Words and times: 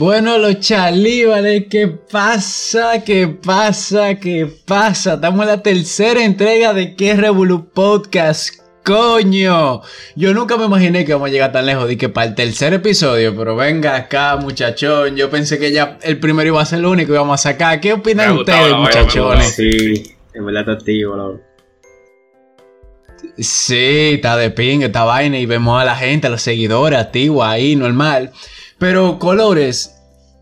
Bueno, 0.00 0.38
los 0.38 0.60
chalíbales, 0.60 1.64
¿qué 1.68 1.86
pasa? 1.86 3.04
¿Qué 3.04 3.28
pasa? 3.28 4.14
¿Qué 4.14 4.50
pasa? 4.64 5.12
Estamos 5.12 5.42
en 5.42 5.48
la 5.48 5.62
tercera 5.62 6.24
entrega 6.24 6.72
de 6.72 6.96
¿Qué 6.96 7.14
Revolu 7.14 7.68
Podcast? 7.68 8.54
Coño, 8.82 9.82
yo 10.16 10.32
nunca 10.32 10.56
me 10.56 10.64
imaginé 10.64 11.04
que 11.04 11.12
vamos 11.12 11.28
a 11.28 11.32
llegar 11.32 11.52
tan 11.52 11.66
lejos 11.66 11.86
de 11.86 11.98
que 11.98 12.08
para 12.08 12.28
el 12.28 12.34
tercer 12.34 12.72
episodio, 12.72 13.36
pero 13.36 13.56
venga 13.56 13.94
acá, 13.94 14.38
muchachón. 14.38 15.16
Yo 15.16 15.28
pensé 15.28 15.58
que 15.58 15.70
ya 15.70 15.98
el 16.00 16.18
primero 16.18 16.48
iba 16.48 16.62
a 16.62 16.64
ser 16.64 16.78
el 16.78 16.86
único 16.86 17.08
que 17.08 17.16
íbamos 17.16 17.38
a 17.38 17.50
sacar. 17.50 17.78
¿Qué 17.78 17.92
opinan 17.92 18.38
ustedes, 18.38 18.74
muchachones? 18.74 19.54
Sí, 19.54 20.16
en 20.32 20.46
verdad 20.46 20.62
está 20.62 20.72
activo, 20.72 21.14
loco. 21.14 21.40
Sí, 23.36 24.12
está 24.14 24.38
de 24.38 24.50
ping 24.50 24.80
esta 24.80 25.04
vaina 25.04 25.38
y 25.38 25.44
vemos 25.44 25.78
a 25.78 25.84
la 25.84 25.94
gente, 25.94 26.28
a 26.28 26.30
los 26.30 26.40
seguidores 26.40 26.98
activos 26.98 27.46
ahí, 27.46 27.76
normal. 27.76 28.32
Pero, 28.80 29.18
Colores, 29.18 29.94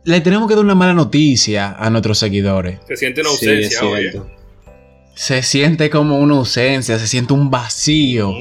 le 0.05 0.21
tenemos 0.21 0.47
que 0.47 0.55
dar 0.55 0.65
una 0.65 0.77
mala 0.77 0.95
noticia 0.95 1.73
a 1.73 1.91
nuestros 1.91 2.19
seguidores. 2.19 2.79
Se 2.87 2.97
siente 2.97 3.21
una 3.21 3.31
ausencia, 3.31 3.81
sí, 3.81 4.19
Se 5.15 5.43
siente 5.43 5.91
como 5.91 6.21
una 6.21 6.37
ausencia, 6.37 7.01
se 7.01 7.09
siente 7.09 7.33
un 7.33 7.51
vacío. 7.51 8.33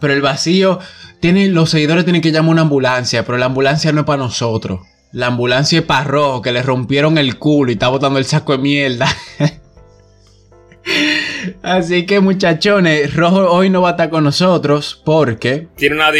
Pero 0.00 0.12
el 0.12 0.20
vacío, 0.20 0.80
tiene, 1.20 1.48
los 1.48 1.70
seguidores 1.70 2.04
tienen 2.04 2.20
que 2.20 2.30
llamar 2.30 2.50
a 2.50 2.52
una 2.52 2.62
ambulancia, 2.62 3.24
pero 3.24 3.38
la 3.38 3.46
ambulancia 3.46 3.90
no 3.90 4.00
es 4.00 4.06
para 4.06 4.22
nosotros. 4.22 4.80
La 5.12 5.28
ambulancia 5.28 5.78
es 5.78 5.84
para 5.86 6.04
Rojo, 6.04 6.42
que 6.42 6.52
le 6.52 6.60
rompieron 6.60 7.16
el 7.16 7.38
culo 7.38 7.70
y 7.70 7.72
está 7.72 7.88
botando 7.88 8.18
el 8.18 8.26
saco 8.26 8.52
de 8.52 8.58
mierda. 8.58 9.08
Así 11.62 12.04
que 12.04 12.20
muchachones, 12.20 13.14
Rojo 13.14 13.50
hoy 13.50 13.70
no 13.70 13.80
va 13.80 13.88
a 13.88 13.92
estar 13.92 14.10
con 14.10 14.24
nosotros 14.24 15.00
porque... 15.06 15.68
Tiene 15.76 15.96
una... 15.96 16.10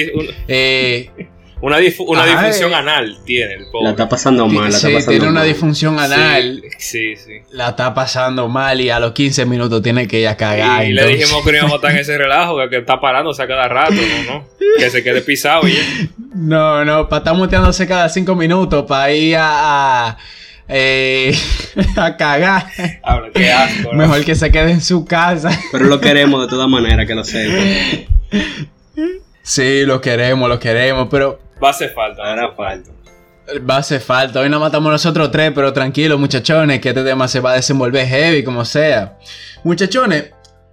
eh, 0.49 1.11
una, 1.61 1.79
una 2.07 2.25
disfunción 2.25 2.75
anal 2.75 3.19
tiene 3.25 3.55
el 3.55 3.67
pobre. 3.67 3.85
La 3.85 3.91
está 3.91 4.09
pasando 4.09 4.47
mal. 4.47 4.71
La 4.71 4.79
sí, 4.79 4.87
está 4.87 4.99
pasando 4.99 5.11
tiene 5.11 5.29
una 5.29 5.41
mal. 5.41 5.49
disfunción 5.49 5.99
anal. 5.99 6.63
Sí, 6.79 7.17
sí. 7.17 7.33
La 7.51 7.71
está 7.71 7.93
pasando 7.95 8.49
mal 8.49 8.81
y 8.81 8.91
a 8.91 9.01
los 9.01 9.13
15 9.13 9.45
minutos 9.47 9.83
tiene 9.83 10.07
que 10.07 10.21
ir 10.21 10.29
a 10.29 10.37
cagar. 10.37 10.85
Y 10.87 10.93
le 10.93 11.07
dijimos 11.07 11.45
que 11.45 11.53
no 11.53 11.59
íbamos 11.59 11.73
a 11.73 11.77
estar 11.77 11.91
en 11.91 11.99
ese 11.99 12.17
relajo, 12.17 12.59
que, 12.59 12.71
que 12.71 12.77
está 12.79 13.01
parándose 13.01 13.43
a 13.43 13.49
cada 13.49 13.69
rato, 13.69 13.95
¿no? 14.27 14.35
no 14.35 14.47
Que 14.79 14.91
se 14.91 15.03
quede 15.03 15.21
pisado 15.23 15.67
y. 15.69 15.77
No, 16.35 16.85
no, 16.85 17.09
para 17.09 17.19
estar 17.19 17.35
muteándose 17.35 17.89
cada 17.89 18.09
5 18.09 18.37
minutos 18.37 18.85
para 18.87 19.11
ir 19.13 19.37
a... 19.37 20.11
a 20.11 20.19
eh, 20.69 21.37
a 21.97 22.17
cagar. 22.17 22.67
Habla, 23.03 23.31
qué 23.35 23.51
asco. 23.51 23.93
¿no? 23.93 23.99
Mejor 23.99 24.25
que 24.25 24.35
se 24.35 24.53
quede 24.53 24.71
en 24.73 24.81
su 24.83 25.05
casa. 25.05 25.51
Pero 25.73 25.87
lo 25.87 26.01
queremos 26.01 26.43
de 26.43 26.49
todas 26.49 26.69
maneras, 26.71 27.07
que 27.07 27.15
lo 27.15 27.25
sepa. 27.25 27.63
Sí, 29.43 29.85
lo 29.87 30.01
queremos, 30.01 30.49
lo 30.49 30.59
queremos, 30.61 31.09
pero 31.11 31.41
Va 31.63 31.69
a 31.69 31.71
hacer 31.71 31.91
falta. 31.91 32.23
va 32.23 32.29
a 32.29 32.33
Hará 32.33 32.45
hacer 32.47 32.57
falta. 32.57 32.91
Va 33.69 33.75
a 33.77 33.79
hacer 33.79 34.01
falta. 34.01 34.41
Hoy 34.41 34.49
nos 34.51 34.61
matamos 34.61 34.93
nosotros 34.93 35.31
tres, 35.31 35.53
pero 35.55 35.73
tranquilos, 35.73 36.19
muchachones, 36.21 36.81
que 36.81 36.91
este 36.91 37.03
tema 37.03 37.27
se 37.29 37.41
va 37.41 37.53
a 37.53 37.55
desenvolver 37.55 38.07
heavy, 38.07 38.45
como 38.45 38.65
sea. 38.65 39.17
Muchachones, 39.65 40.33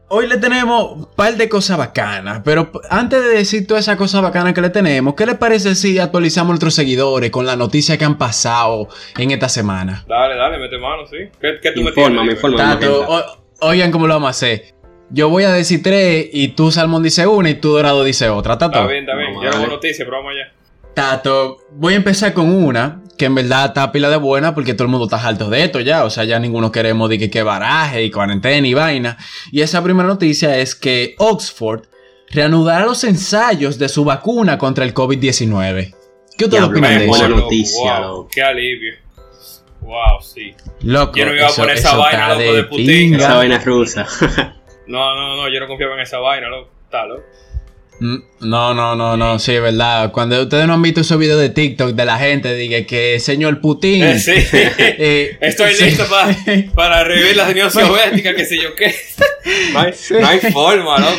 hoy 0.10 0.28
le 0.28 0.38
tenemos 0.38 0.92
un 0.92 1.06
par 1.16 1.36
de 1.36 1.48
cosas 1.48 1.78
bacanas. 1.78 2.42
Pero 2.44 2.72
antes 2.90 3.22
de 3.24 3.30
decir 3.30 3.66
todas 3.66 3.86
esas 3.86 3.96
cosas 3.96 4.22
bacanas 4.22 4.54
que 4.54 4.62
le 4.62 4.70
tenemos, 4.70 5.16
¿qué 5.16 5.26
les 5.26 5.36
parece 5.36 5.74
si 5.74 5.98
actualizamos 6.00 6.50
a 6.50 6.54
nuestros 6.54 6.76
seguidores 6.76 7.32
con 7.32 7.46
las 7.46 7.58
noticias 7.58 7.98
que 7.98 8.04
han 8.06 8.18
pasado 8.18 8.90
en 9.18 9.32
esta 9.32 9.48
semana? 9.48 10.04
Dale, 10.08 10.36
dale, 10.36 10.58
mete 10.60 10.78
mano, 10.78 11.08
sí. 11.08 11.18
¿Qué, 11.40 11.60
qué 11.62 11.72
tú 11.72 11.82
me 11.82 11.90
Infórmame, 11.92 12.36
tienes? 12.36 12.90
o- 12.90 13.38
oigan 13.62 13.92
cómo 13.92 14.06
lo 14.06 14.16
vamos 14.16 14.28
a 14.28 14.32
hacer. 14.32 14.76
Yo 15.12 15.30
voy 15.30 15.44
a 15.44 15.52
decir 15.54 15.82
tres 15.82 16.28
y 16.34 16.50
tú, 16.50 16.72
Salmón, 16.72 17.04
dice 17.04 17.26
una 17.28 17.50
y 17.52 17.54
tú, 17.56 17.70
Dorado, 17.74 18.04
dice 18.04 18.28
otra. 18.28 18.58
Tato. 18.58 18.80
Está 18.80 18.88
bien, 18.92 19.04
está 19.06 19.16
bien. 19.16 19.36
Vamos, 19.36 19.44
Ya 19.54 19.60
no 19.62 19.68
noticias, 19.68 20.06
pero 20.06 20.18
vamos 20.18 20.32
allá. 20.34 20.52
Tato, 20.96 21.58
voy 21.72 21.94
a 21.94 21.98
empezar 21.98 22.34
con 22.34 22.50
una 22.50 23.02
que 23.18 23.26
en 23.26 23.36
verdad 23.36 23.68
está 23.68 23.92
pila 23.92 24.10
de 24.10 24.18
buena 24.18 24.54
porque 24.56 24.74
todo 24.74 24.86
el 24.86 24.92
mundo 24.92 25.06
está 25.06 25.26
harto 25.26 25.50
de 25.50 25.64
esto 25.64 25.80
ya. 25.82 26.06
O 26.06 26.10
sea, 26.10 26.24
ya 26.24 26.40
ninguno 26.40 26.72
queremos 26.72 27.10
de 27.10 27.20
que, 27.20 27.30
que 27.30 27.44
baraje 27.44 28.04
y 28.04 28.12
cuarentena 28.12 28.66
y 28.68 28.74
vaina. 28.74 29.18
Y 29.52 29.62
esa 29.62 29.84
primera 29.84 30.08
noticia 30.08 30.58
es 30.58 30.76
que 30.76 31.16
Oxford 31.18 31.84
reanudará 32.32 32.86
los 32.86 33.04
ensayos 33.04 33.78
de 33.78 33.90
su 33.90 34.04
vacuna 34.06 34.58
contra 34.58 34.84
el 34.86 34.94
COVID-19. 34.94 35.94
¿Qué 36.38 36.46
ustedes 36.46 36.64
Diablo, 36.64 36.68
opinan 36.80 37.00
de 37.00 37.06
qué 37.06 37.12
eso? 37.12 37.30
noticia, 37.30 38.00
wow, 38.00 38.02
loco. 38.02 38.30
Qué 38.34 38.42
alivio. 38.42 38.94
Wow, 39.82 40.22
sí. 40.22 40.54
Loco, 40.82 41.18
Yo 41.18 41.26
no 41.26 41.36
iba 41.36 41.48
a 41.48 41.52
poner 41.52 41.78
esa 41.78 41.96
vaina, 41.96 42.30
loco, 42.30 42.54
de 42.54 42.64
Putin. 42.64 43.16
Esa 43.16 43.36
vaina 43.36 43.60
rusa. 43.60 44.08
No, 44.88 45.16
no, 45.16 45.36
no, 45.36 45.52
yo 45.52 45.60
no 45.60 45.66
confiaba 45.66 45.96
en 45.96 46.02
esa 46.02 46.20
vaina, 46.20 46.48
loco. 46.48 46.70
Está, 46.84 47.08
loco. 47.08 47.24
No, 48.00 48.74
no, 48.74 48.96
no, 48.96 49.16
no, 49.16 49.40
sí, 49.40 49.54
es 49.54 49.62
verdad. 49.62 50.12
Cuando 50.12 50.42
ustedes 50.42 50.68
no 50.68 50.74
han 50.74 50.82
visto 50.82 51.02
esos 51.02 51.18
videos 51.18 51.40
de 51.40 51.50
TikTok 51.50 51.92
de 51.92 52.06
la 52.06 52.18
gente, 52.18 52.54
diga 52.56 52.86
que 52.86 53.20
señor 53.20 53.62
Putin. 53.62 54.04
Eh, 54.04 54.20
sí. 54.20 54.34
eh, 54.54 55.38
Estoy 55.42 55.74
sí. 55.74 55.86
listo 55.86 56.06
para, 56.08 56.36
para 56.76 57.04
revivir 57.06 57.36
la 57.38 57.48
Unión 57.50 57.72
Soviética, 57.72 58.36
qué 58.36 58.46
sé 58.46 58.58
yo 58.62 58.76
qué. 58.76 58.94
No 59.72 59.80
hay, 59.80 59.94
no 60.22 60.28
hay 60.28 60.40
forma, 60.52 61.00
loco. 61.00 61.18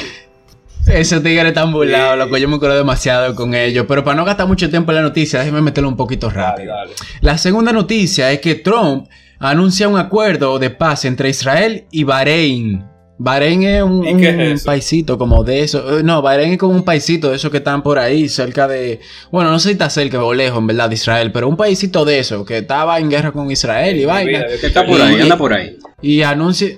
Esos 0.87 1.21
tigres 1.23 1.47
están 1.47 1.73
burlados, 1.73 2.13
Sí. 2.15 2.19
loco. 2.21 2.37
Yo 2.37 2.49
me 2.49 2.57
acuerdo 2.57 2.77
demasiado 2.77 3.35
con 3.35 3.55
ellos. 3.55 3.87
Pero 3.89 4.05
para 4.05 4.17
no 4.17 4.25
gastar 4.25 4.47
mucho 4.47 4.69
tiempo 4.71 4.93
en 4.93 4.97
la 4.97 5.03
noticia, 5.03 5.41
déjeme 5.41 5.61
meterlo 5.63 5.89
un 5.89 5.97
poquito 5.97 6.29
Dale, 6.29 6.41
rápido. 6.43 6.75
dale. 6.77 6.93
La 7.23 7.39
segunda 7.39 7.73
noticia 7.73 8.31
es 8.31 8.41
que 8.41 8.55
Trump 8.55 9.09
anuncia 9.41 9.89
un 9.89 9.99
acuerdo 9.99 10.59
de 10.59 10.71
paz 10.71 11.05
entre 11.05 11.31
Israel 11.31 11.87
y 11.91 12.05
Bahrein. 12.05 12.85
Bahrein 13.19 13.63
es 13.63 13.83
un, 13.83 14.61
paisito 14.65 15.17
como 15.17 15.43
de 15.43 15.61
eso. 15.63 15.99
eh, 15.99 16.03
No, 16.03 16.21
Bahrein 16.23 16.53
es 16.53 16.59
como 16.59 16.75
un 16.75 16.85
paisito 16.85 17.31
de 17.31 17.37
esos 17.37 17.51
que 17.51 17.59
están 17.59 17.83
por 17.83 17.99
ahí, 17.99 18.29
cerca 18.29 18.69
de. 18.69 19.01
Bueno, 19.31 19.51
no 19.51 19.59
sé 19.59 19.69
si 19.69 19.73
está 19.73 19.89
cerca 19.89 20.23
o 20.23 20.35
lejos, 20.35 20.59
en 20.59 20.67
verdad, 20.67 20.89
de 20.89 20.95
Israel, 20.97 21.33
pero 21.33 21.49
un 21.49 21.57
paisito 21.57 22.05
de 22.05 22.19
eso 22.19 22.45
que 22.45 22.59
estaba 22.59 22.99
en 22.99 23.09
guerra 23.11 23.33
con 23.33 23.51
Israel 23.51 23.97
y 23.99 24.05
vaina. 24.05 24.45
Que 24.61 24.67
está 24.67 24.85
por 24.85 25.01
ahí, 25.01 25.21
anda 25.21 25.37
por 25.39 25.53
ahí. 25.55 25.79
Y 26.03 26.23
anuncia. 26.23 26.77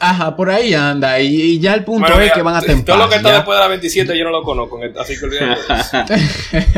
Ajá, 0.00 0.36
por 0.36 0.48
ahí 0.50 0.74
anda. 0.74 1.20
Y, 1.20 1.26
y 1.34 1.58
ya 1.60 1.74
el 1.74 1.82
punto 1.84 2.02
Bueno, 2.02 2.16
es 2.16 2.22
mira, 2.22 2.34
que 2.34 2.42
van 2.42 2.54
a 2.56 2.60
Todo 2.60 2.68
lo 2.70 2.76
tempar. 2.84 3.08
que 3.08 3.16
está 3.16 3.28
ya. 3.30 3.34
después 3.36 3.56
de 3.58 3.62
la 3.62 3.68
27 3.68 4.18
yo 4.18 4.24
no 4.24 4.30
lo 4.30 4.42
conozco, 4.42 4.80
así 5.00 5.18
que 5.18 5.24
olvídate 5.24 5.60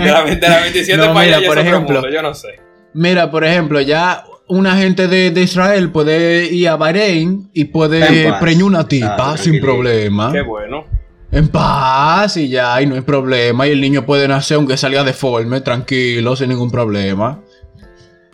de 0.01 0.11
la, 0.11 0.25
de 0.37 0.49
la 0.49 0.61
27 0.63 0.97
No, 0.97 1.13
para 1.13 1.21
allá 1.21 1.37
mira, 1.37 1.41
ya 1.41 1.47
por 1.49 1.59
ejemplo, 1.59 2.01
mundo, 2.01 2.11
yo 2.11 2.23
no 2.23 2.35
sé. 2.35 2.49
Mira, 2.95 3.31
por 3.31 3.45
ejemplo, 3.45 3.81
ya 3.83 4.25
una 4.51 4.77
gente 4.77 5.09
de, 5.09 5.31
de 5.31 5.43
Israel 5.43 5.91
puede 5.91 6.53
ir 6.53 6.69
a 6.69 6.77
Bahrein 6.77 7.51
y 7.55 7.65
puede 7.67 8.33
preñar 8.41 8.65
una 8.65 8.87
tipa 8.87 9.15
Ah, 9.33 9.37
sin 9.37 9.53
tranquilito. 9.53 9.67
problema. 9.67 10.33
Qué 10.33 10.43
bueno. 10.43 10.85
En 11.33 11.49
paz 11.49 12.37
y 12.37 12.49
ya, 12.49 12.83
y 12.83 12.87
no 12.87 12.97
hay 12.97 13.01
problema. 13.03 13.67
Y 13.67 13.71
el 13.71 13.81
niño 13.81 14.05
puede 14.05 14.27
nacer 14.29 14.57
aunque 14.57 14.77
salga 14.77 15.05
deforme, 15.05 15.61
tranquilo, 15.61 16.35
sin 16.37 16.49
ningún 16.49 16.71
problema. 16.71 17.41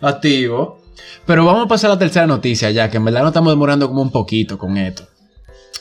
Activo. 0.01 0.81
Pero 1.27 1.45
vamos 1.45 1.67
a 1.67 1.69
pasar 1.69 1.91
a 1.91 1.95
la 1.95 1.99
tercera 1.99 2.27
noticia 2.27 2.71
ya, 2.71 2.89
que 2.91 2.97
en 2.97 3.05
verdad 3.05 3.21
nos 3.21 3.31
estamos 3.31 3.53
demorando 3.53 3.89
como 3.89 4.01
un 4.03 4.11
poquito 4.11 4.57
con 4.59 4.77
esto. 4.77 5.05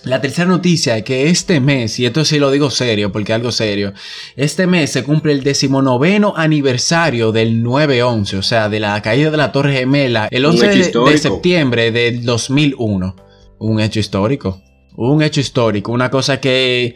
La 0.05 0.21
tercera 0.21 0.47
noticia 0.47 0.95
es 0.97 1.03
que 1.03 1.29
este 1.29 1.59
mes, 1.59 1.99
y 1.99 2.05
esto 2.05 2.23
sí 2.25 2.37
lo 2.37 2.51
digo 2.51 2.69
serio, 2.69 3.11
porque 3.11 3.31
es 3.31 3.35
algo 3.37 3.51
serio, 3.51 3.93
este 4.35 4.67
mes 4.67 4.91
se 4.91 5.03
cumple 5.03 5.31
el 5.33 5.41
decimonoveno 5.43 6.33
aniversario 6.37 7.31
del 7.31 7.63
9-11, 7.63 8.37
o 8.37 8.41
sea, 8.43 8.69
de 8.69 8.79
la 8.79 9.01
caída 9.01 9.31
de 9.31 9.37
la 9.37 9.51
Torre 9.51 9.73
Gemela, 9.73 10.27
el 10.29 10.45
Un 10.45 10.51
11 10.51 10.65
hecho 10.81 11.05
de, 11.05 11.11
de 11.11 11.17
septiembre 11.17 11.91
del 11.91 12.23
2001. 12.23 13.15
Un 13.57 13.79
hecho 13.79 13.99
histórico. 13.99 14.61
Un 14.95 15.23
hecho 15.23 15.39
histórico, 15.41 15.91
una 15.91 16.09
cosa 16.11 16.39
que 16.39 16.95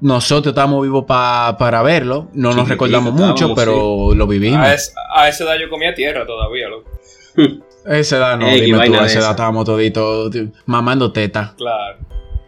nosotros 0.00 0.52
estamos 0.52 0.82
vivos 0.82 1.04
pa- 1.06 1.56
para 1.58 1.82
verlo, 1.82 2.30
no 2.32 2.52
nos 2.54 2.68
recordamos 2.68 3.12
mucho, 3.12 3.54
pero 3.54 4.14
lo 4.14 4.26
vivimos. 4.26 4.58
A, 4.60 4.74
es- 4.74 4.94
a 5.14 5.28
esa 5.28 5.44
edad 5.44 5.54
yo 5.60 5.68
comía 5.68 5.94
tierra 5.94 6.24
todavía, 6.26 6.68
loco. 6.68 6.90
Esa 7.86 8.16
edad 8.18 8.36
no, 8.38 8.46
Ey, 8.48 8.60
dime 8.62 8.84
tú, 8.86 8.94
a 8.94 9.06
esa 9.06 9.20
edad 9.20 9.30
estábamos 9.30 9.64
toditos 9.64 10.34
mamando 10.66 11.10
teta. 11.12 11.54
Claro. 11.56 11.98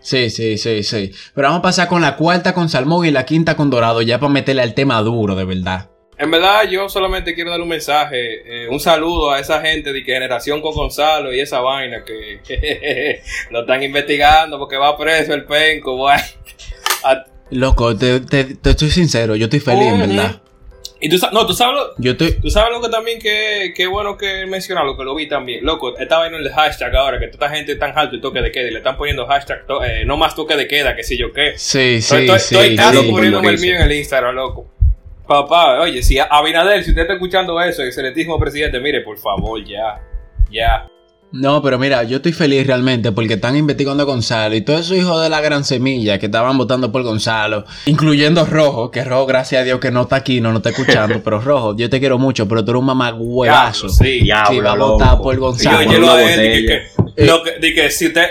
Sí, 0.00 0.30
sí, 0.30 0.56
sí, 0.58 0.82
sí. 0.82 1.12
Pero 1.34 1.48
vamos 1.48 1.58
a 1.60 1.62
pasar 1.62 1.88
con 1.88 2.00
la 2.02 2.16
cuarta 2.16 2.54
con 2.54 2.68
salmón 2.68 3.06
y 3.06 3.10
la 3.10 3.24
quinta 3.26 3.56
con 3.56 3.70
dorado, 3.70 4.00
ya 4.02 4.18
para 4.18 4.32
meterle 4.32 4.62
al 4.62 4.74
tema 4.74 5.00
duro, 5.02 5.34
de 5.34 5.44
verdad. 5.44 5.90
En 6.18 6.30
verdad, 6.30 6.68
yo 6.70 6.88
solamente 6.90 7.34
quiero 7.34 7.50
dar 7.50 7.60
un 7.62 7.68
mensaje, 7.68 8.64
eh, 8.64 8.68
un 8.68 8.78
saludo 8.78 9.30
a 9.30 9.40
esa 9.40 9.60
gente 9.62 9.90
de 9.92 10.04
que 10.04 10.12
generación 10.12 10.60
con 10.60 10.74
Gonzalo 10.74 11.32
y 11.32 11.40
esa 11.40 11.60
vaina 11.60 12.04
que 12.04 13.22
lo 13.50 13.60
están 13.62 13.82
investigando 13.82 14.58
porque 14.58 14.76
va 14.76 14.96
preso 14.98 15.32
el 15.32 15.44
penco. 15.44 16.08
A- 17.04 17.24
Loco, 17.50 17.96
te, 17.96 18.20
te, 18.20 18.44
te 18.44 18.70
estoy 18.70 18.90
sincero, 18.90 19.34
yo 19.34 19.46
estoy 19.46 19.60
feliz, 19.60 19.88
en 19.88 19.98
verdad. 20.00 20.42
Y 21.02 21.08
tú, 21.08 21.16
no, 21.32 21.46
tú 21.46 21.54
sabes, 21.54 21.76
lo- 21.76 21.94
Yo 21.98 22.12
estoy... 22.12 22.32
tú 22.40 22.50
sabes 22.50 22.70
lo 22.72 22.82
que 22.82 22.88
también 22.90 23.18
que, 23.18 23.72
que 23.74 23.86
bueno 23.86 24.16
que 24.18 24.44
mencionar, 24.46 24.84
lo 24.84 24.96
que 24.96 25.04
lo 25.04 25.14
vi 25.14 25.28
también. 25.28 25.64
Loco, 25.64 25.96
estaba 25.98 26.26
en 26.26 26.34
el 26.34 26.50
hashtag 26.50 26.94
ahora, 26.94 27.18
que 27.18 27.28
toda 27.28 27.46
esta 27.46 27.56
gente 27.56 27.74
tan 27.76 27.98
alto 27.98 28.16
y 28.16 28.20
toque 28.20 28.42
de 28.42 28.52
queda 28.52 28.68
y 28.68 28.70
le 28.72 28.78
están 28.78 28.96
poniendo 28.98 29.26
hashtag, 29.26 29.66
to- 29.66 29.82
eh, 29.82 30.04
no 30.04 30.16
más 30.18 30.34
toque 30.34 30.56
de 30.56 30.68
queda, 30.68 30.94
que 30.94 31.02
sé 31.02 31.16
yo 31.16 31.32
qué. 31.32 31.52
Sí, 31.56 32.02
sí, 32.02 32.16
estoy, 32.16 32.38
sí. 32.38 32.54
estoy 32.54 32.76
casi 32.76 32.98
sí. 33.04 33.10
poniéndome 33.10 33.48
el 33.48 33.58
mío 33.58 33.76
en 33.76 33.82
el 33.82 33.92
Instagram, 33.92 34.34
loco. 34.34 34.70
Papá, 35.26 35.80
oye, 35.80 36.02
si 36.02 36.18
Abinader, 36.18 36.82
si 36.84 36.90
usted 36.90 37.02
está 37.02 37.14
escuchando 37.14 37.60
eso, 37.62 37.82
excelentísimo 37.82 38.38
presidente, 38.38 38.80
mire, 38.80 39.00
por 39.02 39.16
favor, 39.16 39.64
ya, 39.64 40.00
ya. 40.50 40.86
No, 41.32 41.62
pero 41.62 41.78
mira, 41.78 42.02
yo 42.02 42.16
estoy 42.16 42.32
feliz 42.32 42.66
realmente 42.66 43.12
porque 43.12 43.34
están 43.34 43.56
investigando 43.56 44.02
a 44.02 44.06
Gonzalo 44.06 44.56
y 44.56 44.62
todos 44.62 44.80
esos 44.80 44.96
hijos 44.96 45.22
de 45.22 45.28
la 45.28 45.40
gran 45.40 45.64
semilla 45.64 46.18
que 46.18 46.26
estaban 46.26 46.58
votando 46.58 46.90
por 46.90 47.02
Gonzalo, 47.04 47.64
incluyendo 47.86 48.44
Rojo, 48.44 48.90
que 48.90 49.04
Rojo, 49.04 49.26
gracias 49.26 49.60
a 49.62 49.64
Dios 49.64 49.78
que 49.78 49.92
no 49.92 50.02
está 50.02 50.16
aquí, 50.16 50.40
no 50.40 50.48
nos 50.50 50.58
está 50.58 50.70
escuchando, 50.70 51.20
pero 51.24 51.40
Rojo, 51.40 51.76
yo 51.76 51.88
te 51.88 52.00
quiero 52.00 52.18
mucho, 52.18 52.48
pero 52.48 52.64
tú 52.64 52.72
eres 52.72 52.80
un 52.80 52.86
mamá 52.86 53.14
huevazo. 53.14 53.88
Sí. 53.88 54.22
Diablo, 54.22 54.50
Sí, 54.50 54.58
va 54.60 54.72
a 54.72 54.76
votar 54.76 55.18
por 55.20 55.34
yo 55.36 55.40
Gonzalo. 55.40 55.78
A 56.10 56.22
él, 56.34 56.52
di 56.60 56.66
que, 56.66 56.82
que- 57.16 57.26
lo 57.26 57.42
que, 57.44 57.58
di 57.60 57.74
que 57.74 57.90
si 57.90 58.08
usted, 58.08 58.26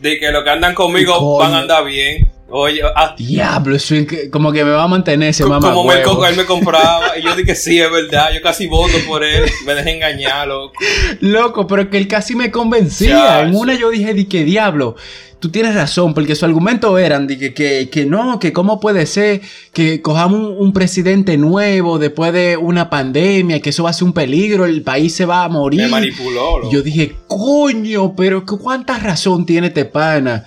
di 0.00 0.18
que 0.18 0.30
lo 0.32 0.42
que 0.42 0.50
andan 0.50 0.74
conmigo 0.74 1.36
van 1.38 1.52
a 1.52 1.58
andar 1.58 1.84
bien. 1.84 2.30
Oye, 2.54 2.82
ah, 2.94 3.14
Diablo, 3.16 3.78
que- 3.78 4.28
como 4.28 4.52
que 4.52 4.62
me 4.62 4.72
va 4.72 4.82
a 4.82 4.88
mantener 4.88 5.30
ese 5.30 5.46
mamá 5.46 5.72
como 5.72 5.84
me, 5.88 5.94
él 6.02 6.36
me 6.36 6.44
compraba. 6.44 7.16
Y 7.18 7.22
yo 7.22 7.34
dije, 7.34 7.54
sí, 7.54 7.80
es 7.80 7.90
verdad. 7.90 8.28
Yo 8.34 8.42
casi 8.42 8.66
voto 8.66 8.92
por 9.08 9.24
él. 9.24 9.44
Me 9.64 9.74
dejé 9.74 9.92
engañar, 9.92 10.48
loco. 10.48 10.74
Loco, 11.20 11.66
pero 11.66 11.88
que 11.88 11.96
él 11.96 12.06
casi 12.06 12.36
me 12.36 12.50
convencía. 12.50 13.08
Ya, 13.08 13.42
en 13.42 13.52
sí. 13.52 13.56
una 13.58 13.74
yo 13.74 13.88
dije, 13.88 14.12
di 14.12 14.26
que 14.26 14.44
diablo. 14.44 14.96
Tú 15.40 15.50
tienes 15.50 15.74
razón, 15.74 16.12
porque 16.12 16.36
su 16.36 16.44
argumento 16.44 16.98
eran 16.98 17.26
de 17.26 17.38
que, 17.38 17.54
que, 17.54 17.88
que 17.90 18.04
no, 18.04 18.38
que 18.38 18.52
cómo 18.52 18.78
puede 18.78 19.06
ser 19.06 19.40
que 19.72 20.02
cojamos 20.02 20.38
un, 20.38 20.56
un 20.58 20.72
presidente 20.74 21.38
nuevo 21.38 21.98
después 21.98 22.34
de 22.34 22.58
una 22.58 22.90
pandemia, 22.90 23.60
que 23.60 23.70
eso 23.70 23.82
va 23.84 23.90
a 23.90 23.92
ser 23.94 24.04
un 24.04 24.12
peligro, 24.12 24.66
el 24.66 24.82
país 24.82 25.14
se 25.16 25.24
va 25.24 25.42
a 25.44 25.48
morir. 25.48 25.80
Me 25.80 25.88
manipuló, 25.88 26.58
loco. 26.58 26.70
Yo 26.70 26.82
dije, 26.82 27.16
coño, 27.26 28.14
pero 28.14 28.44
cuánta 28.44 28.98
razón 28.98 29.46
tiene 29.46 29.68
este 29.68 29.86
pana. 29.86 30.44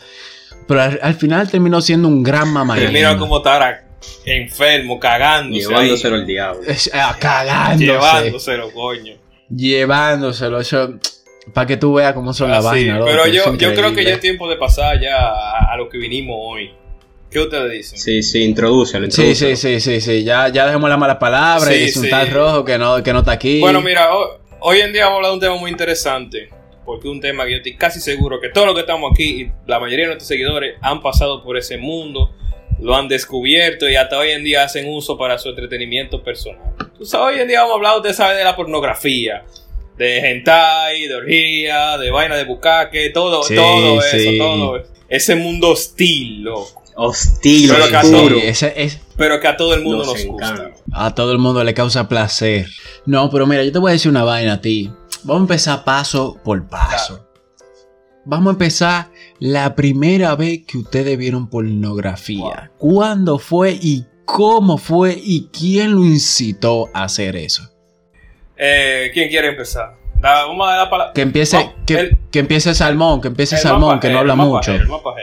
Pero 0.67 0.81
al, 0.81 0.99
al 1.01 1.13
final 1.15 1.49
terminó 1.49 1.79
siendo 1.81 2.07
un 2.07 2.23
gran 2.23 2.51
mamá. 2.51 2.79
Y 2.81 2.87
mira 2.87 3.17
cómo 3.17 3.37
estará 3.37 3.83
enfermo, 4.25 4.99
cagándose. 4.99 5.61
Llevándoselo 5.67 6.15
al 6.15 6.25
diablo. 6.27 6.61
cagándose. 7.19 7.85
Llevándoselo, 7.85 8.71
coño. 8.71 9.13
Llevándoselo. 9.49 10.59
Eso, 10.59 10.95
para 11.53 11.67
que 11.67 11.77
tú 11.77 11.93
veas 11.93 12.13
cómo 12.13 12.33
son 12.33 12.49
las 12.51 12.65
Así, 12.65 12.87
vainas. 12.87 13.01
pero 13.05 13.27
yo, 13.27 13.55
yo 13.55 13.73
creo 13.73 13.93
que 13.93 14.03
ya 14.03 14.13
es 14.15 14.19
tiempo 14.19 14.49
de 14.49 14.55
pasar 14.57 14.99
ya 14.99 15.17
a, 15.17 15.73
a 15.73 15.77
lo 15.77 15.89
que 15.89 15.97
vinimos 15.97 16.35
hoy. 16.39 16.71
¿Qué 17.29 17.39
ustedes 17.39 17.71
dicen? 17.71 17.99
Sí, 17.99 18.23
sí, 18.23 18.43
introdúcelo, 18.43 19.11
Sí, 19.11 19.35
sí, 19.35 19.55
sí, 19.57 19.79
sí, 19.81 19.99
sí. 19.99 20.23
Ya, 20.23 20.47
ya 20.47 20.65
dejemos 20.65 20.89
las 20.89 20.97
malas 20.97 21.17
palabras 21.17 21.67
Sí, 21.73 21.81
y 21.81 21.83
es 21.83 21.97
un 21.97 22.03
sí. 22.05 22.09
tal 22.09 22.31
rojo 22.31 22.63
que 22.63 22.77
no, 22.77 23.03
que 23.03 23.11
no 23.11 23.19
está 23.19 23.33
aquí. 23.33 23.59
Bueno, 23.59 23.81
mira, 23.81 24.15
ho- 24.15 24.39
hoy 24.61 24.79
en 24.79 24.93
día 24.93 25.05
vamos 25.05 25.15
a 25.15 25.17
hablar 25.17 25.31
de 25.31 25.35
un 25.35 25.39
tema 25.41 25.55
muy 25.57 25.69
interesante. 25.71 26.49
Porque 26.85 27.07
es 27.07 27.11
un 27.13 27.19
tema 27.21 27.45
que 27.45 27.51
yo 27.51 27.57
estoy 27.57 27.75
casi 27.75 27.99
seguro 27.99 28.39
que 28.39 28.49
todos 28.49 28.67
los 28.67 28.75
que 28.75 28.81
estamos 28.81 29.11
aquí 29.11 29.41
y 29.43 29.51
la 29.67 29.79
mayoría 29.79 30.05
de 30.05 30.07
nuestros 30.09 30.27
seguidores 30.27 30.75
han 30.81 31.01
pasado 31.01 31.43
por 31.43 31.57
ese 31.57 31.77
mundo, 31.77 32.31
lo 32.79 32.95
han 32.95 33.07
descubierto 33.07 33.89
y 33.89 33.95
hasta 33.95 34.17
hoy 34.19 34.29
en 34.31 34.43
día 34.43 34.63
hacen 34.63 34.87
uso 34.93 35.17
para 35.17 35.37
su 35.39 35.49
entretenimiento 35.49 36.21
personal. 36.23 36.61
Sabes, 37.01 37.35
hoy 37.35 37.41
en 37.41 37.47
día 37.47 37.61
vamos 37.61 37.73
a 37.73 37.75
hablar, 37.77 37.97
usted 37.97 38.13
sabe, 38.13 38.35
de 38.35 38.43
la 38.43 38.55
pornografía. 38.55 39.43
De 39.97 40.17
hentai, 40.19 41.07
de 41.07 41.15
orgía, 41.15 41.97
de 41.97 42.11
vaina 42.11 42.35
de 42.35 42.43
bucaque, 42.43 43.09
todo, 43.11 43.43
Sí, 43.43 43.55
todo 43.55 44.01
eso, 44.01 44.17
sí. 44.17 44.37
todo 44.37 44.77
eso. 44.77 44.91
Ese 45.07 45.35
mundo 45.35 45.69
hostil, 45.69 46.43
loco. 46.43 46.83
Hostil, 46.97 47.71
Pero 47.73 47.87
que 47.89 47.95
a 47.95 47.99
oscuro. 48.01 48.35
Sí, 48.35 48.41
ese 48.45 48.73
es, 48.75 49.01
Pero 49.17 49.39
que 49.39 49.47
a 49.47 49.55
todo 49.57 49.73
el 49.73 49.81
mundo 49.81 49.99
Nos 50.05 50.07
nos, 50.15 50.25
gusta. 50.25 50.71
a 50.93 51.15
todo 51.15 51.31
el 51.31 51.37
mundo 51.37 51.63
le 51.63 51.73
causa 51.73 52.07
placer. 52.09 52.67
No, 53.05 53.29
pero 53.29 53.45
mira, 53.47 53.63
yo 53.63 53.71
te 53.71 53.79
voy 53.79 53.89
a 53.89 53.93
decir 53.93 54.09
una 54.11 54.23
vaina 54.23 54.53
a 54.53 54.61
ti. 54.61 54.91
Vamos 55.25 55.41
a 55.41 55.43
empezar 55.43 55.83
paso 55.83 56.37
por 56.43 56.67
paso. 56.67 57.27
Vamos 58.25 58.47
a 58.47 58.51
empezar 58.51 59.11
la 59.39 59.75
primera 59.75 60.35
vez 60.35 60.61
que 60.65 60.77
ustedes 60.79 61.17
vieron 61.17 61.49
pornografía. 61.49 62.71
¿Cuándo 62.77 63.37
fue 63.37 63.77
y 63.79 64.05
cómo 64.25 64.77
fue 64.77 65.15
y 65.21 65.49
quién 65.51 65.93
lo 65.93 66.03
incitó 66.03 66.89
a 66.93 67.03
hacer 67.03 67.35
eso? 67.35 67.63
Eh, 68.57 69.11
¿Quién 69.13 69.29
quiere 69.29 69.49
empezar? 69.49 69.95
Da- 70.19 70.45
vamos 70.45 70.67
a 70.67 70.71
dar 70.71 70.83
la 70.85 70.89
palabra. 70.89 71.13
Que 71.13 71.21
empiece, 71.21 71.57
Oh, 71.57 71.85
que, 71.85 71.93
el- 71.95 72.17
que 72.31 72.39
empiece 72.39 72.73
Salmón, 72.73 73.21
que 73.21 73.27
empiece 73.27 73.57
Salmón, 73.57 73.99
que 73.99 74.09
no 74.09 74.19
habla 74.19 74.35
mucho. 74.35 74.73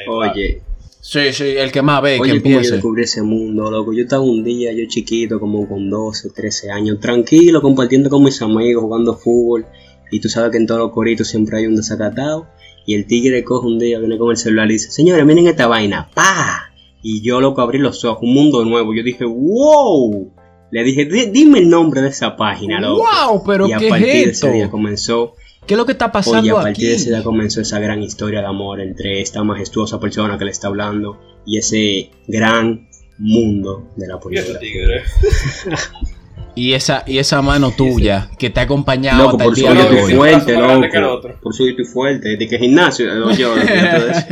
Oye, 0.09 0.63
Sí, 1.01 1.33
sí, 1.33 1.57
el 1.57 1.73
que 1.73 1.83
más 1.83 2.01
ve, 2.01 2.15
que 2.15 2.21
oye, 2.21 2.31
yo 2.31 2.37
empiece. 2.37 2.73
descubrí 2.75 3.03
ese 3.03 3.23
mundo, 3.23 3.69
loco. 3.73 3.93
Yo 3.93 4.03
estaba 4.05 4.23
un 4.23 4.45
día, 4.45 4.71
yo 4.73 4.85
chiquito, 4.87 5.41
como 5.41 5.67
con 5.69 5.91
12, 5.91 6.31
13 6.31 6.71
años, 6.71 7.01
tranquilo, 7.01 7.61
compartiendo 7.61 8.09
con 8.09 8.23
mis 8.23 8.41
amigos, 8.41 8.85
jugando 8.85 9.17
fútbol. 9.17 9.67
Y 10.13 10.21
tú 10.21 10.29
sabes 10.29 10.53
que 10.53 10.59
en 10.59 10.67
todos 10.69 10.79
los 10.81 10.93
coritos 10.93 11.27
siempre 11.27 11.59
hay 11.59 11.67
un 11.67 11.75
desacatado. 11.75 12.47
Y 12.87 12.95
el 12.95 13.07
tigre 13.07 13.43
coge 13.43 13.67
un 13.67 13.79
día, 13.81 13.99
viene 13.99 14.17
con 14.19 14.31
el 14.31 14.37
celular 14.37 14.69
y 14.71 14.75
dice, 14.75 14.91
señores, 14.93 15.25
miren 15.27 15.49
esta 15.49 15.67
vaina, 15.67 16.09
pa. 16.15 16.71
Y 17.03 17.21
yo, 17.23 17.41
loco, 17.41 17.61
abrí 17.63 17.79
los 17.79 18.05
ojos, 18.05 18.23
un 18.23 18.35
mundo 18.35 18.65
nuevo. 18.65 18.95
Yo 18.95 19.03
dije, 19.03 19.25
wow. 19.25 20.33
Le 20.71 20.85
dije, 20.85 21.05
"Di- 21.05 21.27
dime 21.27 21.59
el 21.59 21.69
nombre 21.69 22.01
de 22.01 22.09
esa 22.09 22.35
página, 22.37 22.81
loco. 22.81 23.03
¡Wow! 23.29 23.43
¿Pero 23.45 23.69
y 23.69 23.73
a 23.73 23.79
qué 23.79 23.89
partir 23.89 24.07
de 24.07 24.13
es 24.13 24.23
ese 24.23 24.31
esto? 24.31 24.53
día 24.53 24.71
comenzó 24.71 25.35
¿Qué 25.67 25.75
es 25.75 25.79
lo 25.79 25.85
que 25.87 25.93
está 25.93 26.07
Oye, 26.07 26.13
pasando 26.13 26.59
a 26.59 26.63
partir 26.63 26.85
aquí? 26.85 26.87
de 26.87 26.95
ese 26.95 27.11
día 27.11 27.23
comenzó 27.23 27.61
esa 27.61 27.79
gran 27.79 28.03
historia 28.03 28.41
de 28.41 28.47
amor 28.47 28.81
entre 28.81 29.21
esta 29.21 29.45
majestuosa 29.45 30.01
persona 30.01 30.37
que 30.39 30.45
le 30.47 30.51
está 30.51 30.67
hablando 30.69 31.19
y 31.47 31.59
ese 31.59 32.11
gran 32.27 32.89
mundo 33.19 33.89
de 33.97 34.07
la 34.09 34.15
Y 34.15 34.37
ese 34.39 34.55
política. 34.55 34.59
tigre. 34.59 35.03
Y 36.55 36.75
esa, 36.75 37.03
y 37.07 37.17
esa 37.19 37.41
mano 37.41 37.71
tuya 37.71 38.29
que 38.39 38.51
te 38.51 38.61
ha 38.61 38.65
acompañado 38.65 39.23
Loco, 39.25 39.31
hasta 39.37 39.45
por 39.45 39.53
el 39.55 39.61
día 39.61 39.73
yo 39.75 39.83
de 39.83 39.89
que 39.97 40.03
hoy. 40.03 40.15
fuerte, 40.15 40.53
que 40.91 40.99
loco. 41.01 41.13
otro. 41.15 41.41
Por 41.41 41.55
su 41.55 41.67
estoy 41.67 41.85
fuerte. 41.87 42.37
De 42.37 42.47
que 42.49 42.59
gimnasio, 42.59 43.07
olvídate 43.27 43.73
de 43.73 44.11
eso. 44.11 44.27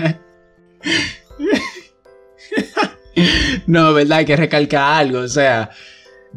No, 3.66 3.92
verdad, 3.92 4.18
hay 4.18 4.24
que 4.24 4.36
recalcar 4.36 4.94
algo. 5.00 5.20
O 5.20 5.28
sea, 5.28 5.70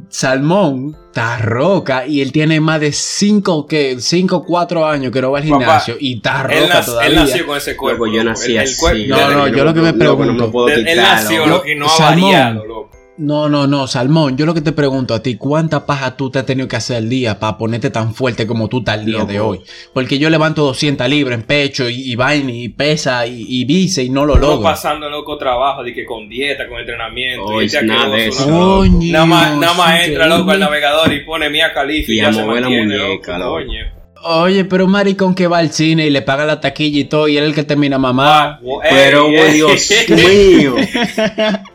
Salmón 0.09 0.95
está 1.07 1.38
roca 1.38 2.06
y 2.07 2.21
él 2.21 2.31
tiene 2.31 2.59
más 2.59 2.80
de 2.81 2.91
5, 2.91 3.68
¿qué? 3.68 3.97
5, 4.00 4.44
4 4.45 4.85
años 4.85 5.12
que 5.12 5.21
no 5.21 5.31
va 5.31 5.39
al 5.39 5.45
Papá, 5.47 5.59
gimnasio 5.59 5.95
y 6.00 6.15
está 6.18 6.41
Él, 6.50 6.63
roca 6.63 6.80
él 6.80 6.85
todavía. 6.85 7.19
nació 7.19 7.45
con 7.45 7.57
ese 7.57 7.75
cuerpo. 7.75 8.06
Loco, 8.06 8.18
yo 8.18 8.24
nací 8.24 8.51
El- 8.51 8.57
el 8.57 8.63
así. 8.63 8.77
cuerpo- 8.80 9.03
No, 9.07 9.31
no, 9.31 9.47
yo 9.50 9.63
lo 9.65 9.74
que 9.74 9.81
me 9.81 9.91
loco, 9.91 10.03
no 10.03 10.18
pregunto- 10.18 10.51
puedo 10.51 10.68
Él, 10.69 10.80
él 10.80 10.85
quitar, 10.95 11.03
nació, 11.21 11.39
loco. 11.45 11.50
loco, 11.50 11.68
y 11.69 11.75
no 11.75 11.85
ha 11.85 11.89
Salmón. 11.89 12.31
variado, 12.31 12.65
loco. 12.65 12.89
No, 13.15 13.48
no, 13.48 13.68
no, 13.68 13.86
Salmón, 13.86 14.38
yo 14.38 14.48
lo 14.48 14.56
que 14.56 14.62
te 14.62 14.71
pregunto 14.71 15.13
a 15.13 15.21
ti, 15.21 15.36
¿cuánta 15.38 15.86
paja 15.86 16.18
tú 16.18 16.31
te 16.31 16.39
has 16.39 16.48
tenido 16.48 16.68
que 16.68 16.77
hacer 16.77 16.98
al 16.98 17.10
día 17.10 17.39
para 17.39 17.60
ponerte 17.60 17.92
tan 17.92 18.15
fuerte 18.15 18.48
como 18.48 18.69
tú 18.69 18.80
estás 18.80 18.95
al 18.98 19.06
día 19.06 19.19
Loco. 19.19 19.31
de 19.31 19.39
hoy? 19.39 19.62
Porque 19.94 20.18
yo 20.18 20.31
levanto 20.31 20.63
200 20.63 21.07
libras 21.10 21.39
en 21.39 21.45
pecho 21.45 21.88
y, 21.88 22.12
y 22.12 22.15
vaina 22.15 22.51
y 22.51 22.69
pesa 22.69 23.27
y, 23.27 23.45
y 23.48 24.01
y 24.01 24.10
no 24.10 24.25
lo 24.25 24.36
logro. 24.36 24.63
pasando 24.63 25.12
loco 25.12 25.38
trabajo, 25.38 25.83
de 25.83 25.94
que 25.94 26.06
con 26.06 26.27
dieta, 26.27 26.68
con 26.68 26.80
entrenamiento. 26.80 27.45
Oye, 27.45 27.68
y 27.81 27.86
nada 27.86 28.18
eso. 28.18 28.50
loco. 28.50 28.77
Coño, 28.77 29.12
Nada 29.12 29.25
más, 29.27 29.57
nada 29.57 29.74
más 29.75 30.07
entra 30.07 30.25
loco 30.25 30.50
al 30.50 30.59
navegador 30.59 31.13
y 31.13 31.19
pone 31.24 31.51
Mia 31.51 31.71
Khalifa 31.71 32.12
y, 32.12 32.16
Y 32.16 32.18
ya 32.18 32.33
se 32.33 32.39
la 32.39 32.68
muñeca, 32.68 33.38
loco, 33.38 33.51
coño. 33.51 33.86
Oye, 34.25 34.66
pero 34.66 34.88
maricón 34.88 35.36
que 35.36 35.45
va 35.48 35.59
al 35.59 35.69
cine 35.71 36.07
y 36.07 36.09
le 36.09 36.21
paga 36.24 36.45
la 36.45 36.59
taquilla 36.62 37.00
y 37.01 37.04
todo 37.04 37.27
y 37.27 37.38
él 37.38 37.44
es 37.44 37.50
el 37.50 37.56
que 37.56 37.63
termina 37.63 38.00
mamá. 38.00 38.44
Ah, 38.44 38.59
Pero, 38.89 39.27
ey, 39.27 39.36
oh, 39.38 39.44
ey. 39.45 39.54
Dios 39.54 39.92
mío. 40.09 40.75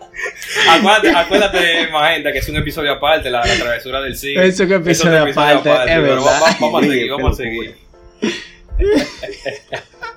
Acuérdate, 0.71 1.11
acuérdate, 1.11 1.89
Magenta, 1.91 2.33
que 2.33 2.39
es 2.39 2.49
un 2.49 2.57
episodio 2.57 2.93
aparte, 2.93 3.31
la, 3.31 3.45
la 3.45 3.55
travesura 3.57 4.01
del 4.01 4.17
siglo. 4.17 4.43
Eso 4.43 4.67
que 4.67 4.75
Es 4.75 4.81
un 4.81 4.87
episodio 5.15 5.23
aparte, 5.31 5.71
es 5.71 5.77
pero 5.85 6.03
verdad. 6.03 6.41
Vamos, 6.41 6.61
vamos 6.61 6.83
a 6.83 6.87
seguir, 6.87 7.11
vamos 7.11 7.33
a 7.33 7.37
seguir. 7.37 7.75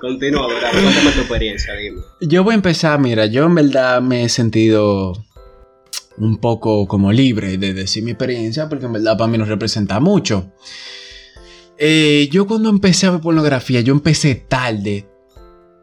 Continúa, 0.00 0.42
Dora, 0.42 0.70
cuéntame 0.70 1.10
tu 1.12 1.20
experiencia, 1.20 1.74
dime. 1.74 2.00
Yo 2.20 2.42
voy 2.44 2.52
a 2.52 2.56
empezar, 2.56 2.98
mira, 2.98 3.26
yo 3.26 3.44
en 3.44 3.54
verdad 3.54 4.00
me 4.00 4.24
he 4.24 4.28
sentido 4.28 5.12
un 6.16 6.38
poco 6.38 6.86
como 6.86 7.12
libre 7.12 7.56
de 7.56 7.72
decir 7.72 8.02
mi 8.02 8.10
experiencia 8.10 8.68
porque 8.68 8.86
en 8.86 8.92
verdad 8.92 9.16
para 9.16 9.28
mí 9.28 9.38
no 9.38 9.44
representa 9.44 10.00
mucho. 10.00 10.52
Eh, 11.78 12.28
yo 12.30 12.46
cuando 12.46 12.68
empecé 12.68 13.06
a 13.06 13.12
ver 13.12 13.20
pornografía, 13.20 13.80
yo 13.80 13.92
empecé 13.92 14.34
tarde. 14.34 15.06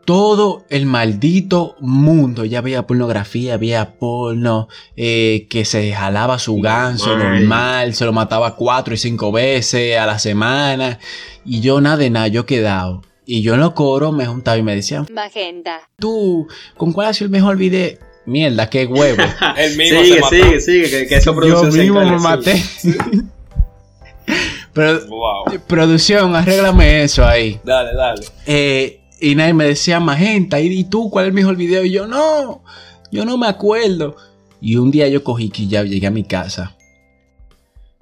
Todo 0.10 0.66
el 0.72 0.88
maldito 0.88 1.76
mundo 1.80 2.44
ya 2.44 2.62
veía 2.62 2.88
pornografía, 2.88 3.54
había 3.54 3.92
porno, 4.00 4.68
eh, 4.98 5.46
que 5.52 5.66
se 5.66 5.92
jalaba 5.94 6.40
su 6.40 6.60
ganso 6.62 7.16
Normal. 7.16 7.40
normal, 7.42 7.94
se 7.94 8.06
lo 8.06 8.12
mataba 8.12 8.56
cuatro 8.56 8.96
y 8.96 8.98
cinco 8.98 9.32
veces 9.32 10.00
a 10.00 10.08
la 10.08 10.18
semana. 10.18 10.98
Y 11.46 11.62
yo 11.62 11.80
nada 11.80 11.98
de 11.98 12.10
nada, 12.10 12.28
yo 12.28 12.48
quedado. 12.48 13.04
Y 13.24 13.44
yo 13.44 13.54
en 13.54 13.60
los 13.60 13.74
coros 13.74 14.12
me 14.12 14.26
juntaba 14.26 14.58
y 14.58 14.64
me 14.64 14.76
decían, 14.76 15.06
Magenta. 15.14 15.82
tú, 16.00 16.48
¿con 16.76 16.92
cuál 16.92 17.10
ha 17.10 17.14
sido 17.14 17.26
el 17.26 17.32
mejor 17.32 17.58
video? 17.58 18.00
Mierda, 18.26 18.68
qué 18.68 18.88
huevo. 18.88 19.22
El 19.58 19.78
mismo 19.78 20.02
Sigue, 20.02 20.16
se 20.16 20.22
mató. 20.22 20.36
sigue, 20.36 20.60
sigue, 20.60 20.90
que, 20.90 21.08
que 21.08 21.16
eso 21.18 21.34
Yo 21.34 21.36
producción 21.36 21.72
se 21.72 21.78
mismo 21.82 22.04
me 22.04 22.18
maté. 22.18 22.64
Pero, 24.74 25.06
Wow. 25.08 25.60
producción, 25.68 26.36
arréglame 26.36 27.04
eso 27.04 27.24
ahí. 27.26 27.60
Dale, 27.64 27.94
dale. 27.96 28.22
Eh, 28.48 28.99
y 29.20 29.36
nadie 29.36 29.54
me 29.54 29.66
decía, 29.66 30.00
Magenta, 30.00 30.60
¿y 30.60 30.84
tú 30.86 31.10
cuál 31.10 31.26
es 31.26 31.30
el 31.30 31.34
mejor 31.34 31.56
video? 31.56 31.84
Y 31.84 31.92
yo, 31.92 32.08
no, 32.08 32.64
yo 33.12 33.26
no 33.26 33.38
me 33.38 33.48
acuerdo. 33.48 34.16
Y 34.62 34.76
un 34.76 34.92
día 34.92 35.08
yo 35.08 35.24
cogí 35.24 35.50
que 35.50 35.68
ya 35.68 35.84
llegué 35.84 36.08
a 36.08 36.12
mi 36.12 36.24
casa. 36.24 36.76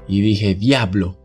Y 0.08 0.22
dije, 0.22 0.56
diablo, 0.56 1.18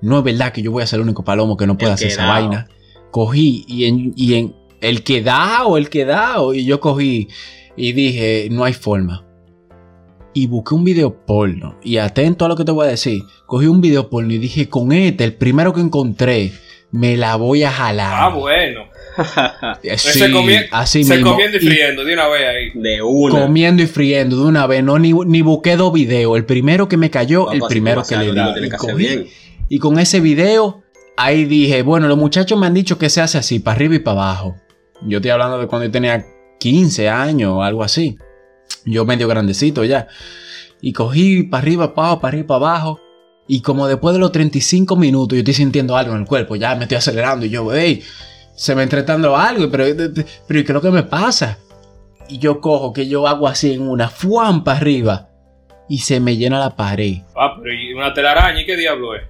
no 0.00 0.18
es 0.18 0.24
verdad 0.24 0.52
que 0.52 0.62
yo 0.62 0.70
voy 0.70 0.82
a 0.82 0.86
ser 0.86 0.98
el 0.98 1.04
único 1.04 1.24
palomo 1.24 1.56
que 1.56 1.66
no 1.66 1.76
puede 1.76 1.92
El 1.92 1.94
hacer 1.94 2.08
esa 2.08 2.26
vaina. 2.26 2.68
Cogí 3.10 3.64
y 3.66 3.86
en, 3.86 4.12
y 4.16 4.34
en 4.34 4.54
el 4.80 5.02
quedado, 5.02 5.76
el 5.76 5.88
quedado. 5.88 6.54
Y 6.54 6.64
yo 6.64 6.80
cogí 6.80 7.28
y 7.76 7.92
dije, 7.92 8.48
no 8.50 8.64
hay 8.64 8.72
forma. 8.72 9.24
Y 10.34 10.46
busqué 10.46 10.74
un 10.74 10.84
video 10.84 11.24
porno. 11.24 11.76
Y 11.82 11.96
atento 11.96 12.44
a 12.44 12.48
lo 12.48 12.56
que 12.56 12.64
te 12.64 12.72
voy 12.72 12.86
a 12.86 12.90
decir. 12.90 13.22
Cogí 13.46 13.66
un 13.66 13.80
video 13.80 14.10
porno 14.10 14.32
y 14.32 14.38
dije, 14.38 14.68
con 14.68 14.92
este, 14.92 15.24
el 15.24 15.34
primero 15.34 15.72
que 15.72 15.80
encontré, 15.80 16.52
me 16.90 17.16
la 17.16 17.36
voy 17.36 17.64
a 17.64 17.72
jalar. 17.72 18.12
Ah, 18.14 18.28
bueno. 18.28 18.77
Eh, 19.82 19.98
Se 19.98 20.30
comie- 20.30 20.68
así 20.70 21.04
se 21.04 21.14
mismo. 21.16 21.32
comiendo 21.32 21.56
y 21.58 21.60
Y 21.64 21.66
friendo 21.68 22.04
de 22.04 22.12
una 22.14 22.28
vez 22.28 22.42
ahí. 22.46 22.70
De 22.80 23.02
una. 23.02 23.40
comiendo 23.42 23.82
y 23.82 23.86
friendo 23.86 24.36
de 24.36 24.42
una 24.44 24.66
vez, 24.66 24.82
no 24.84 24.98
ni, 24.98 25.12
ni 25.12 25.42
busqué 25.42 25.76
dos 25.76 25.92
videos. 25.92 26.36
El 26.36 26.44
primero 26.44 26.88
que 26.88 26.96
me 26.96 27.10
cayó, 27.10 27.44
Papá, 27.46 27.54
el 27.56 27.62
primero 27.68 28.02
que 28.04 28.16
le 28.16 28.32
di. 28.32 28.70
cogí, 28.70 29.26
y 29.68 29.78
con 29.78 29.98
ese 29.98 30.20
video, 30.20 30.82
ahí 31.16 31.44
dije, 31.44 31.82
bueno, 31.82 32.08
los 32.08 32.16
muchachos 32.18 32.58
me 32.58 32.66
han 32.66 32.74
dicho 32.74 32.96
que 32.98 33.10
se 33.10 33.20
hace 33.20 33.38
así, 33.38 33.58
para 33.58 33.74
arriba 33.76 33.94
y 33.96 33.98
para 34.00 34.20
abajo. 34.22 34.56
Yo 35.06 35.18
estoy 35.18 35.30
hablando 35.30 35.58
de 35.58 35.66
cuando 35.66 35.86
yo 35.86 35.90
tenía 35.92 36.24
15 36.58 37.08
años 37.08 37.52
o 37.54 37.62
algo 37.62 37.82
así. 37.84 38.16
Yo 38.84 39.04
medio 39.04 39.28
grandecito 39.28 39.84
ya. 39.84 40.08
Y 40.80 40.92
cogí 40.92 41.42
para 41.44 41.62
arriba, 41.62 41.94
para 41.94 42.08
abajo, 42.08 42.20
para 42.22 42.28
arriba, 42.32 42.46
para 42.46 42.56
abajo. 42.70 43.00
Y 43.46 43.62
como 43.62 43.86
después 43.88 44.12
de 44.14 44.20
los 44.20 44.30
35 44.32 44.94
minutos 44.96 45.34
yo 45.36 45.40
estoy 45.40 45.54
sintiendo 45.54 45.96
algo 45.96 46.14
en 46.14 46.20
el 46.20 46.26
cuerpo, 46.26 46.54
ya 46.56 46.74
me 46.74 46.84
estoy 46.84 46.98
acelerando 46.98 47.46
y 47.46 47.50
yo, 47.50 47.68
hey, 47.72 48.02
se 48.58 48.74
me 48.74 48.82
entretando 48.82 49.36
algo, 49.36 49.70
pero, 49.70 49.84
pero 50.46 50.60
¿y 50.60 50.64
¿qué 50.64 50.72
es 50.72 50.74
lo 50.74 50.80
que 50.82 50.90
me 50.90 51.04
pasa? 51.04 51.58
Y 52.28 52.38
yo 52.38 52.60
cojo 52.60 52.92
que 52.92 53.06
yo 53.08 53.26
hago 53.28 53.46
así 53.48 53.72
en 53.72 53.88
una, 53.88 54.08
fuam 54.08 54.64
para 54.64 54.78
arriba. 54.78 55.28
Y 55.88 55.98
se 56.00 56.20
me 56.20 56.36
llena 56.36 56.58
la 56.58 56.76
pared. 56.76 57.18
Ah, 57.34 57.54
pero 57.62 57.72
¿y 57.74 57.94
una 57.94 58.12
telaraña? 58.12 58.60
¿Y 58.60 58.66
qué 58.66 58.76
diablo 58.76 59.14
es? 59.14 59.22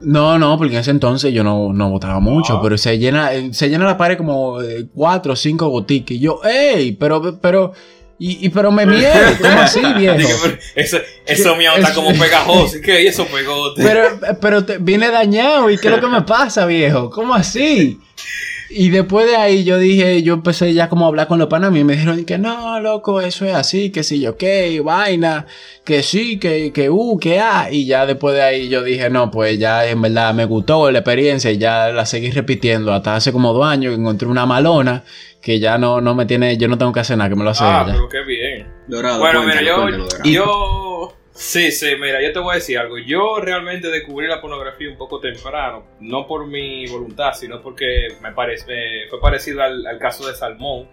No, 0.00 0.38
no, 0.40 0.58
porque 0.58 0.74
en 0.74 0.80
ese 0.80 0.90
entonces 0.90 1.32
yo 1.32 1.44
no, 1.44 1.72
no 1.72 1.90
botaba 1.90 2.18
mucho, 2.18 2.54
Ah. 2.54 2.60
pero 2.62 2.76
se 2.76 2.98
llena, 2.98 3.32
eh, 3.32 3.54
se 3.54 3.68
llena 3.70 3.84
la 3.84 3.96
pared 3.96 4.16
como 4.18 4.60
eh, 4.60 4.86
cuatro 4.92 5.34
o 5.34 5.36
cinco 5.36 5.68
goticas. 5.68 6.12
Y 6.12 6.18
yo, 6.20 6.40
¡ey! 6.44 6.92
Pero, 6.92 7.38
pero, 7.40 7.72
y, 8.18 8.44
y 8.44 8.48
pero 8.48 8.72
me 8.72 8.86
miedo, 8.86 9.12
¿cómo 9.40 9.60
así, 9.60 9.80
viejo? 9.96 10.16
Pero 10.42 10.58
eso, 10.74 10.96
eso 11.26 11.54
mío 11.56 11.70
está 11.76 11.90
Es- 11.90 11.94
como 11.94 12.08
pegajoso. 12.10 12.78
¿Y 12.78 12.80
qué? 12.80 13.04
¿Y 13.04 13.06
eso 13.06 13.24
pegote? 13.32 13.82
Pero, 13.82 14.08
pero 14.40 14.64
te- 14.64 14.78
viene 14.78 15.10
dañado, 15.10 15.70
¿y 15.70 15.78
qué 15.78 15.86
es 15.88 15.94
lo 15.94 16.00
que 16.00 16.08
me 16.08 16.22
pasa, 16.22 16.66
viejo? 16.66 17.08
¿Cómo 17.10 17.34
así? 17.34 18.00
Y 18.76 18.90
después 18.90 19.26
de 19.26 19.36
ahí 19.36 19.62
yo 19.62 19.78
dije, 19.78 20.22
yo 20.24 20.34
empecé 20.34 20.74
ya 20.74 20.88
como 20.88 21.04
a 21.04 21.08
hablar 21.08 21.28
con 21.28 21.38
los 21.38 21.46
panas 21.46 21.74
y 21.76 21.84
me 21.84 21.92
dijeron 21.92 22.24
que 22.24 22.38
no, 22.38 22.80
loco, 22.80 23.20
eso 23.20 23.44
es 23.44 23.54
así, 23.54 23.90
que 23.90 24.02
sí, 24.02 24.20
yo 24.20 24.36
qué, 24.36 24.80
vaina, 24.80 25.46
que 25.84 26.02
sí, 26.02 26.40
que, 26.40 26.72
que 26.72 26.90
uh, 26.90 27.16
que 27.18 27.38
ah. 27.38 27.68
Y 27.70 27.86
ya 27.86 28.04
después 28.04 28.34
de 28.34 28.42
ahí 28.42 28.68
yo 28.68 28.82
dije, 28.82 29.10
no, 29.10 29.30
pues 29.30 29.60
ya 29.60 29.86
en 29.86 30.02
verdad 30.02 30.34
me 30.34 30.44
gustó 30.44 30.90
la 30.90 30.98
experiencia 30.98 31.52
y 31.52 31.58
ya 31.58 31.90
la 31.90 32.04
seguí 32.04 32.32
repitiendo 32.32 32.92
hasta 32.92 33.14
hace 33.14 33.30
como 33.30 33.52
dos 33.52 33.64
años 33.64 33.94
que 33.94 34.00
encontré 34.00 34.26
una 34.26 34.44
malona 34.44 35.04
que 35.40 35.60
ya 35.60 35.78
no, 35.78 36.00
no 36.00 36.14
me 36.14 36.26
tiene, 36.26 36.56
yo 36.56 36.66
no 36.68 36.76
tengo 36.76 36.92
que 36.92 37.00
hacer 37.00 37.16
nada, 37.18 37.30
que 37.30 37.36
me 37.36 37.44
lo 37.44 37.50
hace 37.50 37.62
ah, 37.64 37.82
ella. 37.84 37.92
pero 37.94 38.08
qué 38.08 38.24
bien. 38.24 38.66
Dorado, 38.88 39.20
Bueno, 39.20 39.42
mira, 39.42 39.54
cuéntalo, 39.54 39.76
yo, 39.76 39.82
cuéntalo, 39.82 40.04
Dorado. 40.04 40.30
yo, 40.30 40.93
sí, 41.34 41.70
sí, 41.72 41.86
mira, 42.00 42.22
yo 42.22 42.32
te 42.32 42.38
voy 42.38 42.52
a 42.52 42.54
decir 42.54 42.78
algo. 42.78 42.96
Yo 42.98 43.38
realmente 43.40 43.88
descubrí 43.88 44.26
la 44.28 44.40
pornografía 44.40 44.88
un 44.88 44.96
poco 44.96 45.20
temprano, 45.20 45.84
no 46.00 46.26
por 46.26 46.46
mi 46.46 46.86
voluntad, 46.86 47.32
sino 47.34 47.60
porque 47.60 48.08
me 48.22 48.32
parece, 48.32 48.66
me- 48.66 49.08
fue 49.10 49.20
parecido 49.20 49.62
al, 49.62 49.86
al 49.86 49.98
caso 49.98 50.26
de 50.26 50.34
Salmón, 50.34 50.88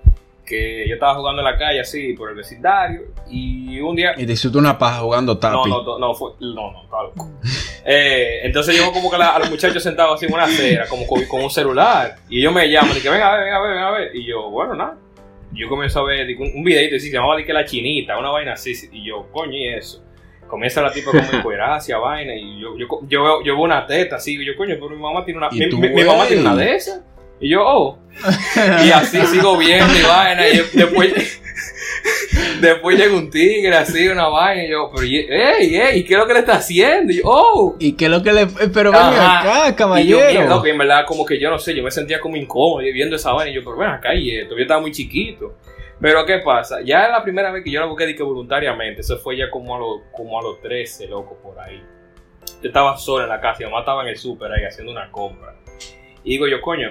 que 0.46 0.86
yo 0.88 0.96
estaba 0.96 1.16
jugando 1.16 1.42
en 1.42 1.46
la 1.46 1.58
calle 1.58 1.80
así 1.80 2.14
por 2.14 2.30
el 2.30 2.36
vecindario 2.36 3.04
y 3.30 3.80
un 3.80 3.96
día 3.96 4.14
Y 4.18 4.26
te 4.26 4.34
hiciste 4.34 4.58
una 4.58 4.78
paja 4.78 5.00
jugando 5.00 5.38
tapi. 5.38 5.56
no, 5.70 5.84
no, 5.84 6.00
no, 6.00 6.14
fue, 6.14 6.32
no, 6.42 6.72
no, 6.72 6.84
loco. 6.92 7.30
Eh, 7.86 8.42
entonces 8.44 8.76
yo 8.76 8.92
como 8.92 9.10
que 9.10 9.18
la- 9.18 9.36
a 9.36 9.40
los 9.40 9.50
muchachos 9.50 9.82
sentados 9.82 10.16
así 10.16 10.26
en 10.26 10.34
una 10.34 10.44
acera, 10.44 10.88
como 10.90 11.06
con, 11.08 11.24
con 11.26 11.44
un 11.44 11.50
celular, 11.50 12.16
y 12.30 12.40
ellos 12.40 12.54
me 12.54 12.70
llaman 12.70 12.98
y 12.98 13.02
que 13.02 13.10
venga 13.10 13.32
a 13.32 13.36
ver, 13.38 13.46
venga 13.46 13.58
a 13.58 13.62
ver, 13.62 13.70
venga 13.72 13.88
a 13.88 13.92
ver, 13.92 14.16
y 14.16 14.26
yo, 14.28 14.50
bueno, 14.50 14.76
nada. 14.76 14.98
Yo 15.54 15.68
comienzo 15.68 16.00
a 16.00 16.04
ver 16.04 16.28
un, 16.38 16.52
un 16.56 16.64
videito, 16.64 16.98
sí, 16.98 17.08
se 17.10 17.14
llamaba 17.18 17.42
que 17.44 17.54
la 17.54 17.66
chinita, 17.66 18.18
una 18.18 18.30
vaina 18.30 18.54
así, 18.54 18.74
sí, 18.74 18.90
y 18.92 19.06
yo, 19.08 19.28
coño, 19.32 19.54
y 19.58 19.68
eso. 19.68 20.04
Comienza 20.52 20.82
la 20.82 20.92
tipa 20.92 21.10
como 21.12 21.24
encueracia, 21.32 21.98
vaina, 22.00 22.36
y 22.36 22.60
yo, 22.60 22.78
yo, 22.78 22.86
yo, 23.08 23.24
veo, 23.24 23.44
yo 23.44 23.56
veo 23.56 23.64
una 23.64 23.88
teta 23.88 24.18
así, 24.18 24.36
y 24.36 24.46
yo, 24.46 24.54
coño, 24.58 24.76
pero 24.76 24.90
mi 24.90 24.98
mamá 25.02 25.24
tiene 25.26 25.38
una, 25.40 25.50
mi, 25.50 25.66
mi- 25.66 25.90
mi 25.90 26.04
mamá 26.04 26.28
tiene 26.28 26.42
una 26.42 26.56
de 26.56 26.76
esas. 26.76 27.02
Y 27.40 27.50
yo, 27.50 27.64
oh. 27.66 27.98
Y 28.86 28.92
así 28.92 29.20
sigo 29.28 29.58
viendo 29.58 29.92
y 29.98 30.02
vaina, 30.04 30.48
y 30.48 30.58
después, 30.74 31.42
después 32.62 32.98
llega 33.00 33.16
un 33.16 33.30
tigre 33.30 33.76
así, 33.76 34.08
una 34.10 34.28
vaina, 34.28 34.64
y 34.66 34.70
yo, 34.70 34.92
pero, 34.94 35.08
ey, 35.08 35.76
ey, 35.76 36.04
¿qué 36.04 36.14
es 36.14 36.20
lo 36.20 36.28
que 36.28 36.34
le 36.34 36.40
está 36.40 36.56
haciendo? 36.56 37.12
Y 37.12 37.18
yo, 37.18 37.22
oh. 37.26 37.76
¿Y 37.80 37.94
qué 37.94 38.06
es 38.06 38.12
lo 38.12 38.22
que 38.22 38.32
le... 38.34 38.46
Pero 38.48 38.92
ven 38.92 39.02
acá, 39.02 39.64
Y 39.68 39.70
yo, 39.72 39.76
caballero. 39.76 40.20
mierda, 40.32 40.62
que 40.62 40.70
en 40.70 40.78
verdad, 40.78 41.06
como 41.08 41.26
que 41.26 41.40
yo 41.40 41.50
no 41.50 41.58
sé, 41.60 41.74
yo 41.76 41.82
me 41.84 41.92
sentía 41.92 42.20
como 42.20 42.36
incómodo 42.36 42.80
viendo 42.94 43.16
esa 43.16 43.32
vaina. 43.34 43.52
Y 43.52 43.56
yo, 43.56 43.62
pero 43.64 43.78
ven 43.78 43.90
acá, 43.90 44.14
y 44.14 44.36
esto, 44.36 44.56
yo 44.56 44.62
estaba 44.62 44.82
muy 44.82 44.92
chiquito. 44.92 45.56
Pero, 46.02 46.26
¿qué 46.26 46.40
pasa? 46.40 46.80
Ya 46.84 47.08
la 47.10 47.24
primera 47.24 47.52
vez 47.52 47.64
que 47.64 47.70
yo 47.72 47.80
la 47.80 47.86
busqué, 47.86 48.08
dije 48.08 48.24
voluntariamente, 48.24 49.02
eso 49.02 49.18
fue 49.20 49.38
ya 49.38 49.50
como 49.52 49.76
a, 49.76 49.80
los 49.80 50.02
como 50.12 50.40
a 50.40 50.42
los 50.44 50.60
13, 50.62 51.08
loco, 51.08 51.38
por 51.44 51.60
ahí. 51.60 51.82
Yo 52.62 52.68
estaba 52.70 52.98
solo 52.98 53.24
en 53.24 53.30
la 53.30 53.40
casa, 53.40 53.60
mi 53.60 53.66
mamá 53.66 53.80
estaba 53.82 54.02
en 54.04 54.10
el 54.10 54.18
súper 54.18 54.52
ahí 54.52 54.64
haciendo 54.64 54.92
una 54.92 55.12
compra. 55.12 55.54
Y 56.24 56.32
digo 56.32 56.48
yo, 56.48 56.60
coño, 56.62 56.90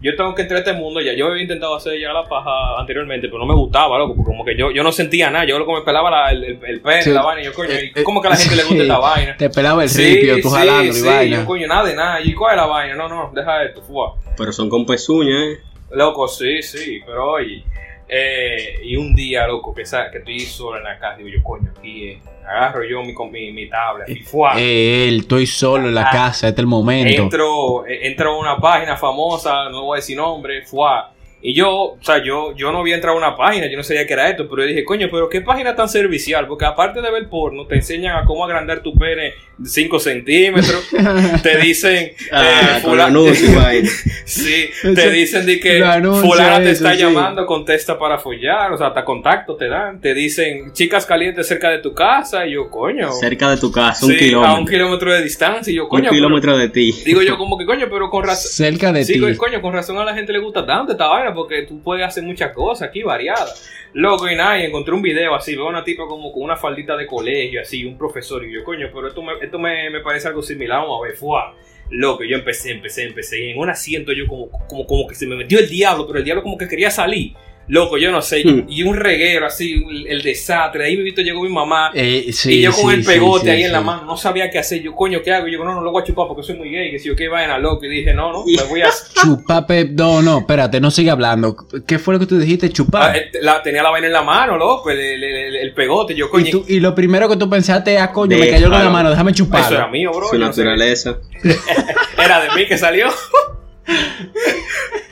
yo 0.00 0.16
tengo 0.16 0.34
que 0.34 0.42
entrar 0.42 0.58
a 0.58 0.60
este 0.60 0.72
mundo 0.74 1.00
ya. 1.00 1.12
Yo 1.14 1.26
había 1.28 1.42
intentado 1.42 1.74
hacer 1.74 1.98
ya 1.98 2.12
la 2.12 2.24
paja 2.28 2.78
anteriormente, 2.78 3.28
pero 3.28 3.38
no 3.40 3.46
me 3.46 3.54
gustaba, 3.54 3.98
loco, 3.98 4.14
porque 4.16 4.30
como 4.30 4.44
que 4.44 4.56
yo, 4.56 4.70
yo 4.70 4.82
no 4.82 4.92
sentía 4.92 5.30
nada. 5.30 5.44
Yo 5.46 5.58
lo 5.58 5.66
que 5.66 5.72
me 5.72 5.80
pelaba 5.82 6.10
la- 6.10 6.30
el, 6.30 6.44
el, 6.62 6.82
Sí. 7.02 7.10
la 7.12 7.22
vaina, 7.22 7.42
y 7.42 7.44
yo, 7.46 7.54
coño, 7.54 7.70
Eh, 7.70 7.92
¿y 7.96 8.02
¿cómo 8.02 8.20
que 8.20 8.28
a 8.28 8.30
la 8.30 8.36
gente 8.36 8.56
le 8.56 8.62
gusta 8.64 8.82
esta 8.82 8.98
vaina? 8.98 9.36
Te 9.38 9.48
pelaba 9.50 9.82
el 9.82 9.88
Sí, 9.88 10.02
ripio, 10.16 10.40
tú 10.42 10.48
sí, 10.50 10.56
jalando 10.56 10.84
y 10.84 10.92
sí, 10.92 11.06
vaina. 11.06 11.36
yo, 11.40 11.46
coño, 11.46 11.66
nada 11.66 11.84
de 11.88 11.94
nada. 11.96 12.20
¿Y 12.22 12.34
cuál 12.34 12.52
es 12.54 12.60
la 12.60 12.66
vaina? 12.66 12.94
No, 12.94 13.08
no, 13.08 13.30
deja 13.34 13.62
esto, 13.64 13.80
fua. 13.82 14.16
Pero 14.36 14.52
son 14.52 14.68
con 14.70 14.84
pezuñas, 14.86 15.34
¿eh? 15.38 15.58
Loco, 15.92 16.28
sí, 16.28 16.62
sí, 16.62 17.00
pero 17.06 17.32
oye. 17.32 17.64
Eh, 18.10 18.80
y 18.84 18.96
un 18.96 19.14
día, 19.14 19.46
loco, 19.46 19.72
que, 19.74 19.84
que 19.84 20.18
estoy 20.18 20.40
solo 20.40 20.78
en 20.78 20.84
la 20.84 20.98
casa, 20.98 21.16
digo 21.16 21.28
yo, 21.28 21.42
coño, 21.42 21.70
aquí 21.78 22.08
eh, 22.08 22.18
agarro 22.46 22.82
yo 22.84 23.02
mi, 23.02 23.14
mi, 23.30 23.52
mi 23.52 23.68
tablet 23.68 24.08
y 24.08 24.16
fua. 24.16 24.54
Eh, 24.58 25.06
él, 25.08 25.20
estoy 25.20 25.46
solo 25.46 25.88
en 25.88 25.94
la 25.94 26.08
Ah. 26.08 26.10
casa, 26.12 26.48
este 26.48 26.60
es 26.60 26.64
el 26.64 26.66
momento. 26.66 27.22
entro, 27.22 27.86
eh, 27.86 28.00
entro 28.08 28.32
a 28.32 28.38
una 28.38 28.56
página 28.58 28.96
famosa, 28.96 29.68
no 29.70 29.84
voy 29.84 29.96
a 29.96 30.00
decir 30.00 30.16
nombre, 30.16 30.62
fua. 30.62 31.12
Y 31.42 31.54
yo, 31.54 31.70
o 31.72 31.98
sea, 32.02 32.22
yo, 32.22 32.54
yo 32.54 32.70
no 32.70 32.80
había 32.80 32.94
entrado 32.96 33.16
a 33.16 33.18
una 33.18 33.36
página, 33.36 33.66
yo 33.70 33.76
no 33.76 33.82
sabía 33.82 34.06
que 34.06 34.12
era 34.12 34.28
esto, 34.28 34.46
pero 34.48 34.62
yo 34.62 34.68
dije, 34.68 34.84
coño, 34.84 35.08
pero 35.10 35.28
qué 35.28 35.40
página 35.40 35.74
tan 35.74 35.88
servicial, 35.88 36.46
porque 36.46 36.66
aparte 36.66 37.00
de 37.00 37.10
ver 37.10 37.28
porno, 37.30 37.66
te 37.66 37.76
enseñan 37.76 38.16
a 38.16 38.24
cómo 38.26 38.44
agrandar 38.44 38.82
tu 38.82 38.92
pene 38.94 39.32
5 39.64 39.98
centímetros, 40.00 40.86
te 41.42 41.56
dicen, 41.58 42.12
Ah, 42.30 42.76
eh, 42.76 42.80
fula-. 42.82 43.10
Sí, 44.24 44.68
Eso- 44.82 44.94
te 44.94 45.10
dicen 45.10 45.44
de 45.46 45.58
que 45.60 45.78
fulana 46.20 46.58
te 46.58 46.70
eso, 46.70 46.84
está 46.84 46.94
sí. 46.94 47.00
llamando, 47.02 47.44
contesta 47.46 47.98
para 47.98 48.18
follar, 48.18 48.72
o 48.72 48.78
sea, 48.78 48.88
hasta 48.88 49.04
contacto 49.04 49.56
te 49.56 49.68
dan, 49.68 50.00
te 50.00 50.14
dicen 50.14 50.72
chicas 50.72 51.04
calientes 51.06 51.46
cerca 51.48 51.70
de 51.70 51.78
tu 51.78 51.92
casa, 51.94 52.46
y 52.46 52.52
yo, 52.52 52.70
coño, 52.70 53.10
Cerca 53.12 53.50
de 53.50 53.56
tu 53.56 53.72
casa, 53.72 54.04
un 54.06 54.12
sí, 54.12 54.16
a 54.16 54.20
kilómetro. 54.20 54.58
un 54.60 54.66
kilómetro 54.66 55.12
de 55.12 55.22
distancia, 55.22 55.72
y 55.72 55.76
yo, 55.76 55.84
un 55.84 55.88
coño, 55.90 56.02
pero- 56.04 56.12
kilómetro 56.14 56.56
de 56.58 56.68
ti. 56.68 56.92
digo 57.04 57.22
yo 57.22 57.36
como 57.38 57.58
que 57.58 57.64
coño, 57.66 57.86
pero 57.90 58.08
con 58.10 58.24
razón, 58.24 58.50
Cerca 58.52 58.92
de 58.92 59.04
sí, 59.04 59.14
ti. 59.14 59.36
coño, 59.36 59.60
con 59.60 59.72
razón 59.72 59.98
a 59.98 60.04
la 60.04 60.14
gente 60.14 60.32
le 60.32 60.38
gusta 60.38 60.64
tanto 60.66 60.92
esta 60.92 61.08
vaina, 61.08 61.29
porque 61.34 61.62
tú 61.62 61.82
puedes 61.82 62.06
hacer 62.06 62.22
muchas 62.22 62.52
cosas 62.52 62.88
aquí, 62.88 63.02
variadas. 63.02 63.70
Loco, 63.92 64.28
y 64.28 64.36
nada, 64.36 64.58
y 64.58 64.66
encontré 64.66 64.94
un 64.94 65.02
video 65.02 65.34
así, 65.34 65.56
veo 65.56 65.66
una 65.66 65.82
tipa 65.82 66.06
como 66.06 66.32
con 66.32 66.42
una 66.42 66.56
faldita 66.56 66.96
de 66.96 67.06
colegio, 67.06 67.60
así, 67.60 67.84
un 67.84 67.98
profesor, 67.98 68.44
y 68.44 68.52
yo, 68.52 68.62
coño, 68.62 68.88
pero 68.94 69.08
esto 69.08 69.20
me, 69.22 69.32
esto 69.42 69.58
me, 69.58 69.90
me 69.90 70.00
parece 70.00 70.28
algo 70.28 70.42
similar, 70.42 70.82
vamos 70.82 71.00
a 71.00 71.08
ver, 71.08 71.16
fuá. 71.16 71.54
Loco, 71.90 72.22
yo 72.22 72.36
empecé, 72.36 72.70
empecé, 72.70 73.04
empecé, 73.04 73.46
y 73.46 73.50
en 73.50 73.58
un 73.58 73.68
asiento 73.68 74.12
yo 74.12 74.28
como, 74.28 74.48
como, 74.68 74.86
como 74.86 75.08
que 75.08 75.16
se 75.16 75.26
me 75.26 75.34
metió 75.34 75.58
el 75.58 75.68
diablo, 75.68 76.06
pero 76.06 76.20
el 76.20 76.24
diablo 76.24 76.42
como 76.42 76.56
que 76.56 76.68
quería 76.68 76.90
salir. 76.90 77.34
Loco, 77.68 77.98
yo 77.98 78.10
no 78.10 78.20
sé, 78.20 78.42
Hmm. 78.44 78.64
y 78.68 78.82
un 78.82 78.96
reguero 78.96 79.46
así, 79.46 79.84
el, 80.08 80.22
desastre, 80.22 80.86
ahí 80.86 80.96
mi 80.96 81.12
llegó 81.12 81.42
mi 81.42 81.50
mamá, 81.50 81.92
Eh, 81.94 82.32
sí, 82.32 82.54
y 82.58 82.62
yo 82.62 82.72
con 82.72 82.90
sí, 82.90 82.96
el 83.00 83.04
pegote 83.04 83.44
sí, 83.44 83.50
ahí 83.50 83.62
en 83.62 83.70
la 83.72 83.80
mano, 83.80 84.04
no 84.06 84.16
sabía 84.16 84.50
qué 84.50 84.58
hacer. 84.58 84.82
Yo, 84.82 84.92
coño, 84.96 85.20
¿qué 85.22 85.32
hago? 85.32 85.46
Y 85.46 85.52
yo, 85.52 85.62
no, 85.64 85.72
no 85.74 85.80
lo 85.80 85.92
voy 85.92 86.02
a 86.02 86.04
chupar 86.04 86.26
porque 86.26 86.42
soy 86.42 86.56
muy 86.56 86.68
gay. 86.70 86.90
Que 86.90 86.98
si 86.98 87.06
yo, 87.08 87.14
qué 87.14 87.28
vaina, 87.28 87.58
loco. 87.58 87.84
Y 87.84 87.88
dije, 87.88 88.12
no, 88.12 88.32
no, 88.32 88.44
me 88.44 88.62
voy 88.64 88.82
a. 88.82 88.88
Chupape, 89.22 89.84
no, 89.92 90.20
no, 90.20 90.38
espérate, 90.38 90.80
no 90.80 90.90
sigue 90.90 91.10
hablando. 91.10 91.56
¿Qué 91.86 92.00
fue 92.00 92.14
lo 92.14 92.20
que 92.20 92.26
tú 92.26 92.38
dijiste? 92.38 92.66
Ah, 92.66 92.72
Chupar. 92.72 93.16
eh, 93.16 93.30
la- 93.40 93.62
tenía 93.62 93.84
la 93.84 93.90
vaina 93.90 94.08
en 94.08 94.12
la 94.14 94.22
mano, 94.22 94.56
loco, 94.56 94.90
el, 94.90 94.98
el- 94.98 95.22
el- 95.22 95.56
el 95.56 95.72
pegote. 95.72 96.14
Yo, 96.16 96.28
coño, 96.28 96.46
y, 96.46 96.50
tú- 96.50 96.64
y 96.66 96.80
lo 96.80 96.92
primero 96.94 97.28
que 97.28 97.36
tú 97.36 97.48
pensaste, 97.48 97.98
ah, 97.98 98.10
coño, 98.10 98.36
me 98.36 98.50
cayó 98.50 98.68
con 98.68 98.82
la 98.82 98.90
mano, 98.90 99.10
déjame 99.10 99.30
eso 99.30 99.44
era 99.52 99.60
chupar. 99.68 99.90
mío, 99.92 100.10
bro. 100.12 100.26
Su 100.28 100.36
yo 100.36 100.40
no 100.46 100.52
sé. 100.52 100.64
naturaleza. 100.64 101.18
Era 102.18 102.40
de 102.42 102.48
mí 102.56 102.66
que 102.66 102.76
salió. 102.76 103.06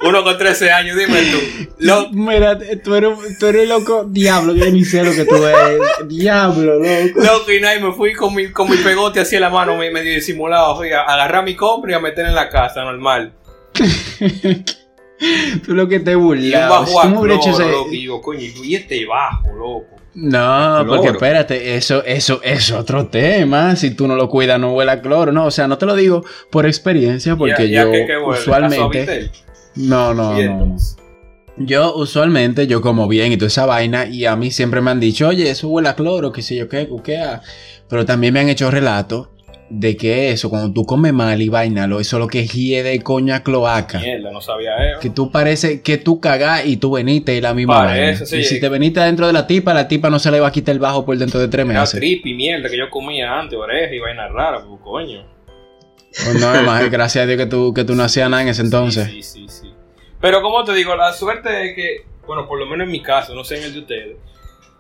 Uno 0.02 0.23
con 0.25 0.38
13 0.38 0.70
años, 0.70 0.97
dime 0.97 1.20
tú. 1.23 1.38
Lo- 1.80 2.11
Mira, 2.12 2.58
tú 2.82 2.94
eres, 2.94 3.38
tú 3.38 3.47
eres 3.47 3.68
loco, 3.68 4.04
diablo, 4.08 4.54
yo 4.54 4.70
ni 4.70 4.85
sé 4.85 5.02
lo 5.02 5.12
que 5.12 5.25
tú 5.25 5.37
eres. 5.44 5.80
Diablo, 6.06 6.75
loco. 6.78 7.20
loco, 7.20 7.52
y 7.52 7.61
nada, 7.61 7.78
me 7.80 7.92
fui 7.92 8.14
con 8.14 8.35
mi, 8.35 8.50
con 8.50 8.70
mi 8.70 8.76
pegote 8.78 9.20
así 9.20 9.35
en 9.37 9.42
la 9.42 9.50
mano, 9.50 9.76
me- 9.76 9.90
medio 9.90 10.14
disimulado. 10.14 10.76
Fui 10.76 10.90
a 10.92 11.02
agarrar 11.02 11.44
mi 11.44 11.54
compra 11.56 11.92
y 11.92 11.94
a 11.94 12.00
meter 12.00 12.26
en 12.26 12.35
la 12.35 12.49
casa, 12.49 12.82
normal. 12.85 13.32
Tú 15.64 15.75
lo 15.75 15.88
que 15.88 15.99
te 15.99 16.12
Y 16.12 16.14
un 16.14 16.68
bajo 16.68 17.00
a 17.00 17.04
me 17.06 17.11
ese- 17.64 17.70
loco. 17.70 17.92
Y 17.92 18.02
yo, 18.04 18.20
coño, 18.20 18.40
y 18.40 18.75
este 18.76 19.04
bajo, 19.04 19.49
loco. 19.56 19.98
No, 20.20 20.78
Cloro. 20.82 20.87
porque 20.96 21.08
espérate, 21.12 21.76
eso, 21.76 22.02
eso 22.04 22.40
es 22.42 22.72
otro 22.72 23.06
tema. 23.06 23.76
Si 23.76 23.92
tú 23.92 24.08
no 24.08 24.16
lo 24.16 24.28
cuidas, 24.28 24.58
no 24.58 24.72
huele 24.75 24.90
a 24.90 25.00
cloro. 25.00 25.30
No, 25.30 25.44
o 25.46 25.50
sea, 25.52 25.68
no 25.68 25.78
te 25.78 25.87
lo 25.87 25.94
digo 25.94 26.25
por 26.50 26.66
experiencia, 26.66 27.37
porque 27.37 27.68
Ya- 27.68 27.82
ya 27.82 27.84
yo 27.84 27.92
que- 27.92 28.06
que 28.06 28.16
vuelve, 28.16 28.37
¿a 28.38 28.40
usualmente. 28.40 29.30
No, 29.76 30.12
no, 30.14 30.34
no, 30.42 30.76
Yo 31.56 31.94
usualmente, 31.94 32.66
yo 32.66 32.80
como 32.80 33.06
bien 33.08 33.30
y 33.32 33.37
toda 33.37 33.46
esa 33.48 33.64
vaina, 33.66 34.06
y 34.06 34.25
a 34.26 34.34
mí 34.34 34.50
siempre 34.50 34.80
me 34.80 34.90
han 34.90 34.98
dicho, 35.00 35.28
oye, 35.28 35.50
eso 35.50 35.68
huele 35.68 35.88
a 35.88 35.94
cloro, 35.94 36.32
que 36.32 36.42
sé 36.42 36.56
yo 36.56 36.68
qué, 36.68 36.88
qué. 37.04 37.20
Pero 37.88 38.04
también 38.04 38.34
me 38.34 38.40
han 38.40 38.48
hecho 38.48 38.70
relatos 38.70 39.28
de 39.70 39.96
que 39.96 40.30
eso, 40.30 40.48
cuando 40.50 40.72
tú 40.72 40.84
comes 40.87 41.12
mal 41.12 41.40
y 41.42 41.48
vaina, 41.48 41.87
lo- 41.87 42.00
eso 42.00 42.16
es 42.16 42.20
lo 42.20 42.26
que 42.28 42.40
es 42.40 42.52
de 42.84 43.00
coña 43.02 43.42
cloaca. 43.42 43.98
Mierda, 43.98 44.30
no 44.30 44.40
sabía 44.40 44.72
eso. 44.92 45.00
Que 45.00 45.10
tú 45.10 45.30
parece 45.30 45.82
que 45.82 45.98
tú 45.98 46.20
cagás 46.20 46.64
y 46.66 46.78
tú 46.78 46.92
veniste 46.92 47.34
y 47.37 47.40
la 47.40 47.52
misma 47.54 47.84
Parece, 47.84 48.12
vaina. 48.25 48.26
sí. 48.26 48.37
Y 48.38 48.44
si 48.44 48.60
te 48.60 48.68
veniste 48.68 49.00
dentro 49.00 49.26
de 49.26 49.32
la 49.32 49.46
tipa, 49.46 49.75
la 49.75 49.87
tipa 49.88 50.08
no 50.10 50.18
se 50.18 50.30
le 50.30 50.40
va 50.40 50.48
a 50.48 50.52
quitar 50.52 50.72
el 50.75 50.78
bajo 50.78 51.04
por 51.04 51.16
dentro 51.18 51.38
de 51.38 51.48
tres 51.48 51.66
Era 51.68 51.80
meses. 51.80 52.00
trippy, 52.00 52.34
mierda, 52.34 52.68
que 52.70 52.78
yo 52.78 52.88
comía 52.90 53.38
antes, 53.38 53.58
oreja 53.58 53.94
y 53.94 53.98
vaina 53.98 54.28
rara, 54.28 54.64
pues 54.66 54.80
coño. 54.82 55.26
Pues 56.25 56.40
no, 56.40 56.62
más 56.62 56.90
gracias 56.90 57.25
a 57.25 57.26
Dios 57.26 57.38
que 57.38 57.46
tú, 57.46 57.75
que 57.75 57.84
tú 57.84 57.94
no 57.94 58.02
hacías 58.02 58.30
nada 58.30 58.42
en 58.42 58.48
ese 58.48 58.62
entonces. 58.62 59.06
Sí, 59.08 59.22
sí, 59.22 59.46
sí, 59.48 59.60
sí. 59.62 59.75
Pero 60.20 60.40
como 60.42 60.64
te 60.64 60.72
digo, 60.75 60.96
la 60.96 61.12
suerte 61.12 61.68
es 61.70 61.76
que, 61.76 61.96
bueno, 62.26 62.48
por 62.48 62.58
lo 62.58 62.66
menos 62.66 62.87
en 62.87 62.90
mi 62.92 63.02
caso, 63.02 63.34
no 63.34 63.44
sé 63.44 63.58
en 63.58 63.64
el 63.64 63.72
de 63.75 63.78
ustedes, 63.80 64.16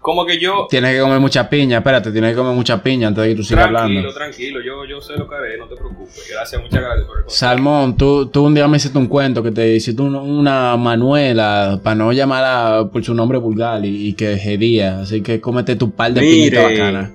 como 0.00 0.24
que 0.24 0.38
yo, 0.38 0.66
Tienes 0.70 0.94
que 0.94 1.00
comer 1.00 1.18
mucha 1.20 1.50
piña, 1.50 1.78
espérate, 1.78 2.10
tienes 2.12 2.30
que 2.30 2.36
comer 2.36 2.54
mucha 2.54 2.82
piña 2.82 3.08
antes 3.08 3.24
de 3.24 3.30
que 3.30 3.34
tú 3.36 3.42
sigas 3.44 3.64
tranquilo, 3.68 3.98
hablando. 3.98 4.14
tranquilo, 4.14 4.60
yo, 4.64 4.84
yo 4.84 5.00
sé 5.00 5.14
lo 5.16 5.28
que 5.28 5.34
haré, 5.34 5.58
no 5.58 5.66
te 5.66 5.74
preocupes. 5.76 6.26
Gracias, 6.30 6.62
muchas 6.62 6.80
gracias 6.80 7.06
por 7.06 7.18
el 7.18 7.24
consejo. 7.24 7.30
Salmón, 7.40 7.96
tú, 7.96 8.26
tú 8.28 8.46
un 8.46 8.54
día 8.54 8.66
me 8.68 8.76
hiciste 8.76 8.96
un 8.96 9.06
cuento 9.08 9.42
que 9.42 9.50
te 9.50 9.74
hiciste 9.74 10.00
un- 10.00 10.14
una 10.14 10.76
Manuela, 10.76 11.80
para 11.82 11.96
no 11.96 12.12
llamarla 12.12 12.88
por 12.92 13.04
su 13.04 13.12
nombre 13.14 13.38
vulgar 13.38 13.84
y, 13.84 14.08
y 14.08 14.12
que 14.14 14.38
jedía. 14.38 15.00
Así 15.00 15.20
que 15.22 15.40
cómete 15.40 15.76
tu 15.76 15.90
par 15.90 16.12
de 16.12 16.20
Mire. 16.20 16.32
piñitas 16.50 16.62
bacanas. 16.70 17.10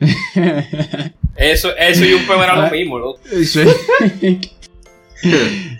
Eso, 1.36 1.70
eso 1.78 2.04
y 2.04 2.12
un 2.12 2.26
peor 2.26 2.44
era 2.44 2.52
Ah. 2.54 2.66
lo 2.66 2.76
mismo, 2.76 2.98
loco. 2.98 3.20
Eso 3.32 3.62
es. 3.62 3.76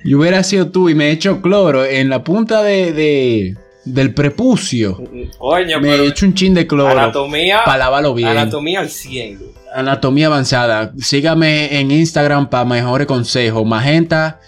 y 0.04 0.14
hubiera 0.14 0.42
sido 0.42 0.70
tú 0.70 0.88
y 0.88 0.94
me 0.94 1.08
he 1.08 1.10
hecho 1.10 1.42
cloro 1.42 1.84
en 1.84 2.08
la 2.08 2.22
punta 2.24 2.62
de, 2.62 2.92
de- 2.92 3.56
del 3.84 4.14
prepucio. 4.14 5.02
Coño, 5.38 5.80
Me 5.80 5.94
he 5.94 6.06
hecho 6.06 6.26
un 6.26 6.34
chin 6.34 6.54
de 6.54 6.66
cloro 6.66 6.90
anatomía, 6.90 7.62
para 7.64 7.78
lavarlo 7.78 8.14
bien. 8.14 8.28
anatomía 8.28 8.80
al 8.80 8.88
100, 8.88 9.34
loco. 9.40 9.52
Anatomía 9.74 10.26
avanzada. 10.26 10.92
Sígame 10.98 11.78
en 11.80 11.90
Instagram 11.90 12.48
para 12.50 12.64
mejores 12.64 13.06
consejos. 13.06 13.64
Magenta 13.66 14.40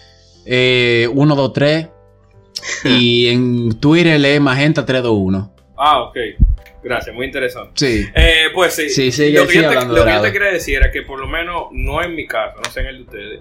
eh, 0.46 1.08
123. 1.12 1.88
y 2.84 3.28
en 3.28 3.78
Twitter 3.80 4.18
lee 4.20 4.38
Magenta 4.40 4.84
321. 4.86 5.52
Ah, 5.76 6.02
ok. 6.02 6.16
Gracias, 6.82 7.14
muy 7.16 7.26
interesante. 7.26 7.72
Sí. 7.74 8.06
Eh, 8.14 8.48
pues 8.54 8.74
sí. 8.74 8.90
Sí, 8.90 9.10
sigue- 9.10 9.38
lo 9.40 9.46
que, 9.48 9.54
yo 9.62 9.68
te, 9.70 9.74
lo 9.86 10.04
que 10.04 10.12
yo 10.12 10.20
te 10.20 10.32
quería 10.32 10.50
decir 10.52 10.76
era 10.76 10.90
que 10.92 11.00
por 11.02 11.18
lo 11.18 11.26
menos 11.26 11.68
no 11.72 12.02
en 12.02 12.14
mi 12.14 12.26
caso, 12.26 12.58
no 12.62 12.70
sé 12.70 12.80
en 12.80 12.86
el 12.86 12.96
de 12.98 13.02
ustedes. 13.04 13.40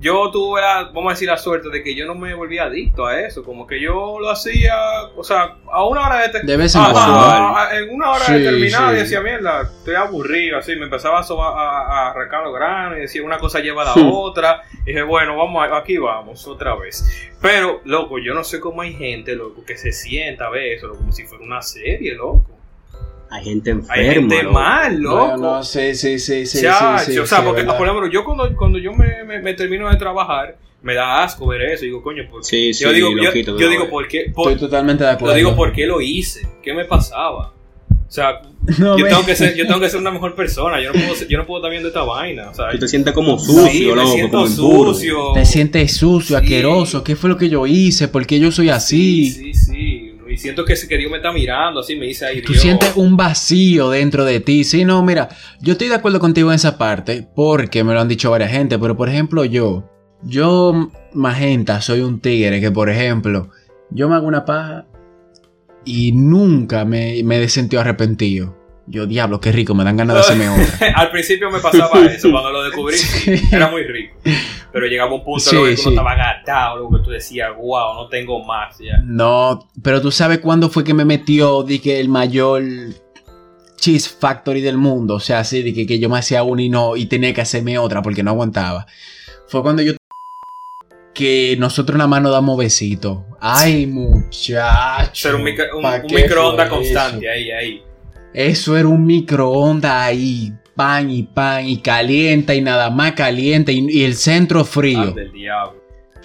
Yo 0.00 0.30
tuve 0.30 0.62
la, 0.62 0.84
vamos 0.94 1.10
a 1.10 1.14
decir, 1.14 1.28
la 1.28 1.36
suerte 1.36 1.68
de 1.68 1.82
que 1.82 1.94
yo 1.94 2.06
no 2.06 2.14
me 2.14 2.32
volví 2.32 2.56
adicto 2.58 3.04
a 3.06 3.20
eso. 3.20 3.44
Como 3.44 3.66
que 3.66 3.78
yo 3.80 4.18
lo 4.18 4.30
hacía, 4.30 4.74
o 5.14 5.22
sea, 5.22 5.56
a 5.70 5.84
una 5.84 6.06
hora 6.06 6.26
de... 6.28 6.40
De 6.42 6.56
vez 6.56 6.74
en 6.74 6.82
cuando. 6.82 7.56
en 7.72 7.90
una 7.94 8.10
hora 8.12 8.24
Sí, 8.24 8.32
determinada 8.32 8.88
sí. 8.90 8.94
y 8.96 8.98
decía, 9.00 9.20
mierda, 9.20 9.60
estoy 9.62 9.94
aburrido, 9.96 10.56
así, 10.56 10.74
me 10.76 10.84
empezaba 10.84 11.20
a, 11.20 11.22
a, 11.22 11.80
a 12.06 12.10
arrancar 12.12 12.42
los 12.44 12.54
granos 12.54 12.96
y 12.96 13.02
decía, 13.02 13.22
una 13.22 13.36
cosa 13.38 13.60
lleva 13.60 13.82
a 13.82 13.94
la 13.96 14.02
otra, 14.10 14.62
y 14.86 14.92
dije, 14.92 15.02
bueno, 15.02 15.36
vamos, 15.36 15.62
a- 15.70 15.76
aquí 15.76 15.98
vamos, 15.98 16.46
otra 16.48 16.74
vez. 16.76 17.04
Pero, 17.42 17.82
loco, 17.84 18.18
yo 18.18 18.32
no 18.32 18.42
sé 18.42 18.58
cómo 18.58 18.80
hay 18.80 18.94
gente, 18.94 19.36
loco, 19.36 19.64
que 19.66 19.76
se 19.76 19.92
sienta 19.92 20.46
a 20.46 20.50
ver 20.50 20.72
eso, 20.78 20.88
como 20.96 21.12
si 21.12 21.24
fuera 21.24 21.44
una 21.44 21.60
serie, 21.60 22.14
loco. 22.14 22.46
Hay 23.30 23.44
gente 23.44 23.70
enferma. 23.70 23.94
Hay 23.94 24.14
gente 24.14 24.42
loco. 24.42 24.54
mal, 24.54 24.96
loco. 24.98 25.26
No, 25.28 25.36
no, 25.36 25.62
sí, 25.64 25.94
sí, 25.94 26.18
sí, 26.18 26.46
sí. 26.46 26.58
Sí, 26.58 26.58
sí, 26.58 26.66
o 27.18 27.26
sea, 27.26 27.38
sí, 27.38 27.44
porque, 27.46 27.62
por 27.64 27.86
ejemplo, 27.86 28.08
yo 28.10 28.24
cuando, 28.24 28.54
cuando 28.56 28.78
yo 28.78 28.92
me, 28.92 29.24
me- 29.24 29.40
me 29.40 29.54
termino 29.54 29.88
de 29.88 29.96
trabajar, 29.96 30.56
me 30.82 30.94
da 30.94 31.22
asco 31.22 31.46
ver 31.46 31.62
eso, 31.62 31.84
digo, 31.84 32.02
coño, 32.02 32.24
¿por 32.30 32.40
qué? 32.40 32.46
Sí, 32.46 32.74
sí, 32.74 32.84
yo 32.84 32.92
digo, 32.92 33.08
yo, 33.16 33.22
loquito, 33.24 33.58
yo 33.58 33.68
digo. 33.68 33.88
¿por 33.88 34.08
qué? 34.08 34.32
Por- 34.34 34.52
Estoy 34.52 34.68
totalmente 34.68 35.04
de 35.04 35.10
acuerdo. 35.10 35.32
lo 35.34 35.36
digo, 35.36 35.54
¿por 35.56 35.72
qué 35.72 35.86
lo 35.86 36.00
hice? 36.00 36.46
¿Qué 36.62 36.72
me 36.74 36.84
pasaba? 36.84 37.52
O 37.88 38.12
sea, 38.12 38.42
No, 38.78 38.98
yo 38.98 39.04
me- 39.04 39.10
tengo 39.10 39.24
que 39.24 39.36
ser, 39.36 39.54
yo 39.54 39.66
tengo 39.66 39.78
que 39.80 39.88
ser 39.88 40.00
una 40.00 40.10
mejor 40.10 40.34
persona. 40.34 40.80
Yo 40.82 40.92
no 40.92 41.00
puedo, 41.00 41.14
ser- 41.14 41.28
yo 41.28 41.38
no 41.38 41.46
puedo 41.46 41.60
estar 41.60 41.70
viendo 41.70 41.88
esta 41.88 42.02
vaina. 42.02 42.50
O 42.50 42.54
sea, 42.54 42.70
Tú 42.72 42.78
te 42.78 42.88
sientes 42.88 43.12
como 43.14 43.38
sucio, 43.38 43.68
sí, 43.70 43.86
me 43.86 43.94
loco, 43.94 44.12
siento 44.12 44.36
como 44.38 44.48
sucio. 44.92 45.32
Te 45.34 45.44
sientes 45.44 45.96
sucio, 45.96 46.36
Sí. 46.38 46.42
asqueroso. 46.44 47.04
¿Qué 47.04 47.14
fue 47.14 47.30
lo 47.30 47.36
que 47.36 47.48
yo 47.48 47.66
hice? 47.66 48.08
¿Por 48.08 48.26
qué 48.26 48.40
yo 48.40 48.50
soy 48.50 48.68
así? 48.70 49.30
Sí, 49.30 49.54
sí, 49.54 49.54
sí. 49.54 49.89
Y 50.30 50.36
siento 50.36 50.64
que, 50.64 50.74
que 50.88 50.96
Dios 50.96 51.10
me 51.10 51.16
está 51.16 51.32
mirando, 51.32 51.80
así 51.80 51.96
me 51.96 52.06
dice 52.06 52.26
ahí. 52.26 52.40
Tú 52.42 52.52
Dios. 52.52 52.62
sientes 52.62 52.92
un 52.96 53.16
vacío 53.16 53.90
dentro 53.90 54.24
de 54.24 54.40
ti. 54.40 54.64
Sí, 54.64 54.84
no, 54.84 55.02
mira, 55.02 55.28
yo 55.60 55.72
estoy 55.72 55.88
de 55.88 55.96
acuerdo 55.96 56.20
contigo 56.20 56.50
en 56.50 56.56
esa 56.56 56.78
parte 56.78 57.26
porque 57.34 57.82
me 57.82 57.92
lo 57.92 58.00
han 58.00 58.08
dicho 58.08 58.30
varias 58.30 58.50
gente, 58.50 58.78
pero 58.78 58.96
por 58.96 59.08
ejemplo 59.08 59.44
yo, 59.44 59.90
yo, 60.22 60.90
Magenta, 61.14 61.80
soy 61.80 62.00
un 62.00 62.20
tigre 62.20 62.60
que, 62.60 62.70
por 62.70 62.90
ejemplo, 62.90 63.50
yo 63.90 64.08
me 64.08 64.14
hago 64.14 64.26
una 64.26 64.44
paja 64.44 64.86
y 65.84 66.12
nunca 66.12 66.84
me, 66.84 67.22
me 67.24 67.42
he 67.42 67.48
sentido 67.48 67.80
arrepentido. 67.80 68.56
Yo, 68.86 69.06
diablo, 69.06 69.40
qué 69.40 69.52
rico, 69.52 69.74
me 69.74 69.84
dan 69.84 69.96
ganas 69.96 70.16
de 70.16 70.20
hacerme 70.20 70.48
otra. 70.50 70.92
Al 70.94 71.10
principio 71.10 71.50
me 71.50 71.60
pasaba 71.60 72.04
eso, 72.06 72.30
cuando 72.32 72.50
lo 72.50 72.62
descubrí, 72.64 72.96
sí, 72.96 73.40
era 73.52 73.70
muy 73.70 73.84
rico. 73.84 74.16
Pero 74.72 74.86
llegaba 74.86 75.14
un 75.14 75.24
punto 75.24 75.40
Sí, 75.40 75.56
en 75.56 75.62
el 75.64 75.70
que 75.70 75.76
sí. 75.76 75.82
uno 75.88 75.90
estaba 76.00 76.14
gastado, 76.16 76.76
luego 76.76 76.96
que 76.98 77.04
tú 77.04 77.10
decías, 77.10 77.50
wow, 77.56 77.94
no 77.94 78.08
tengo 78.08 78.44
más 78.44 78.78
ya. 78.78 78.98
No, 79.04 79.68
pero 79.82 80.00
tú 80.00 80.10
sabes 80.12 80.38
cuándo 80.38 80.68
fue 80.70 80.84
que 80.84 80.94
me 80.94 81.04
metió, 81.04 81.62
di 81.64 81.78
que 81.80 81.98
el 82.00 82.08
mayor 82.08 82.62
cheese 83.76 84.08
factory 84.08 84.60
del 84.60 84.76
mundo. 84.76 85.14
O 85.14 85.20
sea, 85.20 85.40
así 85.40 85.62
de 85.62 85.86
que, 85.86 85.98
yo 85.98 86.08
me 86.08 86.18
hacía 86.18 86.42
una 86.42 86.62
y 86.62 86.68
no, 86.68 86.96
y 86.96 87.06
tenía 87.06 87.32
que 87.34 87.40
hacerme 87.40 87.78
otra 87.78 88.02
porque 88.02 88.22
no 88.22 88.30
aguantaba. 88.30 88.86
Fue 89.48 89.62
cuando 89.62 89.82
yo 89.82 89.92
que 91.14 91.56
nosotros 91.58 91.98
nada 91.98 92.08
más 92.08 92.22
nos 92.22 92.32
damos 92.32 92.56
besitos. 92.56 93.18
Ay, 93.40 93.86
muchacho. 93.86 95.10
Ser 95.14 95.34
un, 95.34 95.42
micro- 95.42 95.76
un- 95.76 95.82
¿pa' 95.82 95.96
un 96.08 96.14
microondas 96.14 96.68
constante, 96.68 97.26
eso? 97.26 97.32
ahí, 97.34 97.50
ahí. 97.50 97.82
Eso 98.32 98.76
era 98.76 98.86
un 98.86 99.04
microondas 99.04 99.90
ahí, 99.92 100.52
pan 100.80 101.10
y 101.10 101.22
pan, 101.24 101.66
y 101.68 101.76
calienta 101.78 102.54
y 102.54 102.60
nada 102.62 102.88
más 102.90 103.12
calienta, 103.12 103.70
y, 103.72 103.86
y 103.90 104.04
el 104.04 104.14
centro 104.14 104.64
frío. 104.64 105.12
Del 105.12 105.30
diablo. 105.32 105.78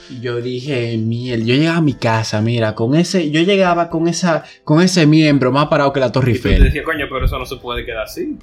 Y 0.09 0.19
Yo 0.21 0.39
dije, 0.41 0.97
miel, 0.97 1.45
yo 1.45 1.55
llegaba 1.55 1.77
a 1.77 1.81
mi 1.81 1.93
casa, 1.93 2.39
mira, 2.41 2.73
con 2.75 2.95
ese, 2.95 3.31
yo 3.31 3.41
llegaba 3.41 3.89
con 3.89 4.07
esa, 4.07 4.43
con 4.63 4.81
ese 4.81 5.05
miembro 5.07 5.51
más 5.51 5.67
parado 5.67 5.91
que 5.91 5.99
la 5.99 6.11
Torre 6.11 6.31
Y 6.31 6.35
tú 6.35 6.41
te 6.43 6.49
Eiffel. 6.49 6.63
decías, 6.65 6.85
coño, 6.85 7.05
pero 7.09 7.25
eso 7.25 7.37
no 7.39 7.45
se 7.45 7.57
puede 7.57 7.85
quedar 7.85 8.03
así. 8.03 8.37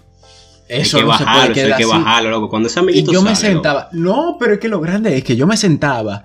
Eso 0.68 0.96
hay 0.98 1.02
que 1.04 1.08
no 1.08 1.18
se 1.18 1.24
puede 1.24 1.26
bajarlo, 1.26 1.42
eso 1.42 1.48
hay 1.48 1.52
quedar 1.54 1.76
que 1.78 1.84
así. 1.84 1.92
bajarlo, 1.92 2.30
loco. 2.30 2.48
Cuando 2.50 2.68
ese 2.68 2.80
Y 2.80 2.82
amiguito 2.82 3.12
yo 3.12 3.22
me 3.22 3.30
loco. 3.30 3.40
sentaba, 3.40 3.88
no, 3.92 4.36
pero 4.38 4.54
es 4.54 4.58
que 4.60 4.68
lo 4.68 4.80
grande 4.80 5.16
es 5.16 5.24
que 5.24 5.36
yo 5.36 5.46
me 5.46 5.56
sentaba 5.56 6.24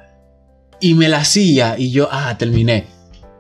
y 0.82 0.94
me 0.96 1.08
la 1.08 1.20
hacía 1.20 1.76
y 1.78 1.92
yo, 1.92 2.08
ah, 2.12 2.36
terminé. 2.38 2.86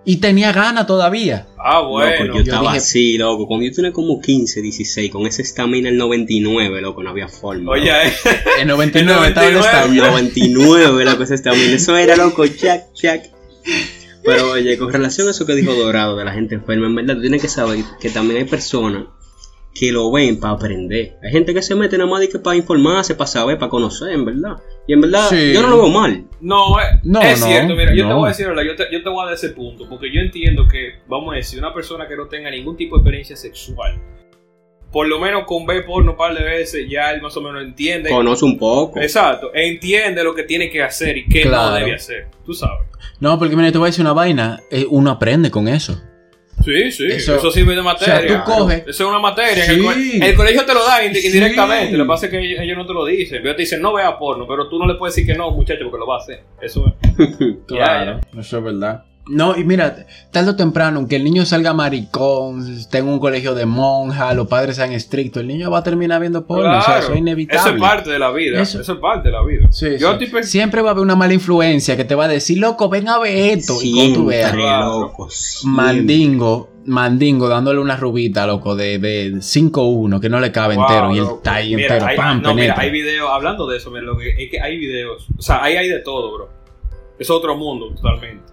Y 0.10 0.17
tenía 0.17 0.54
ganas 0.54 0.88
todavía. 0.88 1.48
Ah, 1.58 1.80
Loco, 1.82 1.89
bueno. 1.89 2.26
yo 2.28 2.34
yo 2.36 2.39
estaba 2.41 2.62
dije- 2.72 2.78
así, 2.78 3.17
loco. 3.17 3.46
Cuando 3.46 3.65
yo 3.65 3.74
tenía 3.74 3.91
como 3.91 4.22
15, 4.22 4.62
16, 4.62 5.12
con 5.12 5.28
ese 5.28 5.41
estamina 5.41 5.89
el 5.89 5.98
99, 5.98 6.80
loco, 6.82 7.04
no 7.04 7.10
había 7.10 7.28
forma. 7.28 7.74
Oye, 7.74 7.91
loco. 7.91 8.30
eh, 8.30 8.62
En 8.62 8.67
99 8.70 9.20
En 9.22 9.28
estaba 9.28 9.48
en 9.48 9.54
99. 9.54 9.84
El 9.84 9.98
esta. 9.98 10.10
99, 10.12 11.06
loco, 11.06 11.24
ese 11.24 11.36
estamina. 11.36 11.74
Eso 11.74 11.98
era, 11.98 12.15
loco, 12.15 12.48
chac, 12.48 12.93
chac. 12.93 13.26
Pero 14.24 14.52
oye, 14.52 14.78
con 14.78 14.91
relación 14.93 15.28
a 15.28 15.32
eso 15.32 15.46
que 15.46 15.56
dijo 15.56 15.74
Dorado 15.74 16.15
de 16.15 16.24
la 16.26 16.32
gente 16.32 16.56
enferma, 16.56 16.88
en 16.88 16.96
verdad, 16.96 17.15
tú 17.15 17.22
tienes 17.22 17.41
que 17.41 17.48
saber 17.50 17.80
que 18.00 18.10
también 18.10 18.39
hay 18.39 18.46
personas 18.46 19.04
que 19.77 19.91
lo 19.91 20.11
ven 20.11 20.39
para 20.39 20.53
aprender. 20.53 21.17
Hay 21.23 21.31
gente 21.31 21.53
que 21.53 21.61
se 21.61 21.75
mete 21.75 21.97
nada 21.97 22.09
más 22.09 22.21
de 22.21 22.29
que 22.29 22.39
para 22.39 22.55
informarse, 22.55 23.13
para 23.13 23.27
saber, 23.27 23.57
para 23.59 23.69
conocer, 23.69 24.09
en 24.09 24.25
verdad. 24.25 24.57
Y 24.87 24.93
en 24.93 25.01
verdad, 25.01 25.27
Sí. 25.29 25.53
yo 25.53 25.61
no 25.61 25.67
lo 25.69 25.77
veo 25.83 25.89
mal. 25.89 26.25
No, 26.41 26.79
eh, 26.79 26.99
No, 27.03 27.21
es 27.21 27.39
no, 27.41 27.45
cierto, 27.47 27.75
mira, 27.75 27.93
yo 27.93 28.07
te 28.07 28.13
voy 28.13 28.25
a 28.25 28.27
decir, 28.29 28.47
yo 28.47 28.75
te, 28.75 28.85
yo 28.91 29.03
te 29.03 29.09
voy 29.09 29.21
a 29.21 29.25
dar 29.25 29.33
ese 29.35 29.49
punto, 29.49 29.87
porque 29.87 30.07
yo 30.11 30.21
entiendo 30.21 30.67
que, 30.67 30.93
vamos 31.07 31.33
a 31.33 31.35
decir, 31.37 31.59
una 31.59 31.73
persona 31.73 32.07
que 32.07 32.15
no 32.15 32.27
tenga 32.27 32.49
ningún 32.49 32.75
tipo 32.75 32.95
de 32.95 33.01
experiencia 33.01 33.35
sexual, 33.35 34.01
por 34.91 35.07
lo 35.07 35.19
menos 35.19 35.43
con 35.45 35.65
ver 35.65 35.85
porno 35.85 36.11
un 36.11 36.17
par 36.17 36.33
de 36.33 36.43
veces, 36.43 36.87
ya 36.89 37.11
él 37.11 37.21
más 37.21 37.35
o 37.37 37.41
menos 37.41 37.61
entiende. 37.61 38.09
Conoce 38.09 38.45
un 38.45 38.57
poco. 38.57 38.99
Exacto, 38.99 39.51
entiende 39.53 40.23
lo 40.23 40.33
que 40.33 40.43
tiene 40.43 40.69
que 40.71 40.81
hacer 40.81 41.17
y 41.17 41.27
qué 41.27 41.41
Claro. 41.43 41.71
no 41.71 41.75
debe 41.75 41.93
hacer, 41.95 42.27
tú 42.45 42.53
sabes. 42.53 42.87
No, 43.19 43.37
porque 43.37 43.55
mira, 43.55 43.71
te 43.71 43.77
voy 43.77 43.87
a 43.87 43.89
decir 43.89 44.01
una 44.03 44.13
vaina. 44.13 44.59
eh, 44.71 44.85
uno 44.89 45.11
aprende 45.11 45.51
con 45.51 45.67
eso. 45.67 46.01
Sí, 46.67 46.91
sí, 46.91 47.06
eso, 47.08 47.36
Eso- 47.38 47.49
sirve 47.51 47.75
de 47.75 47.82
materia. 47.82 48.15
o 48.15 48.27
sea, 48.27 48.43
tú 48.43 48.51
coges- 48.51 48.82
Eso 48.88 49.03
es 49.03 49.10
una 49.10 49.19
materia. 49.19 49.65
el, 49.65 49.82
co- 49.82 49.93
Sí. 49.93 50.19
el 50.21 50.36
colegio 50.36 50.65
te 50.65 50.73
lo 50.73 50.84
da 50.86 50.97
Sí. 50.99 51.25
indirectamente. 51.27 51.95
Lo 51.97 52.03
que 52.03 52.08
pasa 52.10 52.25
es 52.25 52.32
que 52.34 52.39
ellos, 52.39 52.60
ellos 52.62 52.75
no 52.77 52.86
te 52.86 52.93
lo 52.93 53.06
dicen. 53.06 53.41
Ellos 53.41 53.56
te 53.56 53.62
dicen, 53.62 53.82
no 53.82 53.93
vea 53.93 54.17
porno, 54.17 54.45
pero 54.45 54.67
tú 54.67 54.77
no 54.77 54.86
le 54.86 54.95
puedes 54.95 55.15
decir 55.15 55.32
que 55.32 55.38
no, 55.38 55.49
muchacho, 55.51 55.80
porque 55.86 55.97
lo 55.99 56.08
va 56.08 56.15
a 56.15 56.17
hacer. 56.19 56.41
Eso 56.62 56.86
es. 56.88 56.93
Claro, 57.67 58.19
eso 58.38 58.58
es 58.58 58.63
verdad. 58.63 59.03
No, 59.29 59.57
y 59.57 59.63
mira, 59.63 60.05
tarde 60.31 60.51
o 60.51 60.55
temprano, 60.55 60.99
aunque 60.99 61.17
el 61.17 61.23
niño 61.23 61.45
salga 61.45 61.73
maricón, 61.73 62.65
esté 62.77 62.99
en 62.99 63.07
un 63.09 63.19
colegio 63.19 63.53
de 63.55 63.65
monja, 63.65 64.33
los 64.33 64.47
padres 64.47 64.77
sean 64.77 64.93
estrictos, 64.93 65.41
el 65.41 65.47
niño 65.47 65.69
va 65.69 65.79
a 65.79 65.83
terminar 65.83 66.21
viendo 66.21 66.45
porno. 66.47 66.77
o 66.77 66.81
sea, 66.81 66.99
eso 66.99 67.11
es 67.13 67.19
inevitable. 67.19 67.59
Eso 67.61 67.75
es 67.75 67.81
parte 67.81 68.09
de 68.09 68.19
la 68.19 68.31
vida. 68.31 68.61
Eso- 68.61 68.79
Eso, 68.79 68.93
es 68.93 68.99
parte 68.99 69.27
de 69.29 69.33
la 69.33 69.43
vida. 69.43 69.67
Sí, 69.71 69.87
Yo 69.99 70.09
sí. 70.17 70.23
estoy 70.23 70.39
pens- 70.41 70.45
Siempre 70.45 70.81
va 70.81 70.89
a 70.89 70.91
haber 70.91 71.03
una 71.03 71.15
mala 71.15 71.33
influencia 71.33 71.97
que 71.97 72.05
te 72.05 72.15
va 72.15 72.25
a 72.25 72.27
decir, 72.29 72.57
loco, 72.59 72.87
ven 72.89 73.07
a 73.09 73.19
ver 73.19 73.57
esto. 73.57 73.73
y 73.83 74.13
tú 74.13 74.25
veas, 74.27 74.51
Claro. 74.53 74.99
loco. 75.01 75.27
mandingo, 75.65 76.69
mandingo, 76.85 77.49
dándole 77.49 77.79
una 77.79 77.95
rubita, 77.97 78.47
loco, 78.47 78.75
de, 78.75 78.97
de 78.99 79.41
5-1, 79.41 80.19
que 80.21 80.29
no 80.29 80.39
le 80.39 80.51
cabe 80.51 80.75
Wow, 80.75 80.83
entero. 80.85 81.15
Y 81.15 81.17
él 81.19 81.25
está 81.25 81.55
ahí 81.55 81.75
Mira, 81.75 81.87
entero. 81.95 82.05
hay- 82.11 82.17
pam, 82.17 82.41
no, 82.41 82.53
mira, 82.53 82.75
hay 82.77 82.91
videos, 82.91 83.29
hablando 83.31 83.67
de 83.67 83.77
eso, 83.77 83.91
mira, 83.91 84.03
lo 84.03 84.17
que, 84.17 84.29
es 84.29 84.49
que 84.51 84.61
hay 84.61 84.77
videos, 84.77 85.27
o 85.37 85.41
sea, 85.41 85.63
ahí 85.63 85.75
hay 85.75 85.89
de 85.89 85.99
todo, 85.99 86.33
bro. 86.33 86.49
Es 87.19 87.29
otro 87.29 87.55
mundo 87.57 87.89
totalmente. 87.95 88.43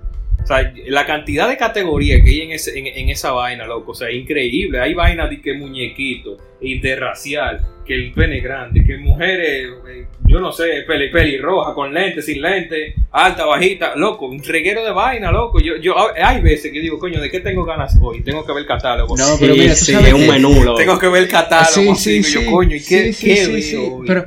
O 0.45 0.47
sea, 0.47 0.73
la 0.89 1.07
cantidad 1.07 1.49
de 1.49 1.57
categorías 1.57 2.21
que 2.23 2.31
hay 2.31 2.41
en, 2.43 2.53
ese- 2.53 2.79
en, 2.79 2.87
en 2.87 3.09
esa 3.09 3.33
vaina, 3.33 3.67
loco, 3.67 3.93
o 3.93 3.95
sea, 3.95 4.11
increíble. 4.13 4.79
Hay 4.79 4.93
vainas 4.95 5.31
de 5.31 5.41
que 5.41 5.55
muñequito, 5.55 6.37
interracial, 6.61 7.61
que 7.87 7.95
el 7.95 8.13
pene 8.13 8.41
grande, 8.41 8.85
que 8.85 8.97
mujeres, 8.99 9.69
eh, 9.89 10.07
yo 10.27 10.41
no 10.41 10.53
sé, 10.53 10.85
peli, 10.87 11.11
pelirroja, 11.11 11.75
con 11.75 11.93
lentes, 11.93 12.27
sin 12.27 12.41
lentes, 12.43 12.95
alta, 13.11 13.45
bajita, 13.47 13.95
loco, 13.97 14.27
un 14.27 14.43
reguero 14.43 14.85
de 14.85 14.91
vaina, 14.93 15.31
loco. 15.33 15.61
Yo, 15.61 15.77
yo, 15.77 15.95
hay 16.23 16.41
veces 16.43 16.73
que 16.73 16.81
digo, 16.81 16.99
coño, 16.99 17.21
¿de 17.21 17.31
qué 17.31 17.41
tengo 17.41 17.65
ganas 17.65 17.97
hoy? 18.01 18.23
Tengo 18.23 18.45
que 18.45 18.53
ver 18.53 18.63
el 18.63 18.69
catálogo. 18.69 19.17
No, 19.17 19.25
pero 19.41 19.55
Sí, 19.55 19.61
mira, 19.61 19.75
sí, 19.75 19.93
es 19.95 20.13
un 20.13 20.27
menú, 20.27 20.63
loco. 20.63 20.79
Tengo 20.79 20.99
que 20.99 21.09
ver 21.09 21.23
el 21.25 21.29
catálogo. 21.29 21.95
Sí, 21.95 21.95
sí, 21.95 22.23
sí. 22.23 22.45
yo, 22.45 22.51
coño, 22.51 22.77
¿y 22.77 22.83
qué, 22.85 23.05
qué 23.07 23.13
sí, 23.13 23.29
veo 23.53 23.63
sí. 23.63 23.77
hoy? 23.77 24.07
Pero 24.07 24.27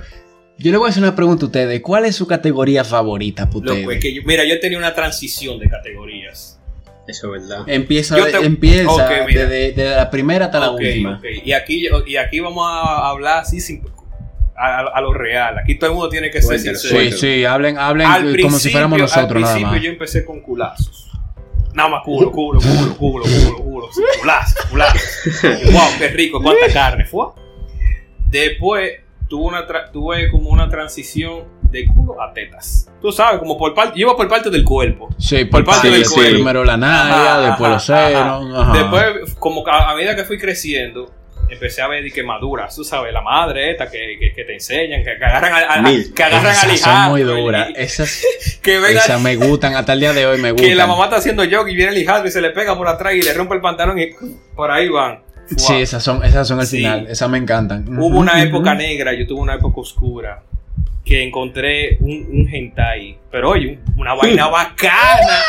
yo 0.58 0.72
le 0.72 0.78
voy 0.78 0.88
a 0.88 0.90
hacer 0.90 1.04
una 1.04 1.16
pregunta 1.16 1.44
a 1.46 1.48
ustedes. 1.48 1.82
¿Cuál 1.82 2.06
es 2.06 2.16
su 2.16 2.28
categoría 2.28 2.84
favorita 2.84 3.46
para 3.46 3.58
ustedes? 3.60 3.80
Loco, 3.82 3.92
es 3.92 4.00
que 4.00 4.14
yo- 4.14 4.22
mira, 4.26 4.44
yo 4.46 4.60
tenía 4.60 4.78
una 4.78 4.94
transición 4.94 5.60
de 5.60 5.70
categorías. 5.70 6.60
Eso 7.08 7.34
es 7.36 7.42
verdad. 7.48 7.64
Empieza, 7.68 8.16
te- 8.16 8.46
empieza 8.46 8.90
Ok, 8.92 9.12
mira. 9.28 9.46
desde, 9.46 9.72
desde 9.72 9.96
la 9.96 10.10
primera 10.10 10.46
hasta 10.46 10.60
la 10.60 10.72
última. 10.72 11.22
Y 11.46 11.54
aquí, 11.54 11.88
y 12.06 12.16
aquí 12.18 12.40
vamos 12.42 12.66
a 12.70 13.10
hablar 13.10 13.40
así 13.44 13.62
sin, 13.62 13.82
a, 14.58 15.00
lo 15.02 15.14
real. 15.14 15.58
Aquí 15.58 15.76
todo 15.76 15.90
el 15.92 15.96
mundo 15.96 16.10
tiene 16.10 16.30
que 16.32 16.42
ser 16.42 16.60
sincero. 16.60 17.00
Sí, 17.02 17.12
sí, 17.12 17.46
hablen, 17.46 17.78
hablen 17.78 18.08
Al 18.08 18.42
como 18.42 18.60
si 18.60 18.72
fuéramos 18.72 18.98
al 18.98 19.02
nosotros 19.04 19.42
nada 19.42 19.54
principio 19.54 19.72
más. 19.76 19.82
yo 19.84 19.90
empecé 19.92 20.26
con 20.26 20.42
culazos. 20.42 21.12
Nada 21.74 21.90
más 21.90 22.02
culo, 22.04 22.32
culo, 22.32 22.60
culo, 22.60 22.96
culo, 22.98 23.24
culo, 23.26 23.56
culo. 23.64 23.90
Culazos, 24.20 24.66
culazos. 24.66 25.02
wow, 25.72 25.82
qué 26.00 26.08
rico, 26.10 26.42
cuánta 26.42 26.74
carne 26.74 27.06
fue. 27.06 27.28
Después 28.26 28.92
tuve, 29.28 29.46
una 29.48 29.68
tra- 29.68 29.92
tuve 29.92 30.30
como 30.32 30.50
una 30.50 30.70
transición 30.70 31.44
de 31.64 31.86
culo 31.86 32.22
a 32.22 32.34
tetas. 32.34 32.90
Tú 33.02 33.12
sabes, 33.12 33.40
como 33.40 33.58
por 33.58 33.74
parte, 33.74 34.00
yo 34.00 34.08
iba 34.08 34.16
por 34.16 34.28
parte 34.28 34.50
del 34.50 34.64
cuerpo. 34.64 35.10
Sí, 35.18 35.46
por 35.46 35.64
por 35.64 35.74
parte 35.76 35.90
del 35.90 36.08
cuerpo. 36.10 36.32
Primero 36.34 36.64
la 36.64 36.78
nalga, 36.78 37.42
después 37.42 37.72
los 37.72 37.84
senos. 37.86 38.74
Después, 38.74 39.36
como 39.40 39.64
que 39.64 39.72
a, 39.72 39.90
a 39.92 39.96
medida 39.96 40.16
que 40.16 40.24
fui 40.24 40.38
creciendo, 40.38 41.12
empecé 41.50 41.82
a 41.82 41.88
ver 41.88 42.10
que 42.12 42.24
maduras, 42.24 42.76
tú 42.76 42.84
sabes, 42.84 43.12
la 43.14 43.22
madre 43.22 43.72
esta 43.72 43.90
que, 43.90 44.18
que, 44.20 44.34
que 44.34 44.44
te 44.44 44.54
enseñan, 44.54 45.04
que, 45.04 45.12
agarran 45.12 45.54
al, 45.54 45.64
al- 45.70 45.82
Mil. 45.84 46.14
que 46.14 46.24
agarran 46.24 46.56
al 46.58 46.72
Esas 46.72 46.80
son 46.80 47.10
muy 47.12 47.22
duras. 47.24 47.70
y- 47.70 47.74
Esas, 47.78 48.60
que 48.62 48.80
venga- 48.80 49.00
esas 49.02 49.22
me 49.22 49.36
gustan, 49.36 49.76
hasta 49.76 49.94
el 49.94 50.00
día 50.00 50.14
de 50.14 50.26
hoy 50.26 50.40
me 50.42 50.52
gustan. 50.52 50.70
que 50.70 50.76
la 50.76 50.88
mamá 50.88 51.06
está 51.06 51.18
haciendo 51.18 51.44
yoga 51.44 51.70
y 51.72 51.76
viene 51.76 51.92
el 51.92 51.98
hijastro 52.00 52.28
y 52.28 52.32
se 52.32 52.42
le 52.42 52.50
pega 52.52 52.78
por 52.78 52.88
atrás 52.88 53.14
y 53.14 53.22
le 53.22 53.34
rompe 53.34 53.56
el 53.56 53.62
pantalón 53.62 54.00
y 54.00 54.10
por 54.56 54.72
ahí 54.72 54.88
van. 54.90 55.20
Sí, 55.56 55.74
Wow. 55.74 55.82
esas 55.82 56.04
son, 56.04 56.24
esas 56.24 56.48
son 56.48 56.60
el 56.60 56.68
Sí. 56.68 56.78
final. 56.78 57.08
Esas 57.08 57.30
me 57.30 57.38
encantan. 57.38 57.86
Hubo 57.98 58.18
una 58.20 58.42
época 58.44 58.74
negra, 58.76 59.14
yo 59.14 59.26
tuve 59.26 59.42
una 59.42 59.56
época 59.56 59.80
oscura 59.82 60.42
que 61.08 61.24
encontré 61.24 61.98
un, 62.02 62.28
un 62.32 62.50
hentai, 62.54 63.18
pero 63.32 63.52
oye, 63.52 63.80
una 63.96 64.14
vaina 64.14 64.48
bacana. 64.50 65.40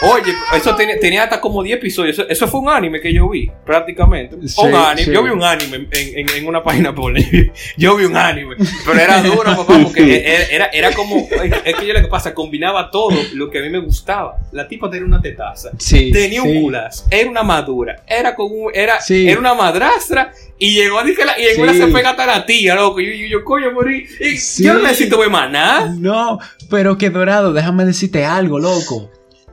Oye, 0.00 0.32
eso 0.56 0.76
tenía, 0.76 0.96
tenía 1.00 1.24
hasta 1.24 1.40
como 1.40 1.60
10 1.60 1.78
episodios. 1.78 2.16
Eso, 2.16 2.28
eso 2.28 2.46
fue 2.46 2.60
un 2.60 2.68
anime 2.68 3.00
que 3.00 3.12
yo 3.12 3.28
vi, 3.28 3.50
prácticamente. 3.66 4.36
Sí, 4.46 4.60
un 4.62 4.72
anime. 4.76 5.04
sí. 5.06 5.12
Yo 5.12 5.24
vi 5.24 5.30
un 5.30 5.42
anime 5.42 5.88
en, 5.90 6.18
en- 6.20 6.30
en 6.36 6.46
una 6.46 6.62
página 6.62 6.94
porno. 6.94 7.18
Yo 7.76 7.96
vi 7.96 8.04
un 8.04 8.16
anime. 8.16 8.54
Pero 8.86 9.00
era 9.00 9.20
duro, 9.22 9.56
papá, 9.56 9.76
porque 9.82 10.22
era, 10.24 10.44
era, 10.52 10.66
era 10.66 10.92
como. 10.94 11.26
Es 11.64 11.74
que 11.74 11.84
yo 11.86 11.94
lo 11.94 12.00
que 12.00 12.06
pasa, 12.06 12.32
combinaba 12.32 12.90
todo 12.92 13.10
lo 13.34 13.50
que 13.50 13.58
a 13.58 13.62
mí 13.62 13.70
me 13.70 13.80
gustaba. 13.80 14.38
La 14.52 14.68
tipa 14.68 14.88
tenía 14.88 15.06
una 15.06 15.20
tetaza. 15.20 15.70
Sí, 15.78 16.12
Tenía 16.12 16.42
un 16.44 16.50
sí. 16.52 16.60
culazo, 16.60 17.06
era 17.10 17.28
una 17.28 17.42
madura, 17.42 18.02
era 18.06 18.36
con 18.36 18.46
un, 18.52 18.70
era, 18.72 18.98
era 19.08 19.40
una 19.40 19.54
madrastra 19.54 20.32
y 20.58 20.74
llegó 20.74 20.98
a 20.98 21.04
que 21.04 21.24
la, 21.24 21.38
y 21.40 21.44
en 21.44 21.54
Sí. 21.56 21.60
una 21.60 21.72
se 21.74 21.86
pega 21.88 22.10
hasta 22.10 22.26
la 22.26 22.44
tía, 22.46 22.74
loco. 22.74 23.00
Yo, 23.00 23.10
yo, 23.12 23.26
yo, 23.28 23.44
coño, 23.44 23.72
morí. 23.72 24.06
Y 24.20 24.36
Sí. 24.38 24.64
Yo 24.64 24.74
no 24.74 24.82
necesito 24.82 25.18
ver 25.18 25.30
más 25.30 25.50
nada. 25.50 25.94
No, 25.98 26.38
pero 26.70 26.98
que 26.98 27.10
dorado, 27.10 27.52
déjame 27.52 27.84
decirte 27.84 28.24
algo, 28.24 28.58
loco. 28.58 29.10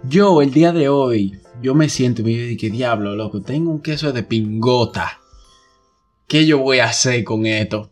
Yo, 0.08 0.42
el 0.42 0.52
día 0.52 0.72
de 0.72 0.90
hoy, 0.90 1.40
yo 1.62 1.74
me 1.76 1.90
siento 1.90 2.22
y 2.22 2.26
me 2.26 2.32
digo, 2.32 2.58
¿qué 2.60 2.70
diablo, 2.70 3.16
loco? 3.16 3.42
Tengo 3.42 3.72
un 3.72 3.82
queso 3.82 4.12
de 4.12 4.24
pingota. 4.24 5.20
¿Qué 6.28 6.46
yo 6.46 6.60
voy 6.60 6.80
a 6.80 6.86
hacer 6.86 7.24
con 7.24 7.46
esto? 7.46 7.92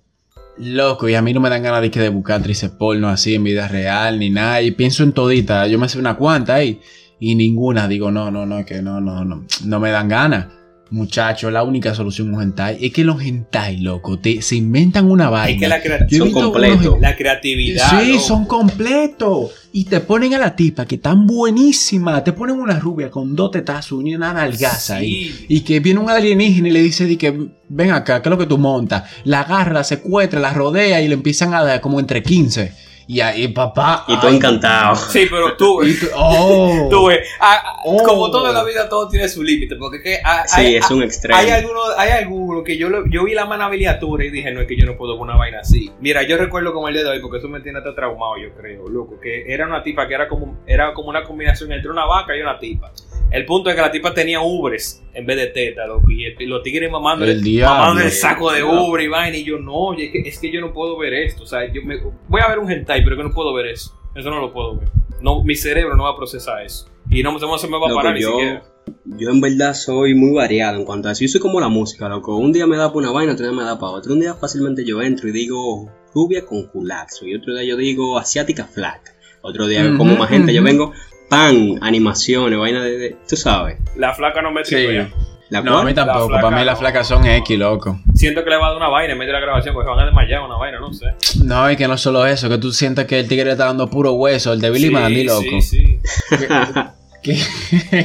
Loco, 0.57 1.09
y 1.09 1.15
a 1.15 1.21
mí 1.21 1.33
no 1.33 1.39
me 1.39 1.49
dan 1.49 1.63
ganas 1.63 1.81
de 1.81 1.89
que 1.91 1.99
de 1.99 2.09
buscar 2.09 2.37
actrices 2.37 2.69
porno 2.69 3.09
así 3.09 3.33
en 3.35 3.43
vida 3.43 3.67
real 3.67 4.19
ni 4.19 4.29
nada. 4.29 4.61
Y 4.61 4.71
pienso 4.71 5.03
en 5.03 5.11
todita, 5.13 5.67
yo 5.67 5.79
me 5.79 5.89
sé 5.89 5.97
una 5.99 6.15
cuanta 6.15 6.55
ahí. 6.55 6.79
Y 7.19 7.35
ninguna, 7.35 7.87
digo, 7.87 8.11
no, 8.11 8.29
no, 8.31 8.45
no, 8.45 8.65
que 8.65 8.81
no, 8.81 8.99
no, 8.99 9.23
no, 9.23 9.45
no 9.65 9.79
me 9.79 9.91
dan 9.91 10.09
ganas. 10.09 10.47
Muchachos, 10.93 11.51
la 11.51 11.63
única 11.63 11.95
solución 11.95 12.29
es 12.29 12.35
un 12.35 12.41
hentai. 12.43 12.77
Es 12.85 12.93
que 12.93 13.03
los 13.03 13.19
hentai, 13.19 13.77
loco, 13.77 14.19
te, 14.19 14.43
se 14.43 14.55
inventan 14.57 15.09
una 15.09 15.27
vaina. 15.29 15.51
Es 15.55 15.59
que 15.59 15.67
la, 15.67 15.81
crea- 15.81 16.07
Son 16.19 16.31
unos- 16.37 17.01
la 17.01 17.15
creatividad. 17.15 17.89
Sí, 18.01 18.11
loco. 18.11 18.21
son 18.23 18.45
completos. 18.45 19.51
Y 19.71 19.85
te 19.85 20.01
ponen 20.01 20.35
a 20.35 20.37
la 20.37 20.55
tipa 20.55 20.85
que 20.85 20.99
tan 20.99 21.25
buenísima. 21.25 22.23
Te 22.23 22.31
ponen 22.31 22.59
una 22.59 22.79
rubia 22.79 23.09
con 23.09 23.35
dos 23.35 23.49
tetazos 23.49 24.03
y 24.05 24.13
una 24.13 24.33
nalgaza 24.33 24.97
ahí. 24.97 25.33
Y 25.49 25.61
que 25.61 25.79
viene 25.79 25.99
un 25.99 26.11
alienígena 26.11 26.67
y 26.67 26.71
le 26.71 26.83
dice 26.83 27.05
di 27.05 27.17
que 27.17 27.35
ven 27.69 27.89
acá, 27.91 28.21
¿qué 28.21 28.29
es 28.29 28.31
lo 28.31 28.37
que 28.37 28.45
tú 28.45 28.59
montas? 28.59 29.03
La 29.23 29.41
agarra, 29.41 29.73
la 29.73 29.83
secuestra, 29.83 30.39
la 30.39 30.53
rodea 30.53 31.01
y 31.01 31.07
le 31.07 31.15
empiezan 31.15 31.55
a 31.55 31.63
dar 31.63 31.81
como 31.81 31.99
entre 31.99 32.21
15. 32.21 32.71
Y 33.07 33.19
ahí, 33.19 33.47
papá. 33.49 34.05
Y 34.07 34.17
tú 34.19 34.27
ay, 34.27 34.35
encantado. 34.37 34.95
Sí, 34.95 35.27
pero 35.29 35.55
tú, 35.57 35.81
tú- 35.81 36.07
oh. 36.15 36.87
tú 36.89 37.09
ah, 37.39 37.81
Oh. 37.85 38.01
como 38.03 38.31
todo 38.31 38.47
en 38.47 38.53
la 38.53 38.63
vida, 38.63 38.87
todo 38.87 39.07
tiene 39.09 39.27
su 39.27 39.43
límite. 39.43 39.75
Porque 39.75 39.97
es 39.97 40.03
que 40.03 40.19
ah, 40.23 40.43
Sí, 40.47 40.61
hay, 40.61 40.75
es 40.77 40.89
un 40.89 41.03
extremo. 41.03 41.37
Hay 41.37 41.49
algunos, 41.49 41.83
hay 41.97 42.11
algunos 42.11 42.63
que 42.63 42.77
yo, 42.77 42.89
lo- 42.89 43.05
yo 43.07 43.23
vi 43.25 43.33
la 43.33 43.45
manabiliatura 43.45 44.23
y 44.25 44.29
dije, 44.29 44.51
no, 44.51 44.61
es 44.61 44.67
que 44.67 44.77
yo 44.77 44.85
no 44.85 44.95
puedo 44.95 45.17
con 45.17 45.27
una 45.29 45.37
vaina 45.37 45.59
así. 45.59 45.91
Mira, 45.99 46.23
yo 46.23 46.37
recuerdo 46.37 46.73
como 46.73 46.87
el 46.87 46.93
día 46.93 47.03
de 47.03 47.09
hoy, 47.09 47.19
porque 47.19 47.39
eso 47.39 47.49
me 47.49 47.59
tiene 47.59 47.79
hasta 47.79 47.93
traumado, 47.93 48.37
yo 48.37 48.53
creo, 48.55 48.87
loco, 48.87 49.19
que 49.19 49.51
era 49.53 49.67
una 49.67 49.83
tipa 49.83 50.07
que 50.07 50.13
era 50.13 50.27
como, 50.27 50.57
era 50.65 50.93
como 50.93 51.09
una 51.09 51.23
combinación 51.23 51.71
entre 51.71 51.91
una 51.91 52.05
vaca 52.05 52.35
y 52.35 52.41
una 52.41 52.57
tipa. 52.57 52.91
El 53.31 53.45
punto 53.45 53.69
es 53.69 53.75
que 53.75 53.81
la 53.81 53.91
tipa 53.91 54.13
tenía 54.13 54.41
ubres 54.41 55.03
en 55.13 55.25
vez 55.25 55.37
de 55.37 55.47
teta, 55.47 55.87
loco, 55.87 56.09
y, 56.11 56.25
el- 56.25 56.35
y 56.39 56.45
los 56.45 56.61
tigres 56.61 56.91
mamando 56.91 57.25
El 57.25 57.41
diablo. 57.41 57.79
mamando 57.79 58.01
el 58.03 58.11
saco 58.11 58.51
de 58.51 58.63
ubre 58.63 59.05
y 59.05 59.07
vaina, 59.07 59.37
y 59.37 59.43
yo, 59.43 59.57
no, 59.57 59.73
oye, 59.73 60.05
es 60.05 60.11
que, 60.11 60.19
es 60.29 60.39
que 60.39 60.51
yo 60.51 60.61
no 60.61 60.71
puedo 60.71 60.97
ver 60.97 61.13
esto, 61.13 61.43
o 61.43 61.45
sea, 61.47 61.71
yo 61.71 61.81
me, 61.83 61.97
voy 62.27 62.41
a 62.41 62.47
ver 62.47 62.59
un 62.59 62.71
hentai, 62.71 63.03
pero 63.03 63.17
que 63.17 63.23
no 63.23 63.31
puedo 63.31 63.53
ver 63.53 63.67
eso. 63.67 63.91
Eso 64.15 64.29
no 64.29 64.39
lo 64.39 64.53
puedo 64.53 64.77
ver. 64.77 64.89
No, 65.21 65.43
mi 65.43 65.55
cerebro 65.55 65.95
no 65.95 66.03
va 66.03 66.11
a 66.11 66.15
procesar 66.15 66.63
eso. 66.63 66.87
Y 67.09 67.23
no, 67.23 67.31
no 67.37 67.57
se 67.57 67.67
me 67.67 67.79
va 67.79 67.89
a 67.89 67.95
parar 67.95 68.13
ni 68.13 68.21
yo, 68.21 68.29
siquiera. 68.31 68.63
yo 69.05 69.29
en 69.31 69.41
verdad 69.41 69.73
soy 69.73 70.13
muy 70.13 70.35
variado 70.35 70.77
en 70.77 70.85
cuanto 70.85 71.09
a 71.09 71.13
eso. 71.13 71.21
Yo 71.21 71.29
soy 71.29 71.41
como 71.41 71.59
la 71.59 71.69
música, 71.69 72.07
loco. 72.07 72.35
Un 72.37 72.51
día 72.51 72.67
me 72.67 72.77
da 72.77 72.87
para 72.89 72.99
una 72.99 73.11
vaina, 73.11 73.33
otro 73.33 73.47
día 73.47 73.55
me 73.57 73.63
da 73.63 73.79
para 73.79 73.93
otro. 73.93 74.13
Un 74.13 74.19
día 74.19 74.35
fácilmente 74.35 74.85
yo 74.85 75.01
entro 75.01 75.27
y 75.27 75.31
digo 75.31 75.89
rubia 76.13 76.45
con 76.45 76.67
culazo. 76.67 77.25
Y 77.25 77.33
otro 77.35 77.53
día 77.53 77.63
yo 77.63 77.75
digo 77.77 78.19
asiática 78.19 78.65
flaca. 78.65 79.11
Otro 79.41 79.67
día 79.67 79.93
como 79.97 80.15
más 80.15 80.29
gente, 80.29 80.53
yo 80.53 80.61
vengo 80.63 80.93
pan, 81.35 81.79
animaciones, 81.81 82.57
vaina 82.59 82.83
de, 82.83 82.97
de- 82.97 83.17
Tú 83.27 83.35
sabes. 83.35 83.77
La 83.95 84.13
flaca 84.13 84.41
no 84.41 84.51
me 84.51 84.63
Sí. 84.65 84.75
tripea. 84.75 85.09
La 85.49 85.61
No, 85.61 85.77
a 85.79 85.83
mí 85.83 85.93
tampoco. 85.93 86.31
La 86.31 86.41
Para 86.41 86.47
mí 86.49 86.63
flaca 86.63 86.65
las 86.65 86.73
no. 86.75 86.79
flacas 86.79 87.07
son 87.07 87.25
X, 87.27 87.59
loco. 87.59 87.99
Siento 88.15 88.43
que 88.43 88.49
le 88.49 88.57
va 88.57 88.67
a 88.67 88.69
dar 88.69 88.77
una 88.77 88.89
vaina 88.89 89.13
en 89.13 89.19
medio 89.19 89.33
de 89.33 89.39
la 89.39 89.45
grabación, 89.45 89.73
porque 89.75 89.85
se 89.87 89.91
van 89.91 89.99
a 89.99 90.05
desmayar 90.05 90.41
una 90.41 90.55
vaina, 90.57 90.79
no 90.79 90.91
sé. 90.93 91.05
No, 91.43 91.69
y 91.69 91.75
que 91.75 91.87
no 91.87 91.95
solo 91.97 92.25
eso, 92.25 92.49
que 92.49 92.57
tú 92.57 92.71
sientas 92.71 93.05
que 93.05 93.19
el 93.19 93.27
tigre 93.27 93.45
le 93.45 93.51
está 93.51 93.65
dando 93.65 93.87
puro 93.89 94.13
hueso, 94.13 94.51
el 94.53 94.61
de 94.61 94.71
Billy 94.71 94.87
Sí, 94.87 94.93
Mandy, 94.93 95.23
loco. 95.25 95.41
Sí, 95.43 95.61
sí. 95.61 95.99
que, 97.21 97.37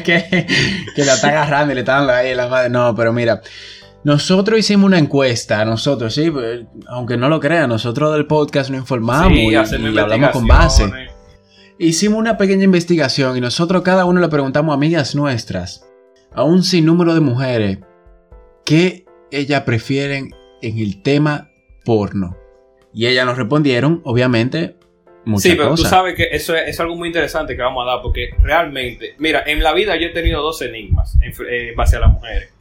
que, 0.02 0.46
que 0.94 1.04
la 1.04 1.14
está 1.14 1.28
agarrando 1.28 1.72
y 1.72 1.74
le 1.74 1.80
está 1.80 1.94
dando 1.94 2.12
ahí 2.12 2.34
la 2.34 2.48
madre. 2.48 2.68
No, 2.70 2.94
pero 2.94 3.12
mira, 3.14 3.40
nosotros 4.04 4.58
hicimos 4.58 4.86
una 4.86 4.98
encuesta, 4.98 5.64
nosotros, 5.64 6.14
sí, 6.14 6.30
pues, 6.30 6.60
aunque 6.88 7.16
no 7.16 7.28
lo 7.28 7.40
crean, 7.40 7.68
nosotros 7.70 8.12
del 8.12 8.26
podcast 8.26 8.70
nos 8.70 8.80
informamos 8.80 9.32
Sí, 9.32 9.48
y, 9.48 9.52
y 9.52 9.98
hablamos 9.98 10.30
con 10.30 10.46
base. 10.46 10.90
Hicimos 11.80 12.18
una 12.18 12.36
pequeña 12.36 12.64
investigación 12.64 13.36
y 13.36 13.40
nosotros 13.40 13.82
cada 13.82 14.04
uno 14.04 14.20
le 14.20 14.28
preguntamos 14.28 14.72
a 14.72 14.74
amigas 14.74 15.14
nuestras, 15.14 15.88
a 16.32 16.42
un 16.42 16.64
sinnúmero 16.64 17.14
de 17.14 17.20
mujeres, 17.20 17.78
qué 18.64 19.04
ellas 19.30 19.62
prefieren 19.62 20.34
en 20.60 20.78
el 20.78 21.02
tema 21.02 21.52
porno. 21.84 22.36
Y 22.92 23.06
ellas 23.06 23.26
nos 23.26 23.36
respondieron, 23.36 24.00
obviamente, 24.04 24.76
muchas 25.24 25.42
Sí, 25.44 25.50
pero 25.56 25.70
cosas. 25.70 25.84
tú 25.84 25.90
sabes 25.90 26.16
que 26.16 26.28
eso 26.32 26.56
es, 26.56 26.68
es 26.68 26.80
algo 26.80 26.96
muy 26.96 27.08
interesante 27.08 27.54
que 27.54 27.62
vamos 27.62 27.86
a 27.86 27.92
dar, 27.92 28.02
porque 28.02 28.30
realmente, 28.42 29.14
mira, 29.18 29.44
en 29.46 29.62
la 29.62 29.72
vida 29.72 29.94
yo 29.96 30.08
he 30.08 30.12
tenido 30.12 30.42
dos 30.42 30.60
enigmas 30.62 31.16
en, 31.22 31.30
eh, 31.48 31.68
en 31.70 31.76
base 31.76 31.96
a 31.96 32.00
las 32.00 32.10
mujeres. 32.12 32.52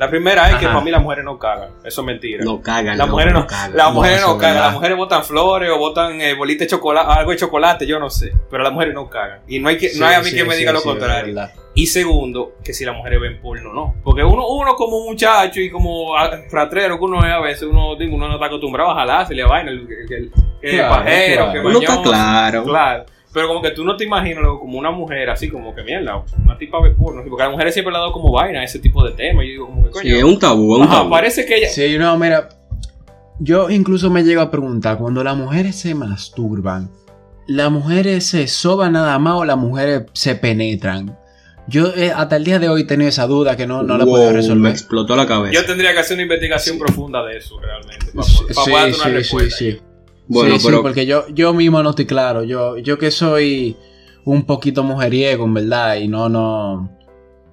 La 0.00 0.08
primera 0.10 0.48
es 0.50 0.56
que 0.56 0.66
para 0.66 0.80
mí 0.80 0.90
las 0.90 1.02
mujeres 1.02 1.24
no 1.24 1.38
cagan, 1.38 1.68
eso 1.84 2.00
es 2.00 2.06
mentira. 2.06 2.42
no 2.42 2.60
cagan. 2.62 2.96
Las 2.96 3.08
mujeres 3.08 3.34
no, 3.34 3.46
cagan. 3.46 3.76
las 3.76 3.92
mujeres 3.92 4.20
no 4.22 4.38
cagan, 4.38 4.56
las 4.62 4.72
mujeres 4.72 4.96
botan 4.96 5.24
flores 5.24 5.70
o 5.70 5.76
botan 5.78 6.20
eh, 6.20 6.34
bolitas 6.34 6.66
de 6.66 6.70
chocolate, 6.70 7.06
algo 7.12 7.30
de 7.32 7.36
chocolate, 7.36 7.86
yo 7.86 7.98
no 8.00 8.08
sé, 8.08 8.32
pero 8.50 8.62
las 8.64 8.72
mujeres 8.72 8.94
no 8.94 9.08
cagan. 9.10 9.40
Y 9.46 9.58
no 9.58 9.68
hay 9.68 9.76
que, 9.76 9.90
no 9.98 10.06
hay 10.06 10.14
a 10.14 10.20
mí 10.20 10.30
Sí, 10.30 10.36
que 10.36 10.44
me 10.44 10.54
sí, 10.54 10.60
diga 10.60 10.72
lo 10.72 10.82
contrario. 10.82 11.36
Y 11.74 11.86
segundo, 11.86 12.54
que 12.64 12.72
si 12.72 12.84
las 12.84 12.96
mujeres 12.96 13.20
ven 13.20 13.40
porno, 13.40 13.72
no. 13.72 13.94
Porque 14.02 14.24
uno, 14.24 14.44
uno 14.48 14.74
como 14.74 15.04
muchacho 15.04 15.60
y 15.60 15.70
como 15.70 16.16
ah, 16.16 16.30
fratrero 16.50 16.98
que 16.98 17.04
uno 17.04 17.24
es 17.24 17.30
a 17.32 17.38
veces, 17.38 17.62
uno, 17.70 17.92
uno 17.92 18.26
no 18.28 18.34
está 18.34 18.46
acostumbrado 18.46 18.90
a 18.90 18.94
jalarse, 18.96 19.34
le 19.34 19.44
vaina, 19.44 19.70
el, 19.70 19.86
el, 19.86 20.12
el- 20.12 20.32
el 20.62 20.76
Claro, 20.76 20.94
pajero, 20.94 21.36
claro. 21.44 21.52
que 21.52 21.58
Uno 21.60 21.78
está 21.78 21.90
mañoso. 21.92 22.10
claro. 22.10 22.64
Claro. 22.64 23.04
Pero 23.32 23.46
como 23.48 23.62
que 23.62 23.70
tú 23.70 23.84
no 23.84 23.96
te 23.96 24.04
imaginas 24.04 24.40
luego 24.42 24.58
como 24.60 24.76
una 24.78 24.90
mujer 24.90 25.30
así, 25.30 25.48
como 25.48 25.72
que 25.74 25.82
mierda, 25.84 26.24
una 26.44 26.58
tipa 26.58 26.80
ve 26.82 26.90
porno. 26.90 27.22
Porque 27.28 27.42
a 27.42 27.46
las 27.46 27.52
mujeres 27.52 27.74
siempre 27.74 27.92
le 27.92 27.98
ha 27.98 28.00
dado 28.00 28.12
como 28.12 28.32
vaina 28.32 28.64
ese 28.64 28.78
tipo 28.80 29.04
de 29.04 29.12
tema. 29.12 29.44
Y 29.44 29.48
yo 29.48 29.52
digo, 29.52 29.66
como 29.66 29.84
que 29.84 29.90
coño. 29.90 30.02
Sí, 30.02 30.14
es 30.18 30.24
un 30.24 30.38
tabú, 30.38 30.74
es 30.74 30.80
un 30.80 30.86
Ajá, 30.88 30.96
tabú. 30.98 31.10
parece 31.10 31.46
que 31.46 31.56
ella. 31.58 31.68
Sí, 31.68 31.96
no, 31.98 32.18
mira. 32.18 32.48
Yo 33.38 33.70
incluso 33.70 34.10
me 34.10 34.22
llego 34.24 34.42
a 34.42 34.50
preguntar, 34.50 34.98
cuando 34.98 35.22
las 35.24 35.36
mujeres 35.36 35.76
se 35.76 35.94
masturban, 35.94 36.90
¿las 37.46 37.70
mujeres 37.70 38.26
se 38.26 38.46
soban 38.48 38.92
nada 38.92 39.18
más 39.18 39.34
o 39.36 39.44
las 39.44 39.56
mujeres 39.56 40.02
se 40.12 40.34
penetran? 40.34 41.16
Yo 41.66 41.86
eh, 41.96 42.10
hasta 42.14 42.36
el 42.36 42.44
día 42.44 42.58
de 42.58 42.68
hoy 42.68 42.82
he 42.82 42.84
tenido 42.84 43.08
esa 43.08 43.26
duda 43.28 43.56
que 43.56 43.66
no, 43.66 43.82
no 43.84 43.96
la 43.96 44.02
he 44.02 44.06
Wow, 44.06 44.14
podido 44.14 44.30
Me 44.32 44.36
resolver. 44.36 44.72
explotó 44.72 45.14
la 45.16 45.26
cabeza. 45.26 45.54
Yo 45.54 45.64
tendría 45.64 45.92
que 45.92 46.00
hacer 46.00 46.14
una 46.16 46.24
investigación 46.24 46.78
profunda 46.78 47.24
de 47.24 47.36
eso, 47.38 47.58
realmente. 47.60 48.06
Para, 48.12 48.26
Sí, 48.28 48.44
para 48.52 48.64
poder 48.64 48.74
dar 48.76 48.84
una 48.88 49.04
sí, 49.04 49.10
respuesta. 49.12 49.56
sí, 49.56 49.72
sí. 49.72 49.80
Bueno, 50.30 50.54
Sí, 50.54 50.60
sí, 50.60 50.66
pero 50.68 50.82
porque 50.82 51.06
yo, 51.06 51.24
yo 51.34 51.52
mismo 51.52 51.82
no 51.82 51.90
estoy 51.90 52.06
claro. 52.06 52.44
Yo, 52.44 52.78
yo 52.78 52.98
que 52.98 53.10
soy 53.10 53.76
un 54.24 54.44
poquito 54.44 54.84
mujeriego, 54.84 55.44
en 55.44 55.54
verdad, 55.54 55.96
y 55.96 56.06
no, 56.06 56.28
no, 56.28 56.96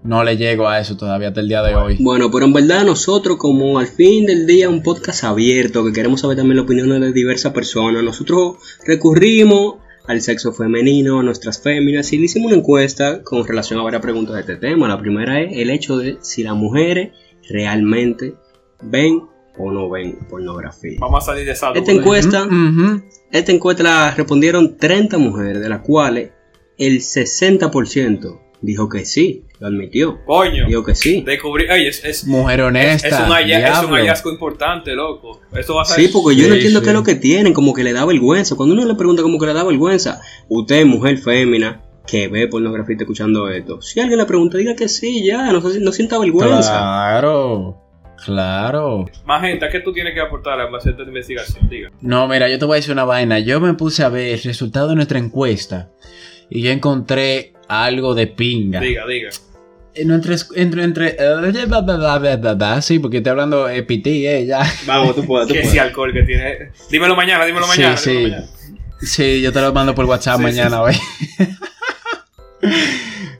no 0.04 0.24
le 0.24 0.38
llego 0.38 0.68
a 0.70 0.80
eso 0.80 0.96
todavía 0.96 1.30
hasta 1.30 1.42
el 1.42 1.48
día 1.48 1.64
de 1.64 1.74
hoy. 1.74 1.98
Bueno, 2.00 2.30
pero 2.30 2.46
en 2.46 2.54
verdad 2.54 2.86
nosotros 2.86 3.38
como 3.38 3.80
al 3.80 3.88
fin 3.88 4.28
del 4.28 4.46
día 4.46 4.70
un 4.70 4.84
podcast 4.84 5.24
abierto, 5.24 5.84
que 5.84 5.92
queremos 5.92 6.22
saber 6.22 6.38
también 6.38 6.58
la 6.58 6.64
opinión 6.64 7.02
de 7.02 7.12
diversas 7.14 7.52
personas, 7.52 8.04
nosotros 8.04 8.58
recurrimos 8.86 9.78
al 10.06 10.22
sexo 10.22 10.54
femenino, 10.54 11.20
a 11.20 11.24
nuestras 11.24 11.60
féminas, 11.60 12.14
y 12.14 12.20
le 12.20 12.26
hicimos 12.26 12.52
una 12.52 12.60
encuesta 12.60 13.24
con 13.24 13.44
relación 13.46 13.80
a 13.80 13.84
varias 13.84 14.04
preguntas 14.04 14.36
de 14.36 14.42
este 14.42 14.56
tema. 14.56 14.88
La 14.88 15.00
primera 15.00 15.42
es 15.42 15.58
el 15.58 15.72
hecho 15.72 15.98
de 15.98 16.20
si 16.22 16.44
las 16.44 16.56
mujeres 16.56 17.10
realmente 17.50 18.36
ven 18.84 19.24
o 19.58 19.72
no 19.72 19.90
ven 19.90 20.18
pornografía. 20.30 20.98
Vamos 21.00 21.24
a 21.24 21.26
salir 21.28 21.46
de 21.46 21.52
esa 21.52 21.70
Esta 21.70 21.80
duda. 21.80 21.92
encuesta, 21.94 22.44
Ujú. 22.46 23.02
esta 23.32 23.52
encuesta 23.52 23.84
la 23.84 24.12
respondieron 24.16 24.78
30 24.78 25.18
mujeres, 25.18 25.60
de 25.62 25.70
las 25.70 25.82
cuales 25.82 26.32
el 26.78 27.02
60% 27.02 28.40
dijo 28.62 28.90
que 28.90 29.06
sí, 29.06 29.44
lo 29.60 29.68
admitió. 29.68 30.24
Coño, 30.26 30.68
Dijo 30.68 30.84
que 30.84 30.96
sí. 30.96 31.22
descubrí. 31.26 31.70
Oye, 31.70 31.88
es, 31.90 32.04
es, 32.04 32.26
Mujer 32.26 32.60
es, 32.60 32.66
honesta. 32.66 33.08
es 33.08 33.14
un 33.14 33.20
es 33.26 33.94
hallazgo 33.96 34.32
importante, 34.32 34.94
loco. 34.94 35.42
Esto 35.56 35.76
va 35.76 35.82
a 35.84 35.86
ser. 35.86 36.04
Sí, 36.06 36.10
porque 36.14 36.36
yo 36.36 36.48
no 36.48 36.54
entiendo 36.56 36.80
sí. 36.80 36.84
qué 36.84 36.90
es 36.92 36.96
lo 36.96 37.04
que 37.04 37.16
tienen, 37.16 37.54
como 37.54 37.74
que 37.74 37.84
le 37.84 37.94
da 37.94 38.06
vergüenza. 38.06 38.56
Cuando 38.56 38.74
uno 38.76 38.86
le 38.86 38.96
pregunta 38.96 39.24
como 39.24 39.40
que 39.40 39.46
le 39.48 39.54
da 39.54 39.64
vergüenza, 39.64 40.22
usted, 40.50 40.86
mujer 40.86 41.18
fémina, 41.18 41.84
que 42.06 42.28
ve 42.28 42.48
pornografía 42.48 42.94
y 42.94 42.96
está 42.96 43.04
escuchando 43.04 43.50
esto, 43.50 43.82
si 43.82 44.00
alguien 44.00 44.18
le 44.20 44.26
pregunta, 44.26 44.58
diga 44.58 44.76
que 44.76 44.88
sí, 44.88 45.26
ya, 45.26 45.52
no, 45.52 45.60
no 45.60 45.92
sienta 45.92 46.18
vergüenza. 46.20 46.72
Claro, 46.72 47.78
claro. 48.24 49.06
Magenta, 49.26 49.70
¿qué 49.70 49.80
tú 49.80 49.94
tienes 49.94 50.14
que 50.14 50.22
aportar 50.22 50.60
a 50.60 50.66
hacer 50.76 50.92
esta 50.94 51.04
investigación? 51.04 51.70
Diga. 51.70 51.92
No, 52.02 52.28
mira, 52.28 52.50
yo 52.50 52.60
te 52.60 52.66
voy 52.66 52.76
a 52.76 52.78
decir 52.78 52.92
una 52.92 53.06
vaina. 53.06 53.40
Yo 53.40 53.60
me 53.60 53.74
puse 53.74 54.04
a 54.04 54.10
ver 54.10 54.34
el 54.34 54.44
resultado 54.44 54.90
de 54.90 54.96
nuestra 54.96 55.20
encuesta 55.20 55.90
y 56.50 56.62
yo 56.62 56.72
encontré 56.72 57.54
algo 57.68 58.16
de 58.16 58.28
pinga. 58.28 58.80
Diga, 58.80 59.06
diga. 59.08 59.30
Entre, 59.94 60.36
entre, 60.56 60.84
entre, 60.84 61.16
eh, 61.18 62.82
sí, 62.82 63.00
porque 63.00 63.18
estoy 63.18 63.32
hablando 63.32 63.66
de 63.66 63.82
pití, 63.82 64.28
eh, 64.28 64.46
ya. 64.46 64.62
Vamos, 64.86 65.16
tú 65.16 65.26
puedes, 65.26 65.48
¿Qué 65.52 65.62
ese 65.62 65.80
alcohol 65.80 66.14
que 66.14 66.22
tiene? 66.22 66.72
Dímelo 66.92 67.16
mañana, 67.16 67.46
dímelo 67.46 67.66
Sí, 67.66 67.80
mañana. 67.80 67.98
sí. 67.98 68.12
dímelo 68.12 68.30
mañana. 68.30 68.48
Sí, 69.02 69.42
yo 69.42 69.52
te 69.52 69.62
lo 69.62 69.74
mando 69.74 69.96
por 69.96 70.06
WhatsApp 70.06 70.38
Sí, 70.38 70.44
mañana, 70.44 70.80
güey. 70.80 70.96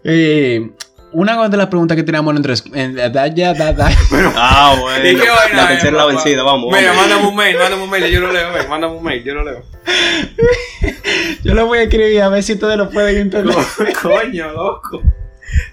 Eh, 0.10 0.70
una 1.14 1.48
de 1.48 1.58
las 1.58 1.68
preguntas 1.68 1.96
que 1.96 2.04
teníamos 2.04 2.36
entre... 2.36 2.54
En, 2.74 2.96
da, 2.96 3.28
ya, 3.28 3.54
da, 3.54 3.74
da. 3.74 3.90
Ah, 4.36 4.76
bueno. 4.82 5.08
¿Y 5.10 5.16
qué 5.16 5.30
vaina 5.30 5.62
La 5.64 5.68
tercera 5.70 5.98
la 5.98 6.06
vencida, 6.06 6.44
vamos. 6.44 6.74
Mira, 6.76 6.90
vamos. 6.92 7.02
mándame 7.08 7.28
un 7.30 7.36
mail, 7.36 7.58
mándame 7.58 7.84
un 7.84 7.90
mail, 7.90 8.06
yo 8.12 8.20
lo 8.20 8.32
leo, 8.32 8.54
ven, 8.54 8.70
mándame 8.70 8.94
un 8.96 9.04
mail, 9.04 9.24
yo 9.24 9.34
lo 9.34 9.44
leo. 9.44 9.64
Yo 11.44 11.54
lo 11.54 11.66
voy 11.66 11.80
a 11.80 11.84
escribir 11.84 12.22
a 12.22 12.30
ver 12.30 12.44
si 12.44 12.54
ustedes 12.54 12.78
lo 12.78 12.90
pueden 12.90 13.18
entender. 13.18 13.56
Coño, 14.02 14.52
loco. 14.52 15.02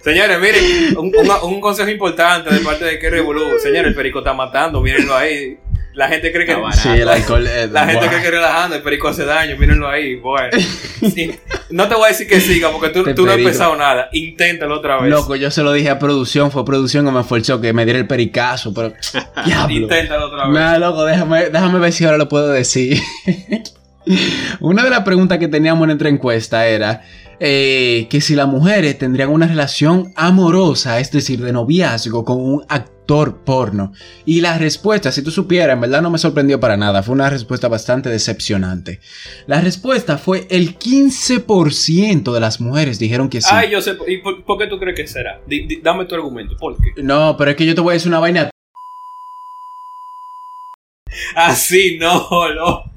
Señores, 0.03 0.39
miren, 0.41 0.97
un, 0.99 1.07
un- 1.17 1.31
un 1.55 1.61
consejo 1.61 1.91
importante 1.91 2.53
de 2.55 2.61
parte 2.61 2.85
de 2.85 2.99
que 2.99 3.11
Revolú. 3.11 3.43
Señores, 3.61 3.89
el 3.89 3.95
perico 3.95 4.21
está 4.21 4.33
matando, 4.33 4.81
mírenlo 4.81 5.17
ahí. 5.17 5.59
La 5.95 6.09
gente 6.09 6.33
cree 6.33 6.45
que. 6.47 6.57
Sí, 6.73 6.89
el 6.89 7.09
alcohol... 7.09 7.47
eh, 7.47 7.69
La 7.71 7.87
gente 7.87 8.09
cree 8.09 8.21
que 8.23 8.31
relajando, 8.31 8.77
el 8.77 8.83
perico 8.83 9.09
hace 9.09 9.25
daño, 9.25 9.57
mírenlo 9.57 9.89
ahí. 9.89 10.17
Bueno, 10.17 10.49
Sí. 11.15 11.33
no 11.71 11.89
te 11.89 11.95
voy 11.95 12.07
a 12.07 12.09
decir 12.09 12.27
que 12.29 12.41
siga 12.41 12.71
porque 12.73 12.89
tú, 12.89 13.05
tú 13.15 13.25
no 13.25 13.33
has 13.33 13.39
empezado 13.39 13.77
nada. 13.77 14.09
Inténtalo 14.13 14.77
otra 14.79 15.01
vez. 15.01 15.11
Loco, 15.11 15.37
yo 15.37 15.51
se 15.53 15.63
lo 15.63 15.73
dije 15.73 15.91
a 15.91 15.99
producción, 16.01 16.51
fue 16.51 16.65
producción 16.65 17.05
que 17.07 17.13
me 17.13 17.21
esforzó 17.21 17.61
que 17.61 17.73
me 17.73 17.85
diera 17.85 18.01
el 18.01 18.07
pericazo, 18.09 18.75
pero... 18.75 18.93
Diablo. 19.47 19.75
Inténtalo 19.77 20.27
otra 20.27 20.47
vez. 20.49 20.55
Nada, 20.55 20.79
loco, 20.79 21.05
déjame, 21.05 21.51
déjame 21.51 21.79
ver 21.79 21.93
si 21.93 22.05
ahora 22.05 22.19
lo 22.19 22.29
puedo 22.29 22.49
decir. 22.49 22.99
Una 24.61 24.85
de 24.85 24.91
las 24.91 25.01
preguntas 25.01 25.39
que 25.39 25.49
teníamos 25.49 25.83
en 25.85 25.89
nuestra 25.89 26.09
encuesta 26.11 26.67
era 26.67 27.03
eh, 27.41 28.07
que 28.11 28.21
si 28.21 28.35
las 28.35 28.47
mujeres 28.47 28.99
tendrían 28.99 29.31
una 29.31 29.47
relación 29.47 30.13
amorosa, 30.17 30.99
es 31.01 31.11
decir, 31.11 31.41
de 31.41 31.53
noviazgo 31.53 32.25
con 32.25 32.39
un 32.39 32.65
actor 32.69 32.94
porno. 33.07 33.93
Y 34.25 34.41
la 34.41 34.59
respuesta, 34.59 35.13
si 35.13 35.23
tú 35.23 35.31
supieras, 35.31 35.75
en 35.75 35.81
verdad 35.81 36.03
no 36.03 36.11
me 36.11 36.19
sorprendió 36.19 36.61
para 36.61 36.77
nada, 36.77 37.03
fue 37.03 37.15
una 37.15 37.31
respuesta 37.31 37.69
bastante 37.69 38.09
decepcionante. 38.09 39.01
La 39.47 39.61
respuesta 39.61 40.19
fue 40.19 40.47
el 40.51 40.79
15% 40.79 42.33
de 42.33 42.41
las 42.41 42.61
mujeres 42.61 42.99
dijeron 42.99 43.29
que 43.29 43.41
sí. 43.41 43.49
Ay, 43.51 43.71
yo 43.71 43.81
sé. 43.81 43.97
¿Y 44.07 44.19
por, 44.19 44.45
por 44.45 44.59
qué 44.59 44.67
tú 44.67 44.79
crees 44.79 44.97
que 44.97 45.07
será? 45.07 45.41
Dame 45.83 46.07
tu 46.07 46.15
argumento. 46.15 46.57
¿Por 46.57 46.77
qué? 46.77 47.03
No, 47.03 47.37
pero 47.37 47.51
es 47.53 47.57
que 47.57 47.67
yo 47.67 47.75
te 47.75 47.81
voy 47.81 47.93
a 47.93 47.95
decir 47.95 48.09
una 48.09 48.21
vaina. 48.21 48.51
Así 51.37 51.99
no, 51.99 52.49
loco. 52.51 52.94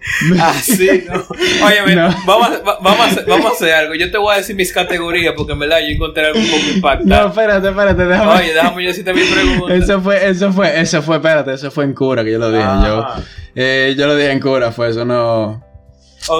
Así 0.40 1.04
no. 1.10 1.24
Oye, 1.66 1.94
No. 1.94 2.08
vamos, 2.26 2.48
a- 2.48 2.62
va- 2.62 2.78
vamos, 2.80 3.00
a 3.00 3.04
hacer, 3.06 3.24
vamos 3.26 3.46
a 3.46 3.50
hacer 3.54 3.72
algo. 3.74 3.94
Yo 3.94 4.10
te 4.10 4.18
voy 4.18 4.34
a 4.34 4.38
decir 4.38 4.56
mis 4.56 4.72
categorías 4.72 5.34
porque 5.36 5.52
en 5.52 5.58
verdad 5.58 5.78
yo 5.80 5.86
encontré 5.88 6.26
algo 6.26 6.38
un 6.38 6.46
poco 6.46 6.62
No, 6.62 6.70
impactante. 6.76 7.26
espérate, 7.28 7.68
espérate, 7.68 8.04
déjame. 8.06 8.32
Oye, 8.32 8.54
déjame 8.54 8.82
yo 8.84 8.88
decirte 8.88 9.12
mi 9.14 9.22
pregunta. 9.22 9.74
Eso 9.74 10.00
fue, 10.00 10.28
eso 10.28 10.52
fue, 10.52 10.80
eso 10.80 11.02
fue, 11.02 11.16
espérate, 11.16 11.52
eso 11.54 11.70
fue 11.70 11.84
en 11.84 11.94
cura 11.94 12.24
que 12.24 12.32
yo 12.32 12.38
lo 12.38 12.50
dije. 12.50 12.64
Yo, 12.64 13.02
Ah, 13.06 13.20
eh, 13.54 13.94
yo 13.98 14.06
lo 14.06 14.16
dije 14.16 14.30
en 14.30 14.40
cura, 14.40 14.72
fue 14.72 14.88
eso, 14.90 15.04
no. 15.04 15.64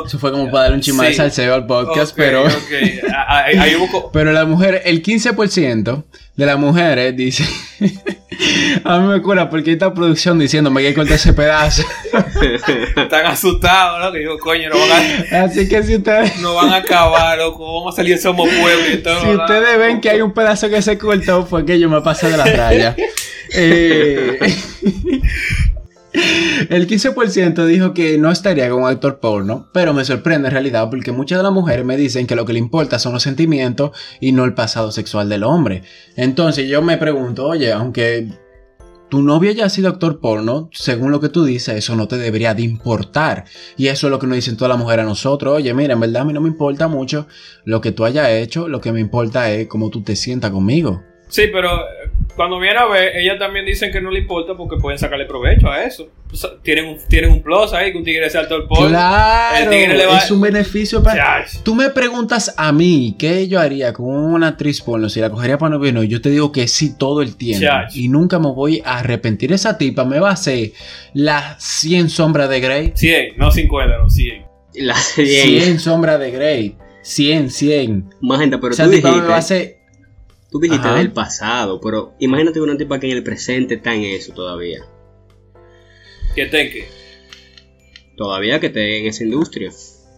Eso 0.06 0.18
fue 0.18 0.30
como 0.30 0.50
para 0.50 0.62
darle 0.64 0.76
un 0.76 0.82
chisme 0.82 1.04
de 1.06 1.10
Sí. 1.12 1.16
salseo 1.16 1.54
al 1.54 1.66
podcast, 1.66 2.14
pero. 2.16 2.44
Ah, 3.14 3.44
Ahí 3.44 3.56
ahí 3.58 3.74
hubo. 3.76 4.10
Pero 4.12 4.32
la 4.32 4.44
mujer, 4.44 4.82
el 4.84 5.02
15% 5.02 6.04
de 6.36 6.46
las 6.46 6.58
mujeres 6.58 7.16
dice. 7.16 7.44
a 8.84 8.98
mí 8.98 9.08
me 9.08 9.20
cura 9.22 9.50
porque 9.50 9.72
esta 9.72 9.92
producción 9.92 10.38
diciéndome 10.38 10.80
que 10.80 10.86
hay 10.88 10.92
que 10.92 10.98
cortar 11.00 11.16
ese 11.16 11.32
pedazo. 11.32 11.82
Están 12.96 13.26
asustados, 13.26 14.00
¿no? 14.04 14.12
Que 14.12 14.18
digo, 14.20 14.38
coño, 14.38 14.68
no 14.70 14.76
van 14.78 14.90
a, 15.32 15.44
Así 15.44 15.68
que 15.68 15.82
si 15.82 15.96
ustedes. 15.96 16.36
no 16.40 16.54
van 16.54 16.70
a 16.70 16.76
acabar, 16.76 17.38
loco. 17.38 17.80
Vamos 17.80 17.94
a 17.94 17.96
salir 17.96 18.18
somos 18.18 18.48
pueblo 18.48 18.90
y 18.92 18.98
todo. 18.98 19.20
Si 19.22 19.28
ustedes 19.28 19.78
ven 19.78 20.00
que 20.00 20.10
hay 20.10 20.20
un 20.20 20.32
pedazo 20.32 20.68
que 20.68 20.80
se 20.82 20.96
cortó, 20.98 21.44
fue 21.46 21.64
que 21.66 21.78
yo 21.78 21.88
me 21.88 22.00
pasé 22.02 22.30
de 22.30 22.36
la 22.36 22.44
raya. 22.44 22.94
Eh, 23.50 24.38
el 26.12 26.86
15% 26.86 27.66
dijo 27.66 27.92
que 27.92 28.18
no 28.18 28.30
estaría 28.30 28.70
con 28.70 28.82
un 28.82 28.88
actor 28.88 29.20
porno, 29.20 29.68
pero 29.72 29.92
me 29.92 30.04
sorprende 30.04 30.48
en 30.48 30.52
realidad 30.52 30.88
porque 30.90 31.12
muchas 31.12 31.38
de 31.38 31.42
las 31.42 31.52
mujeres 31.52 31.84
me 31.84 31.96
dicen 31.96 32.26
que 32.26 32.36
lo 32.36 32.44
que 32.44 32.52
le 32.52 32.58
importa 32.58 32.98
son 32.98 33.12
los 33.12 33.22
sentimientos 33.22 33.90
y 34.20 34.32
no 34.32 34.44
el 34.44 34.54
pasado 34.54 34.90
sexual 34.90 35.28
del 35.28 35.44
hombre. 35.44 35.82
Entonces 36.16 36.68
yo 36.68 36.82
me 36.82 36.96
pregunto, 36.96 37.46
oye, 37.46 37.72
aunque 37.72 38.28
tu 39.08 39.22
novio 39.22 39.50
haya 39.50 39.68
sido 39.68 39.88
actor 39.88 40.20
porno, 40.20 40.68
según 40.72 41.10
lo 41.10 41.20
que 41.20 41.28
tú 41.28 41.44
dices, 41.44 41.76
eso 41.76 41.96
no 41.96 42.08
te 42.08 42.18
debería 42.18 42.54
de 42.54 42.62
importar. 42.62 43.44
Y 43.76 43.88
eso 43.88 44.06
es 44.06 44.10
lo 44.10 44.18
que 44.18 44.26
nos 44.26 44.36
dicen 44.36 44.56
todas 44.56 44.70
las 44.70 44.78
mujeres 44.78 45.04
a 45.04 45.08
nosotros. 45.08 45.56
Oye, 45.56 45.72
mira, 45.74 45.94
en 45.94 46.00
verdad 46.00 46.22
a 46.22 46.24
mí 46.24 46.32
no 46.32 46.40
me 46.40 46.48
importa 46.48 46.88
mucho 46.88 47.26
lo 47.64 47.80
que 47.80 47.92
tú 47.92 48.04
hayas 48.04 48.28
hecho, 48.30 48.68
lo 48.68 48.80
que 48.80 48.92
me 48.92 49.00
importa 49.00 49.50
es 49.50 49.66
cómo 49.66 49.90
tú 49.90 50.02
te 50.02 50.16
sientas 50.16 50.50
conmigo. 50.50 51.02
Sí, 51.28 51.44
pero 51.52 51.70
eh, 51.82 52.10
cuando 52.34 52.58
viene 52.58 52.78
a 52.78 52.86
ver, 52.86 53.16
ellas 53.16 53.38
también 53.38 53.66
dicen 53.66 53.92
que 53.92 54.00
no 54.00 54.10
le 54.10 54.20
importa 54.20 54.54
porque 54.56 54.76
pueden 54.76 54.98
sacarle 54.98 55.26
provecho 55.26 55.68
a 55.70 55.84
eso. 55.84 56.08
O 56.30 56.36
sea, 56.36 56.50
tienen, 56.62 56.86
un, 56.86 56.98
tienen 57.08 57.32
un 57.32 57.42
plus 57.42 57.72
ahí 57.72 57.90
que 57.92 57.98
un 57.98 58.04
tigre. 58.04 58.28
Claro, 58.88 59.56
el 59.64 59.70
tigre 59.70 59.96
le 59.96 60.06
va- 60.06 60.18
es 60.18 60.30
un 60.30 60.40
beneficio 60.40 61.02
para... 61.02 61.16
Tú 61.64 61.74
me 61.74 61.90
preguntas 61.90 62.54
a 62.56 62.70
mí 62.72 63.16
qué 63.18 63.48
yo 63.48 63.58
haría 63.60 63.92
con 63.92 64.06
una 64.06 64.48
actriz 64.48 64.80
porno 64.82 65.08
si 65.08 65.20
la 65.20 65.30
cogería 65.30 65.58
para 65.58 65.70
novio, 65.76 65.92
no, 65.92 66.02
yo 66.02 66.20
te 66.20 66.30
digo 66.30 66.52
que 66.52 66.68
sí 66.68 66.96
todo 66.96 67.22
el 67.22 67.36
tiempo. 67.36 67.60
Y 67.94 68.08
nunca 68.08 68.38
me 68.38 68.50
voy 68.52 68.82
a 68.84 68.98
arrepentir. 68.98 69.52
Esa 69.52 69.76
tipa 69.78 70.04
me 70.04 70.20
va 70.20 70.30
a 70.30 70.34
hacer 70.34 70.72
las 71.14 71.62
100 71.62 72.08
sombras 72.10 72.48
de 72.50 72.60
Grey. 72.60 72.92
100, 72.94 73.36
no 73.36 73.50
50, 73.50 73.98
no 73.98 74.08
100. 74.10 74.46
La 74.74 74.94
serie. 74.96 75.60
100 75.62 75.80
sombras 75.80 76.20
de 76.20 76.30
Grey. 76.30 76.76
100, 77.02 77.50
100. 77.50 78.10
Más 78.20 78.38
gente, 78.40 78.58
pero 78.58 78.72
Esa 78.74 78.84
tú 78.84 78.90
tipa 78.92 79.08
me 79.08 79.14
dijiste, 79.14 79.28
va 79.30 79.36
a 79.36 79.38
hacer... 79.38 79.77
tú 80.50 80.60
dijiste 80.60 80.86
Ajá. 80.88 80.96
del 80.98 81.12
pasado, 81.12 81.80
pero 81.80 82.14
imagínate 82.18 82.60
una 82.60 82.76
tipa 82.76 82.98
que 82.98 83.10
en 83.10 83.16
el 83.16 83.22
presente 83.22 83.74
está 83.74 83.94
en 83.94 84.02
eso 84.04 84.32
todavía. 84.32 84.80
Que 86.34 86.46
tenque. 86.46 86.88
Todavía 88.16 88.58
que 88.60 88.66
esté 88.66 88.98
en 89.00 89.06
esa 89.06 89.24
industria. 89.24 89.70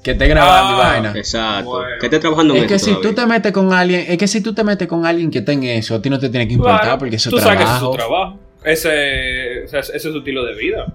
Que 0.03 0.13
esté 0.13 0.27
grabando 0.29 0.79
y 0.79 0.81
Ah, 0.81 0.89
vaina. 0.89 1.13
Exacto. 1.15 1.71
Bueno. 1.71 1.89
Que 2.01 2.07
esté 2.07 2.19
trabajando 2.19 2.55
en 2.55 2.63
Es 2.63 2.69
que 2.69 2.75
eso 2.77 2.87
si 2.87 3.01
tú 3.03 3.13
te 3.13 3.27
metes 3.27 3.53
con 3.53 3.73
alguien, 3.73 4.05
es 4.09 4.17
que 4.17 4.27
si 4.27 4.41
tú 4.41 4.55
te 4.55 4.65
metes 4.65 4.89
con 4.89 5.05
alguien 5.05 5.31
que 5.31 5.43
tenga 5.43 5.71
eso, 5.73 5.95
a 5.97 6.01
ti 6.03 6.09
no 6.09 6.19
te 6.19 6.31
tiene 6.31 6.49
que 6.49 6.55
importar 6.55 6.81
Claro, 6.81 6.99
porque 6.99 7.17
eso 7.17 7.29
tú 7.31 7.37
es 7.37 7.43
sabes 7.43 7.59
que 7.59 7.65
ese 7.65 7.73
es 7.75 7.79
su 7.81 7.91
trabajo. 7.93 8.09
trabajo. 8.09 8.39
Ese, 8.65 9.65
o 9.65 9.69
sea, 9.69 9.81
ese 9.81 9.97
es 9.97 10.03
su 10.03 10.19
estilo 10.19 10.45
de 10.45 10.55
vida. 10.55 10.87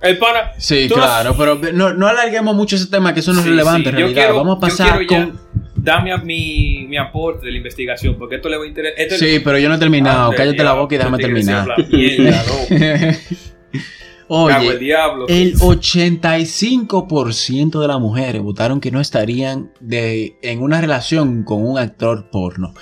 El 0.00 0.18
pana. 0.18 0.52
Sí, 0.58 0.86
tú 0.88 0.94
claro, 0.94 1.30
has- 1.30 1.36
pero 1.36 1.58
no, 1.72 1.92
no 1.94 2.06
alarguemos 2.08 2.54
mucho 2.54 2.76
ese 2.76 2.86
tema, 2.86 3.12
que 3.14 3.20
eso 3.20 3.32
no 3.32 3.40
es 3.40 3.44
Sí, 3.44 3.50
relevante 3.50 3.82
sí, 3.84 3.88
en 3.88 3.94
yo 3.94 3.98
realidad. 4.00 4.22
quiero- 4.22 4.36
Vamos 4.36 4.52
a 4.52 4.56
yo 4.56 4.60
pasar 4.60 4.98
quiero 5.06 5.10
ya 5.26 5.30
con. 5.32 5.63
Dame 5.84 6.12
a 6.12 6.16
mi, 6.16 6.86
mi 6.88 6.96
aporte 6.96 7.44
de 7.44 7.52
la 7.52 7.58
investigación, 7.58 8.16
porque 8.18 8.36
esto 8.36 8.48
le 8.48 8.56
va 8.56 8.64
a 8.64 8.66
interesar. 8.66 9.18
Sí, 9.18 9.38
pero 9.44 9.58
yo 9.58 9.68
no 9.68 9.74
he 9.74 9.78
terminado. 9.78 10.24
Ande, 10.24 10.36
Cállate 10.38 10.64
la 10.64 10.72
boca 10.72 10.94
y 10.94 10.98
déjame 10.98 11.18
terminar. 11.18 11.68
Cago 14.28 14.48
el 14.48 14.68
Oye, 14.68 14.78
diablo. 14.78 15.26
el 15.28 15.54
85% 15.56 17.80
de 17.80 17.88
las 17.88 18.00
mujeres 18.00 18.42
votaron 18.42 18.80
que 18.80 18.90
no 18.90 19.00
estarían 19.00 19.72
de, 19.80 20.36
en 20.42 20.62
una 20.62 20.80
relación 20.80 21.44
con 21.44 21.64
un 21.66 21.78
actor 21.78 22.30
porno. 22.30 22.74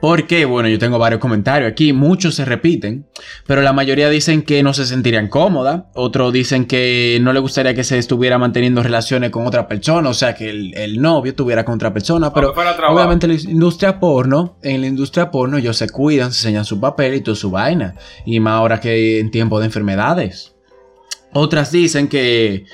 ¿Por 0.00 0.26
qué? 0.26 0.44
Bueno, 0.44 0.68
yo 0.68 0.78
tengo 0.78 0.98
varios 0.98 1.20
comentarios 1.20 1.70
aquí, 1.72 1.94
muchos 1.94 2.34
se 2.34 2.44
repiten, 2.44 3.06
pero 3.46 3.62
la 3.62 3.72
mayoría 3.72 4.10
dicen 4.10 4.42
que 4.42 4.62
no 4.62 4.74
se 4.74 4.84
sentirían 4.84 5.28
cómodas, 5.28 5.84
otros 5.94 6.30
dicen 6.30 6.66
que 6.66 7.18
no 7.22 7.32
le 7.32 7.40
gustaría 7.40 7.74
que 7.74 7.84
se 7.84 7.96
estuviera 7.96 8.36
manteniendo 8.36 8.82
relaciones 8.82 9.30
con 9.30 9.46
otra 9.46 9.66
persona, 9.66 10.10
o 10.10 10.14
sea, 10.14 10.34
que 10.34 10.50
el, 10.50 10.76
el 10.76 11.00
novio 11.00 11.30
estuviera 11.30 11.64
con 11.64 11.76
otra 11.76 11.94
persona, 11.94 12.34
pero 12.34 12.52
obviamente 12.88 13.24
en 13.26 13.32
la 13.34 13.40
industria 13.50 13.98
porno, 13.98 14.58
en 14.62 14.82
la 14.82 14.88
industria 14.88 15.30
porno 15.30 15.56
ellos 15.56 15.78
se 15.78 15.88
cuidan, 15.88 16.32
se 16.32 16.48
enseñan 16.48 16.66
su 16.66 16.78
papel 16.78 17.14
y 17.14 17.22
toda 17.22 17.36
su 17.36 17.50
vaina, 17.50 17.94
y 18.26 18.40
más 18.40 18.54
ahora 18.54 18.80
que 18.80 19.20
en 19.20 19.30
tiempo 19.30 19.58
de 19.58 19.66
enfermedades. 19.66 20.53
Otras 21.34 21.70
dicen 21.70 22.08
que 22.08 22.64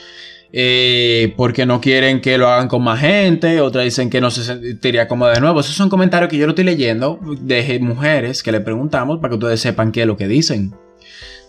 eh, 0.53 1.33
porque 1.37 1.65
no 1.67 1.81
quieren 1.81 2.21
que 2.21 2.37
lo 2.39 2.49
hagan 2.49 2.69
con 2.69 2.83
más 2.83 3.01
gente. 3.01 3.61
Otras 3.61 3.85
dicen 3.85 4.11
que 4.11 4.21
no 4.21 4.31
se 4.31 4.45
sentiría 4.45 5.09
cómoda 5.09 5.33
de 5.33 5.41
nuevo. 5.41 5.61
Esos 5.61 5.75
son 5.75 5.89
comentarios 5.89 6.31
que 6.31 6.37
yo 6.39 6.47
lo 6.47 6.51
estoy 6.53 6.65
leyendo 6.65 7.19
de 7.41 7.79
mujeres 7.81 8.43
que 8.43 8.53
le 8.53 8.61
preguntamos 8.61 9.19
para 9.19 9.31
que 9.31 9.37
ustedes 9.37 9.61
sepan 9.61 9.93
qué 9.93 10.03
es 10.03 10.07
lo 10.07 10.17
que 10.17 10.29
dicen. 10.29 10.75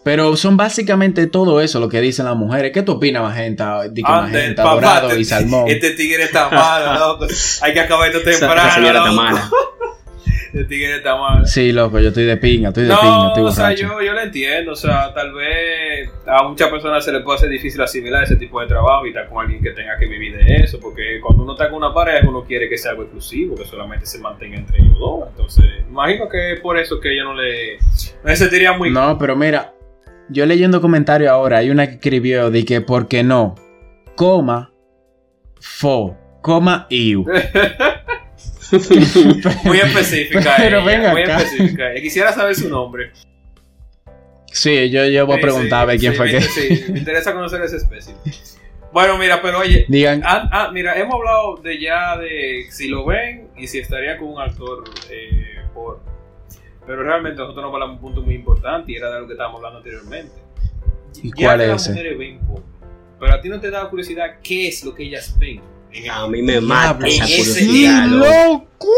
Pero 0.04 0.36
son 0.36 0.58
básicamente 0.58 1.28
todo 1.28 1.62
eso 1.62 1.80
lo 1.80 1.88
que 1.88 2.02
dicen 2.02 2.26
las 2.26 2.36
mujeres. 2.36 2.72
¿Qué 2.74 2.82
tú 2.82 2.94
opinas, 2.94 3.22
Magenta? 3.22 3.82
Ande, 3.82 4.02
Magenta, 4.02 4.64
papá, 4.64 4.76
Dorado 4.76 5.08
te- 5.10 5.20
y 5.20 5.26
Salmón. 5.26 5.66
Este 5.68 5.92
tigre 5.92 6.24
está 6.24 6.50
malo, 6.50 6.94
loco. 7.20 7.28
Hay 7.62 7.74
que 7.74 7.80
acabar 7.82 8.10
esto 8.10 8.24
temprano. 8.24 8.62
esa 8.64 8.72
señora 8.76 8.98
está 9.00 9.12
loco. 9.12 9.22
mala. 9.22 9.50
Tigre 10.52 10.98
está 10.98 11.16
malo. 11.16 11.46
Sí, 11.46 11.72
loco, 11.72 12.00
yo 12.00 12.10
estoy 12.10 12.26
de 12.26 12.38
pinga, 12.38 12.70
estoy 12.70 12.84
de 12.84 12.90
pinga, 12.90 13.04
No, 13.04 13.28
estoy 13.30 13.44
o 13.44 13.52
sea, 13.52 13.74
yo, 13.74 14.02
yo 14.02 14.14
lo 14.14 14.22
entiendo. 14.22 14.74
O 14.74 14.76
sea, 14.76 15.14
tal 15.14 15.34
vez 15.34 16.10
a 16.28 16.44
muchas 16.44 16.70
personas 16.70 17.06
se 17.06 17.12
les 17.12 17.22
puede 17.24 17.38
hacer 17.38 17.50
difícil 17.50 17.82
asimilar 17.82 18.24
ese 18.24 18.36
tipo 18.36 18.60
de 18.60 18.68
trabajo 18.68 19.06
y 19.06 19.10
estar 19.10 19.30
con 19.30 19.44
alguien 19.44 19.62
que 19.62 19.72
tenga 19.72 19.98
que 19.98 20.06
vivir 20.08 20.38
de 20.38 20.56
eso. 20.58 20.80
Porque 20.80 21.20
cuando 21.22 21.44
uno 21.44 21.54
está 21.54 21.70
con 21.70 21.78
una 21.78 21.94
pareja, 21.94 22.28
uno 22.28 22.44
quiere 22.44 22.68
que 22.68 22.78
sea 22.78 22.92
algo 22.92 23.04
exclusivo, 23.04 23.56
que 23.56 23.66
solamente 23.66 24.06
se 24.06 24.20
mantenga 24.20 24.58
entre 24.58 24.80
ellos 24.80 25.00
dos. 25.00 25.30
Entonces, 25.30 25.66
imagino 25.90 26.28
que 26.28 26.54
es 26.54 26.60
por 26.60 26.78
eso 26.78 27.00
que 27.00 27.14
ella 27.14 27.24
no 27.24 27.34
le. 27.34 27.78
No 27.78 28.30
se 28.30 28.36
sentiría 28.36 28.74
muy. 28.74 28.90
No, 28.90 29.18
pero 29.18 29.36
mira, 29.36 29.74
yo 30.30 30.46
leyendo 30.46 30.82
comentarios 30.82 31.30
ahora, 31.30 31.58
hay 31.60 31.70
una 31.70 31.88
que 31.88 31.94
escribió 31.94 32.52
de 32.52 32.66
que 32.66 32.82
por 32.82 33.08
qué 33.08 33.24
no, 33.24 33.56
coma, 34.16 34.72
fo, 35.60 36.18
coma, 36.42 36.88
iu. 36.90 37.26
Muy 39.64 39.78
específica. 39.80 40.54
Pero 40.58 40.78
ella, 40.80 40.86
venga 40.86 41.12
muy 41.12 41.24
acá. 41.24 41.38
específica. 41.38 41.94
Quisiera 41.96 42.32
saber 42.34 42.56
su 42.56 42.70
nombre. 42.70 43.12
Sí, 44.52 44.90
yo, 44.90 45.06
yo 45.06 45.26
voy 45.26 45.36
a 45.36 45.38
Sí, 45.38 45.42
preguntar 45.44 45.82
a 45.82 45.86
ver 45.86 46.00
quién 46.00 46.12
sí, 46.12 46.18
fue 46.18 46.26
me, 46.28 46.32
que. 46.34 46.42
Sí, 46.42 46.92
me 46.92 47.00
interesa 47.00 47.34
conocer 47.34 47.62
esa 47.62 47.78
especie. 47.78 48.14
Bueno, 48.92 49.18
mira, 49.18 49.42
pero 49.42 49.60
oye, 49.60 49.86
Digan, 49.88 50.22
ah, 50.26 50.50
ah, 50.52 50.70
mira, 50.74 51.00
hemos 51.00 51.16
hablado 51.16 51.56
de 51.58 51.80
ya 51.80 52.18
de 52.18 52.66
si 52.70 52.90
lo 52.90 53.06
ven 53.06 53.48
y 53.58 53.68
si 53.68 53.80
estaría 53.80 54.18
con 54.18 54.28
un 54.30 54.42
actor 54.42 54.84
eh, 55.10 55.62
por. 55.74 56.02
Pero 56.86 57.04
realmente 57.04 57.40
nosotros 57.40 57.64
nos 57.64 57.74
hablamos 57.74 57.96
de 57.96 58.06
un 58.06 58.14
punto 58.14 58.22
muy 58.26 58.36
importante 58.36 58.92
y 58.92 58.96
era 58.96 59.14
de 59.14 59.22
lo 59.22 59.28
que 59.28 59.34
estábamos 59.34 59.60
hablando 59.60 59.78
anteriormente. 59.78 60.34
¿Y 61.24 61.30
Ya 61.30 61.48
cuál 61.48 61.62
es 61.62 61.68
las 61.70 61.82
ese? 61.84 61.90
mujeres 61.92 62.18
ven 62.18 62.40
pero 63.20 63.36
a 63.36 63.40
ti 63.42 63.50
no 63.50 63.60
te 63.60 63.70
da 63.70 63.88
curiosidad 63.88 64.40
qué 64.42 64.68
es 64.68 64.84
lo 64.84 64.96
que 64.96 65.04
ellas 65.04 65.38
ven. 65.38 65.62
En, 65.94 66.10
A 66.10 66.28
mí 66.28 66.42
me 66.42 66.62
mata 66.62 67.06
esa 67.08 67.26
curiosidad, 67.26 68.06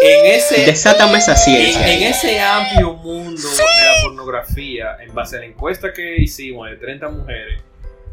en 0.01 0.35
ese, 0.35 0.65
Desátame 0.65 1.17
esa 1.17 1.31
en, 1.31 1.37
ciencia. 1.37 1.93
en 1.93 2.03
ese 2.03 2.39
amplio 2.39 2.93
mundo 2.93 3.41
de 3.41 3.85
la 3.85 4.03
pornografía, 4.03 4.97
en 5.01 5.13
base 5.13 5.37
a 5.37 5.39
la 5.39 5.45
encuesta 5.45 5.91
que 5.91 6.15
hicimos 6.21 6.69
de 6.69 6.77
30 6.77 7.09
mujeres, 7.09 7.61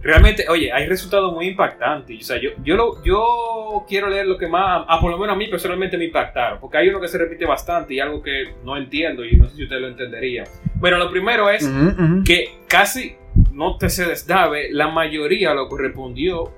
realmente, 0.02 0.46
oye, 0.48 0.72
hay 0.72 0.86
resultados 0.86 1.32
muy 1.32 1.48
impactantes. 1.48 2.18
O 2.20 2.24
sea, 2.24 2.40
yo, 2.40 2.50
yo, 2.64 2.74
lo, 2.76 3.04
yo 3.04 3.84
quiero 3.88 4.08
leer 4.08 4.26
lo 4.26 4.38
que 4.38 4.46
más, 4.48 4.84
ah, 4.88 4.98
por 5.00 5.10
lo 5.10 5.18
menos 5.18 5.34
a 5.34 5.38
mí 5.38 5.46
personalmente 5.48 5.96
me 5.98 6.06
impactaron, 6.06 6.58
porque 6.58 6.78
hay 6.78 6.88
uno 6.88 7.00
que 7.00 7.08
se 7.08 7.18
repite 7.18 7.44
bastante 7.44 7.94
y 7.94 8.00
algo 8.00 8.22
que 8.22 8.54
no 8.64 8.76
entiendo 8.76 9.24
y 9.24 9.36
no 9.36 9.48
sé 9.48 9.56
si 9.56 9.62
ustedes 9.64 9.82
lo 9.82 9.88
entenderían. 9.88 10.46
Bueno, 10.76 10.96
lo 10.96 11.10
primero 11.10 11.50
es 11.50 11.62
Ujú, 11.62 11.88
ujú. 12.02 12.24
que 12.24 12.60
casi, 12.66 13.14
no 13.52 13.76
te 13.76 13.90
se 13.90 14.06
desdabe, 14.06 14.70
la 14.72 14.88
mayoría 14.88 15.52
lo 15.54 15.68
correspondió 15.68 16.52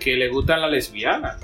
que 0.00 0.16
le 0.16 0.28
gustan 0.28 0.60
las 0.62 0.70
lesbianas. 0.70 1.38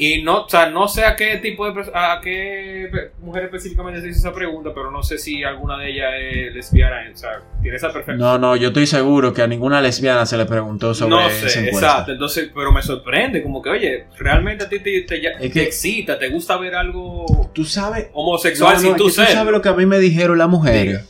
Y 0.00 0.22
no, 0.22 0.42
o 0.44 0.48
sea, 0.48 0.70
no 0.70 0.86
sé 0.86 1.04
a 1.04 1.16
qué 1.16 1.38
tipo 1.38 1.68
de 1.68 1.90
a 1.92 2.20
qué 2.22 2.88
mujer 3.20 3.44
específicamente 3.46 4.00
se 4.00 4.08
hizo 4.08 4.20
esa 4.20 4.32
pregunta, 4.32 4.70
pero 4.72 4.92
no 4.92 5.02
sé 5.02 5.18
si 5.18 5.42
alguna 5.42 5.76
de 5.76 5.90
ellas 5.90 6.12
es 6.20 6.54
lesbiana, 6.54 6.96
o 7.12 7.16
sea, 7.16 7.30
tiene 7.62 7.76
esa 7.76 7.88
perfección. 7.92 8.18
No, 8.18 8.38
no, 8.38 8.54
yo 8.54 8.68
estoy 8.68 8.86
seguro 8.86 9.32
que 9.34 9.42
a 9.42 9.48
ninguna 9.48 9.80
lesbiana 9.80 10.24
se 10.24 10.36
le 10.36 10.46
preguntó 10.46 10.94
sobre 10.94 11.10
No 11.16 11.28
sé, 11.30 11.68
exacto. 11.68 12.12
Entonces, 12.12 12.48
pero 12.54 12.70
me 12.70 12.80
sorprende, 12.80 13.42
como 13.42 13.60
que, 13.60 13.70
oye, 13.70 14.04
realmente 14.18 14.64
a 14.64 14.68
ti 14.68 14.78
te, 14.78 15.00
te- 15.02 15.26
Es 15.26 15.38
te 15.40 15.50
que- 15.50 15.62
excita, 15.64 16.16
te 16.16 16.28
gusta 16.28 16.56
ver 16.58 16.76
algo 16.76 17.50
Tú 17.52 17.64
sabes, 17.64 18.06
homosexual 18.12 18.74
No, 18.76 18.80
no, 18.80 18.86
sin 18.86 18.96
tú 18.96 19.10
ser. 19.10 19.26
tú 19.26 19.32
sabes 19.32 19.52
lo 19.52 19.60
que 19.62 19.68
a 19.68 19.74
mí 19.74 19.84
me 19.84 19.98
dijeron 19.98 20.38
las 20.38 20.48
mujeres. 20.48 21.04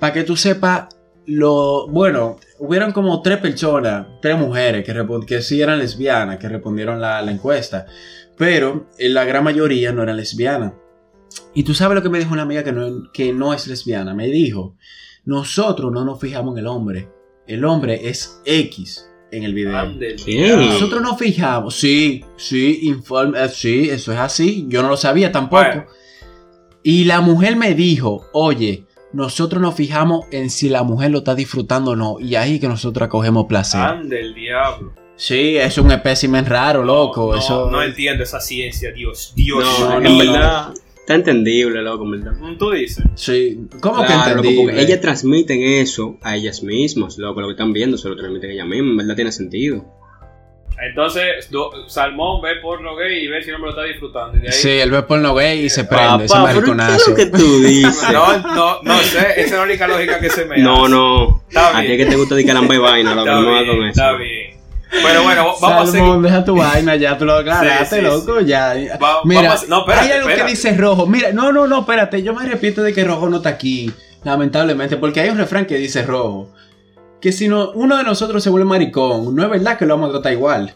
Para 0.00 0.12
que 0.12 0.24
tú 0.24 0.36
sepas 0.36 0.88
lo. 1.26 1.86
Bueno, 1.86 2.38
hubieron 2.62 2.92
como 2.92 3.20
tres 3.22 3.38
personas, 3.38 4.06
tres 4.20 4.38
mujeres 4.38 4.84
que, 4.84 4.94
que 5.26 5.42
sí 5.42 5.60
eran 5.60 5.80
lesbianas, 5.80 6.38
que 6.38 6.48
respondieron 6.48 7.00
la, 7.00 7.20
la 7.20 7.32
encuesta. 7.32 7.86
Pero 8.38 8.88
eh, 8.98 9.08
la 9.08 9.24
gran 9.24 9.42
mayoría 9.42 9.92
no 9.92 10.02
eran 10.02 10.16
lesbianas. 10.16 10.74
Y 11.54 11.64
tú 11.64 11.74
sabes 11.74 11.96
lo 11.96 12.02
que 12.02 12.08
me 12.08 12.20
dijo 12.20 12.32
una 12.32 12.42
amiga 12.42 12.62
que 12.62 12.72
no, 12.72 13.10
que 13.12 13.32
no 13.32 13.52
es 13.52 13.66
lesbiana. 13.66 14.14
Me 14.14 14.28
dijo: 14.28 14.76
Nosotros 15.24 15.90
no 15.92 16.04
nos 16.04 16.20
fijamos 16.20 16.54
en 16.54 16.60
el 16.60 16.66
hombre. 16.68 17.08
El 17.48 17.64
hombre 17.64 18.08
es 18.08 18.40
X 18.44 19.10
en 19.32 19.42
el 19.42 19.54
video. 19.54 19.92
Sí. 20.16 20.38
Nosotros 20.38 21.02
nos 21.02 21.18
fijamos, 21.18 21.74
sí, 21.74 22.24
sí, 22.36 22.80
informe, 22.82 23.42
eh, 23.42 23.48
sí, 23.48 23.90
eso 23.90 24.12
es 24.12 24.18
así. 24.18 24.66
Yo 24.68 24.82
no 24.82 24.88
lo 24.88 24.96
sabía 24.96 25.32
tampoco. 25.32 25.64
Bueno. 25.64 25.86
Y 26.84 27.04
la 27.04 27.20
mujer 27.20 27.56
me 27.56 27.74
dijo, 27.74 28.26
oye, 28.32 28.86
nosotros 29.12 29.60
nos 29.60 29.74
fijamos 29.74 30.26
en 30.30 30.50
si 30.50 30.68
la 30.68 30.82
mujer 30.82 31.10
lo 31.10 31.18
está 31.18 31.34
disfrutando 31.34 31.92
o 31.92 31.96
no. 31.96 32.16
Y 32.20 32.34
ahí 32.34 32.58
que 32.58 32.68
nosotros 32.68 33.06
acogemos 33.06 33.46
placer. 33.46 33.80
Ande 33.80 34.20
el 34.20 34.34
diablo. 34.34 34.92
Sí, 35.16 35.56
es 35.56 35.78
un 35.78 35.90
espécimen 35.92 36.46
raro, 36.46 36.82
loco. 36.82 37.32
No, 37.32 37.38
eso. 37.38 37.70
no 37.70 37.82
entiendo 37.82 38.24
esa 38.24 38.40
ciencia, 38.40 38.90
Dios. 38.92 39.32
Dios 39.36 39.62
No, 39.80 40.00
no, 40.00 40.06
en 40.08 40.18
verdad, 40.18 40.74
está 40.96 41.14
entendible, 41.14 41.82
loco, 41.82 42.04
en 42.04 42.10
verdad. 42.12 42.32
Tú 42.58 42.70
dices. 42.70 43.04
Sí. 43.14 43.60
¿Cómo 43.80 44.04
Claro, 44.04 44.08
que 44.08 44.14
loco, 44.14 44.48
entendí? 44.48 44.62
porque 44.62 44.80
ellas 44.80 45.00
transmiten 45.00 45.62
eso 45.62 46.16
a 46.22 46.36
ellas 46.36 46.62
mismas, 46.62 47.18
loco, 47.18 47.40
lo 47.40 47.48
que 47.48 47.52
están 47.52 47.72
viendo 47.72 47.98
se 47.98 48.08
lo 48.08 48.16
transmiten 48.16 48.50
ellas 48.50 48.66
mismas, 48.66 48.90
en 48.90 48.96
verdad 48.96 49.14
tiene 49.14 49.32
sentido. 49.32 49.84
Entonces, 50.88 51.48
do- 51.50 51.70
Salmón 51.88 52.40
ve 52.42 52.56
porno 52.60 52.96
gay 52.96 53.24
y 53.24 53.28
ve 53.28 53.42
si 53.42 53.50
no 53.50 53.58
me 53.58 53.64
lo 53.66 53.70
está 53.70 53.82
disfrutando. 53.84 54.36
Y 54.36 54.40
de 54.40 54.48
ahí, 54.48 54.52
Sí, 54.52 54.68
él 54.70 54.90
ve 54.90 55.02
porno 55.04 55.34
gay 55.34 55.64
y 55.64 55.70
se 55.70 55.84
prende. 55.84 56.24
ese 56.24 56.34
Papá, 56.34 56.48
pero 56.48 56.60
¿qué 56.64 56.70
es 56.70 56.76
mariconazo. 56.76 57.10
lo 57.10 57.16
que 57.16 57.26
tú 57.26 57.60
dices? 57.62 58.02
No, 58.12 58.38
no, 58.38 58.82
no 58.82 58.98
sé, 58.98 59.18
esa 59.36 59.40
es 59.40 59.52
la 59.52 59.62
única 59.62 59.86
lógica 59.86 60.18
que 60.18 60.28
se 60.30 60.44
me 60.44 60.58
No, 60.58 60.82
hace. 60.84 60.90
no. 60.92 61.42
Está 61.48 61.78
A 61.78 61.80
ti 61.82 61.96
que 61.96 62.06
te 62.06 62.16
gusta 62.16 62.34
de 62.34 62.44
que 62.44 62.52
lambe 62.52 62.78
vaina, 62.78 63.14
loco, 63.14 63.28
Está 63.28 63.40
no 63.40 63.48
bien, 63.52 63.66
con 63.66 63.76
eso. 63.76 63.86
está 63.88 64.12
bien. 64.14 64.62
Pero 64.90 65.22
bueno, 65.22 65.54
vamos 65.60 65.82
a 65.82 65.86
seguir. 65.86 66.00
Salmón, 66.00 66.22
deja 66.22 66.44
tu 66.44 66.56
vaina, 66.56 66.96
ya 66.96 67.16
tú 67.16 67.24
lo 67.24 67.34
aclaraste, 67.36 67.84
Sí, 67.84 67.94
sí, 67.96 68.00
loco, 68.02 68.40
ya. 68.40 68.74
Va- 69.02 69.20
Mira, 69.24 69.42
vamos 69.42 69.62
a- 69.62 69.66
no, 69.68 69.78
espérate, 69.80 70.04
hay 70.06 70.12
algo 70.12 70.28
espérate. 70.28 70.42
que 70.44 70.50
dice 70.56 70.76
rojo. 70.76 71.06
Mira, 71.06 71.32
no, 71.32 71.50
no, 71.52 71.66
no, 71.66 71.80
espérate, 71.80 72.22
yo 72.22 72.34
me 72.34 72.44
repito 72.44 72.82
de 72.82 72.92
que 72.92 73.02
rojo 73.04 73.28
no 73.30 73.36
está 73.38 73.48
aquí, 73.50 73.90
lamentablemente, 74.24 74.96
porque 74.98 75.20
hay 75.20 75.30
un 75.30 75.38
refrán 75.38 75.64
que 75.64 75.76
dice 75.76 76.02
rojo. 76.02 76.50
Que 77.22 77.32
si 77.32 77.48
no, 77.48 77.70
uno 77.72 77.96
de 77.96 78.04
nosotros 78.04 78.42
se 78.42 78.50
vuelve 78.50 78.66
maricón, 78.66 79.34
no 79.34 79.42
es 79.44 79.48
verdad 79.48 79.78
que 79.78 79.86
lo 79.86 79.94
vamos 79.94 80.10
a 80.10 80.12
tratar 80.14 80.32
igual. 80.32 80.74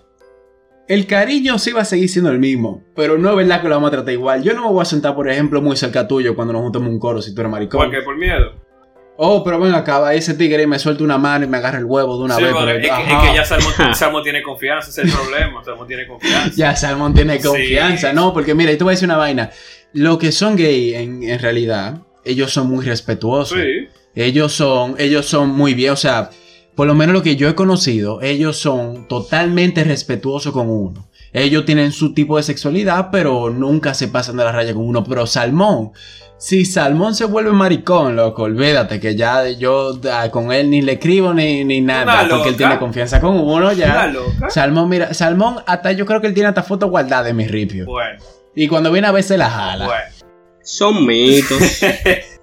El 0.88 1.06
cariño 1.08 1.58
sí 1.58 1.72
va 1.72 1.82
a 1.82 1.84
seguir 1.84 2.08
siendo 2.08 2.30
el 2.30 2.38
mismo, 2.38 2.84
pero 2.94 3.18
no 3.18 3.30
es 3.30 3.36
verdad 3.36 3.60
que 3.60 3.68
lo 3.68 3.74
vamos 3.74 3.88
a 3.88 3.90
tratar 3.90 4.14
igual. 4.14 4.42
Yo 4.44 4.54
no 4.54 4.62
me 4.62 4.68
voy 4.68 4.82
a 4.82 4.84
sentar, 4.84 5.16
por 5.16 5.28
ejemplo, 5.28 5.60
muy 5.60 5.76
cerca 5.76 6.06
tuyo 6.06 6.36
cuando 6.36 6.52
nos 6.52 6.62
juntemos 6.62 6.88
un 6.88 7.00
coro 7.00 7.20
si 7.20 7.34
tú 7.34 7.40
eres 7.40 7.50
maricón. 7.50 7.80
¿Por 7.80 7.90
qué? 7.90 8.02
Por 8.02 8.16
miedo. 8.16 8.52
Oh, 9.18 9.42
pero 9.42 9.58
ven 9.58 9.74
acá, 9.74 10.12
ese 10.14 10.34
tigre 10.34 10.62
y 10.62 10.66
me 10.66 10.78
suelta 10.78 11.02
una 11.02 11.16
mano 11.18 11.44
y 11.46 11.48
me 11.48 11.56
agarra 11.56 11.78
el 11.78 11.86
huevo 11.86 12.18
de 12.18 12.24
una 12.24 12.36
Sí, 12.36 12.42
vez. 12.44 12.52
porque 12.52 12.66
pero- 12.66 12.78
es, 12.78 12.82
que, 12.82 12.86
es 13.08 13.12
ajá. 13.12 13.28
que 13.30 13.34
ya 13.34 13.44
Salmón, 13.44 13.72
Salmón 13.94 14.22
tiene 14.22 14.42
confianza, 14.42 14.90
ese 14.90 15.02
es 15.02 15.08
el 15.08 15.12
problema. 15.18 15.64
Salmón 15.64 15.86
tiene 15.88 16.06
confianza. 16.06 16.52
Ya, 16.54 16.76
Salmón 16.76 17.14
tiene 17.14 17.40
Sí. 17.40 17.48
confianza, 17.48 18.12
¿no? 18.12 18.32
Porque 18.32 18.54
mira, 18.54 18.70
y 18.70 18.76
te 18.76 18.84
voy 18.84 18.92
a 18.92 18.94
decir 18.94 19.08
una 19.08 19.16
vaina. 19.16 19.50
Lo 19.94 20.18
que 20.18 20.30
son 20.30 20.54
gay 20.54 20.94
en, 20.94 21.22
en 21.24 21.38
realidad, 21.40 22.02
ellos 22.24 22.52
son 22.52 22.68
muy 22.68 22.84
respetuosos. 22.84 23.58
Sí. 23.58 23.88
Ellos 24.16 24.52
son, 24.52 24.96
ellos 24.98 25.26
son 25.26 25.50
muy 25.50 25.74
bien, 25.74 25.92
o 25.92 25.96
sea, 25.96 26.30
por 26.74 26.86
lo 26.86 26.94
menos 26.94 27.12
lo 27.14 27.22
que 27.22 27.36
yo 27.36 27.48
he 27.48 27.54
conocido, 27.54 28.20
ellos 28.22 28.56
son 28.56 29.06
totalmente 29.08 29.84
respetuosos 29.84 30.52
con 30.52 30.68
uno. 30.68 31.08
Ellos 31.32 31.64
tienen 31.66 31.92
su 31.92 32.14
tipo 32.14 32.38
de 32.38 32.42
sexualidad, 32.42 33.08
pero 33.12 33.50
nunca 33.50 33.92
se 33.92 34.08
pasan 34.08 34.38
de 34.38 34.44
la 34.44 34.52
raya 34.52 34.72
con 34.72 34.84
uno. 34.86 35.04
Pero 35.04 35.26
Salmón, 35.26 35.92
si 36.38 36.64
Salmón 36.64 37.14
se 37.14 37.26
vuelve 37.26 37.50
maricón, 37.52 38.16
loco, 38.16 38.44
olvídate 38.44 39.00
que 39.00 39.16
ya 39.16 39.46
yo 39.50 39.98
ah, 40.10 40.30
con 40.30 40.50
él 40.50 40.70
ni 40.70 40.80
le 40.80 40.92
escribo 40.92 41.34
ni, 41.34 41.62
ni 41.64 41.82
nada, 41.82 42.26
porque 42.30 42.50
él 42.50 42.56
tiene 42.56 42.78
confianza 42.78 43.20
con 43.20 43.34
uno 43.38 43.66
Una 43.66 43.72
ya. 43.74 44.06
loca. 44.06 44.48
Salmón, 44.48 44.88
mira, 44.88 45.12
Salmón, 45.12 45.56
hasta 45.66 45.92
yo 45.92 46.06
creo 46.06 46.22
que 46.22 46.28
él 46.28 46.34
tiene 46.34 46.48
hasta 46.48 46.62
foto 46.62 46.88
guardada 46.88 47.28
en 47.28 47.36
mi 47.36 47.46
ripio. 47.46 47.84
Bueno, 47.84 48.18
Y 48.54 48.66
cuando 48.68 48.90
viene 48.90 49.06
a 49.08 49.12
veces 49.12 49.36
la 49.38 49.50
jala. 49.50 49.86
bueno. 49.86 50.04
Son 50.62 51.04
mitos. 51.06 51.58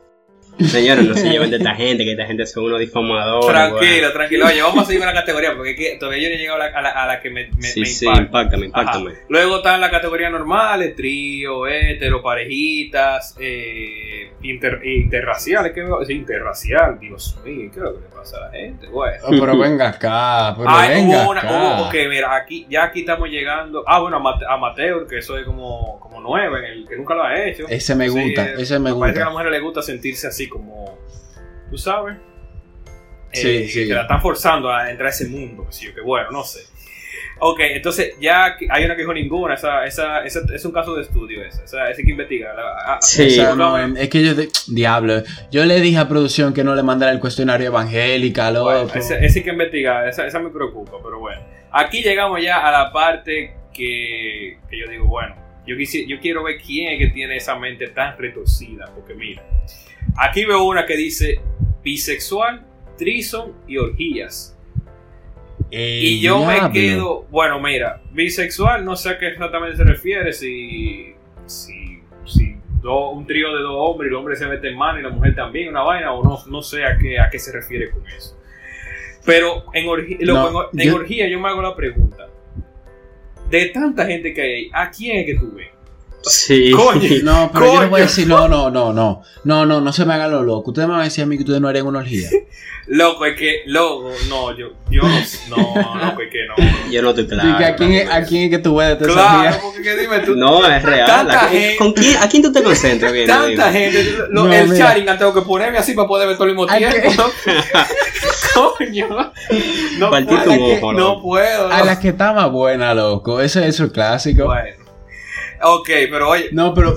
Señores, 0.60 1.06
no 1.06 1.16
se 1.16 1.30
lleven 1.30 1.49
de 1.49 1.58
esta 1.58 1.74
gente, 1.76 2.04
que 2.06 2.12
esta 2.12 2.26
gente 2.26 2.45
son 2.45 2.66
unos 2.66 2.80
difamadores. 2.80 3.47
Tranquilo, 3.47 4.12
tranquilo. 4.14 4.45
Oye, 4.45 4.62
vamos 4.62 4.84
a 4.84 4.86
seguir 4.86 4.99
con 4.99 5.08
la 5.08 5.20
categoría 5.20 5.56
porque 5.56 5.72
es 5.72 5.78
que 5.78 5.97
todavía 5.99 6.24
yo 6.24 6.30
no 6.30 6.36
he 6.36 6.38
llegado 6.38 6.62
a 6.62 6.70
la, 6.70 6.78
a 6.78 6.82
la, 6.82 6.89
a 6.89 7.08
la 7.08 7.20
que 7.22 7.30
me, 7.32 7.47
me, 7.47 7.64
Sí, 7.64 7.80
me 7.82 7.86
sí, 7.88 8.06
impacta. 8.06 8.22
impactame, 8.24 8.66
impactame. 8.68 9.12
Luego 9.30 9.58
están 9.58 9.82
las 9.82 9.89
categorías 9.89 10.32
normales, 10.32 10.95
trío, 10.95 11.66
hetero, 11.68 12.22
parejitas, 12.22 13.36
eh, 13.39 14.32
inter, 14.43 14.80
interraciales, 14.86 15.72
¿qué 15.74 15.82
veo? 15.82 16.04
Sí, 16.06 16.14
interracial, 16.14 16.99
Dios 16.99 17.38
mío, 17.43 17.70
¿qué 17.74 17.80
es 17.80 17.84
lo 17.84 17.93
que 17.95 18.01
le 18.01 18.08
pasa 18.16 18.38
a 18.38 18.39
la 18.41 18.51
gente? 18.51 18.88
Bueno. 18.88 19.18
Oh, 19.26 19.30
pero 19.32 19.58
venga 19.58 19.89
acá, 19.89 20.54
pero 20.58 20.70
Ay, 20.70 20.89
venga 21.04 21.24
hubo 21.24 21.32
una, 21.32 21.41
acá. 21.41 21.51
hubo- 21.51 21.88
ok, 21.88 21.95
mira, 22.10 22.36
aquí, 22.36 22.66
ya 22.70 22.84
aquí 22.86 23.01
estamos 23.01 23.30
llegando. 23.30 23.84
Ah, 23.88 23.99
bueno, 23.99 24.18
Amate- 24.18 24.45
Amateur, 24.47 25.08
que 25.08 25.18
eso 25.18 25.38
es 25.38 25.45
como, 25.45 25.99
como 25.99 26.22
nueve, 26.22 26.60
en 26.60 26.66
el 26.66 26.88
que 26.88 26.95
nunca 26.95 27.16
lo 27.16 27.24
ha 27.24 27.43
hecho. 27.43 27.66
Ese 27.68 27.95
me 27.95 28.08
gusta, 28.10 28.45
eh, 28.45 28.56
ese 28.60 28.80
me 28.80 28.93
Parece 28.93 29.16
que 29.16 29.22
a 29.22 29.26
gusta. 29.26 29.26
la 29.26 29.30
mujer 29.32 29.51
le 29.51 29.60
gusta 29.60 29.82
sentirse 29.82 30.28
así 30.28 30.43
como, 30.48 30.98
tú 31.70 31.78
sabes, 31.78 32.18
Sí, 33.36 33.48
Eh, 33.48 33.68
sí. 33.68 33.88
que 33.88 33.94
la 33.96 34.04
están 34.04 34.22
forzando 34.22 34.72
a 34.72 34.91
entrar 34.91 35.08
a 35.08 35.10
ese 35.10 35.28
mundo, 35.28 35.66
que 35.66 35.74
sí, 35.74 35.88
que 35.91 36.02
bueno, 36.02 36.30
no 36.30 36.44
sé. 36.44 36.60
Ok, 37.39 37.62
entonces 37.62 38.14
ya 38.22 38.56
hay 38.70 38.86
una 38.86 38.96
que 38.96 39.02
dijo 39.02 39.12
ninguna, 39.14 39.56
esa, 39.56 39.84
esa, 39.86 40.24
esa- 40.24 40.41
es 40.54 40.64
un 40.66 40.72
caso 40.72 40.94
de 40.94 41.02
estudio 41.02 41.44
esa, 41.44 41.64
esa, 41.64 41.89
esa 41.89 42.00
hay 42.00 42.06
que 42.06 42.12
investigar. 42.12 42.56
La- 42.56 42.94
a- 42.96 43.02
Sí. 43.02 43.38
No, 43.41 43.56
no, 43.56 43.98
es 43.98 44.08
que 44.10 44.24
yo, 44.24 44.36
de- 44.36 44.50
diablo, 44.68 45.24
yo 45.50 45.66
le 45.66 45.82
dije 45.82 45.98
a 45.98 46.08
producción 46.08 46.54
que 46.54 46.64
no 46.64 46.76
le 46.76 46.84
mandara 46.84 47.12
el 47.12 47.20
cuestionario 47.20 47.66
evangélica, 47.68 48.52
loco. 48.52 48.66
Bueno, 48.66 48.91
ese, 48.94 49.26
ese 49.26 49.39
hay 49.39 49.46
que 49.46 49.52
investigar, 49.52 50.08
esa, 50.08 50.28
esa 50.28 50.38
me 50.39 50.52
preocupa, 50.52 50.98
pero 51.04 51.18
bueno. 51.20 51.41
Aquí 51.72 52.04
llegamos 52.04 52.39
ya 52.39 52.60
a 52.60 52.72
la 52.72 52.91
parte 52.91 53.56
que, 53.74 54.60
que 54.70 54.78
yo 54.80 54.88
digo, 54.91 55.06
bueno, 55.08 55.36
yo, 55.66 55.76
quisi- 55.76 56.06
yo 56.08 56.20
quiero 56.20 56.44
ver 56.44 56.58
quién 56.64 56.94
es 56.94 57.00
que 57.00 57.08
tiene 57.16 57.36
esa 57.38 57.56
mente 57.58 57.88
tan 57.88 58.16
retorcida, 58.16 58.86
porque 58.94 59.16
mira, 59.16 59.41
aquí 60.18 60.45
veo 60.45 60.64
una 60.64 60.86
que 60.86 60.95
dice 60.97 61.39
bisexual, 61.84 62.66
trison 62.97 63.53
y 63.68 63.78
orgías. 63.78 64.57
Y 66.20 66.22
yo 66.22 66.45
me 66.45 66.53
quedo, 66.72 67.24
bueno, 67.32 67.59
mira, 67.59 68.01
bisexual, 68.11 68.86
no 68.86 68.95
sé 68.95 69.09
a 69.09 69.18
qué 69.18 69.30
exactamente 69.30 69.76
se 69.78 69.84
refiere, 69.84 70.32
si, 70.32 71.14
si, 71.47 71.99
si 72.26 72.57
do- 72.82 73.09
un 73.09 73.26
trío 73.26 73.55
de 73.55 73.64
dos 73.64 73.74
hombres 73.76 74.09
y 74.09 74.11
el 74.11 74.16
hombre 74.16 74.36
se 74.36 74.45
mete 74.45 74.70
en 74.70 74.78
mano 74.78 74.99
y 74.99 75.01
la 75.03 75.09
mujer 75.09 75.34
también, 75.36 75.70
una 75.70 75.82
vaina, 75.82 76.14
o 76.14 76.24
no, 76.24 76.38
no 76.47 76.61
sé 76.61 76.86
a 76.86 76.95
qué, 76.97 77.20
a 77.20 77.30
qué 77.30 77.39
se 77.39 77.51
refiere 77.51 77.89
con 77.89 78.05
eso. 78.07 78.38
Pero 79.26 79.64
en, 79.74 79.88
No, 80.36 80.51
orgía 80.95 81.28
yo 81.28 81.39
me 81.39 81.47
hago 81.49 81.61
la 81.64 81.76
pregunta, 81.76 82.28
de 83.49 83.66
tanta 83.68 84.05
gente 84.05 84.32
que 84.34 84.41
hay 84.41 84.51
ahí, 84.53 84.70
¿a 84.74 84.91
quién 84.91 85.18
es 85.22 85.26
que 85.26 85.36
tú 85.39 85.53
ves? 85.55 85.70
Sí. 86.30 86.71
Coño. 86.71 87.09
No, 87.24 87.49
pero 87.53 87.74
yo 87.74 87.82
no 87.82 87.89
voy 87.89 88.01
a 88.01 88.03
decir, 88.05 88.28
no, 88.28 88.47
no, 88.47 88.69
no, 88.69 88.93
no, 88.93 89.21
no, 89.43 89.65
no, 89.65 89.82
no 89.82 89.93
se 89.93 90.05
me 90.05 90.13
hagan 90.13 90.32
lo 90.32 90.43
loco. 90.43 90.71
Ustedes 90.71 90.88
me 90.88 90.93
van 90.93 91.01
a 91.01 91.05
decir 91.05 91.24
a 91.24 91.28
mí 91.28 91.36
que 91.38 91.43
ustedes 91.43 91.59
no 91.61 91.67
harían 91.67 91.86
una 91.88 91.99
orgía. 91.99 92.30
Loco, 92.86 93.26
es 93.26 93.38
que, 93.39 93.61
loco, 93.67 94.11
no, 94.28 94.51
yo, 94.57 94.74
yo 94.89 95.03
no, 95.03 95.55
no, 95.55 96.05
loco, 96.05 96.21
es 96.21 96.30
que 96.30 96.39
no. 96.45 96.91
Yo 96.91 97.01
no 97.01 97.09
estoy 97.11 97.24
¿Y 97.24 97.28
claro. 97.28 97.57
que 97.57 97.63
a, 97.65 97.76
quién 97.78 97.91
es, 97.93 98.09
¿A 98.11 98.24
quién 98.26 98.43
es 98.43 98.49
que 98.49 98.57
tú 98.57 98.76
ves 98.76 98.97
Claro, 98.97 99.57
porque 99.63 99.82
que 99.84 99.95
dime 99.95 100.19
tú, 100.19 100.36
No, 100.36 100.67
es 100.69 100.84
real. 100.84 101.07
Tanta 101.07 101.45
¿A, 101.45 101.49
quién- 101.49 101.61
gente- 101.61 101.78
¿con 101.78 101.93
quién, 101.93 102.17
¿A 102.21 102.28
quién 102.28 102.43
tú 102.43 102.51
te 102.51 102.61
concentras? 102.61 103.13
Bien, 103.13 103.26
Tanta 103.26 103.69
dime? 103.71 103.71
gente, 103.91 104.03
lo- 104.03 104.28
No, 104.47 104.53
el 104.53 104.67
mira. 104.67 104.88
Sharingan 104.89 105.17
tengo 105.17 105.34
que 105.34 105.41
ponerme 105.43 105.78
así 105.78 105.93
para 105.93 106.09
poder 106.09 106.28
ver 106.28 106.36
todo 106.36 106.43
al 106.49 106.55
mismo 106.55 106.67
tiempo. 106.67 107.24
Coño, 108.53 109.07
no 109.97 110.09
puedo, 110.11 110.43
tu 110.43 110.51
ojo, 110.51 110.91
no 110.93 110.99
loco. 110.99 111.21
puedo. 111.21 111.71
A 111.71 111.80
no. 111.80 111.86
la 111.86 111.99
que 111.99 112.09
está 112.09 112.34
más 112.34 112.51
buena, 112.51 112.93
loco. 112.93 113.39
Eso, 113.39 113.61
eso 113.61 113.86
es 113.86 113.91
clásico. 113.93 114.43
Bueno. 114.45 114.82
Ok, 115.64 115.89
pero 116.09 116.30
oye, 116.30 116.49
No, 116.51 116.74
pero. 116.74 116.95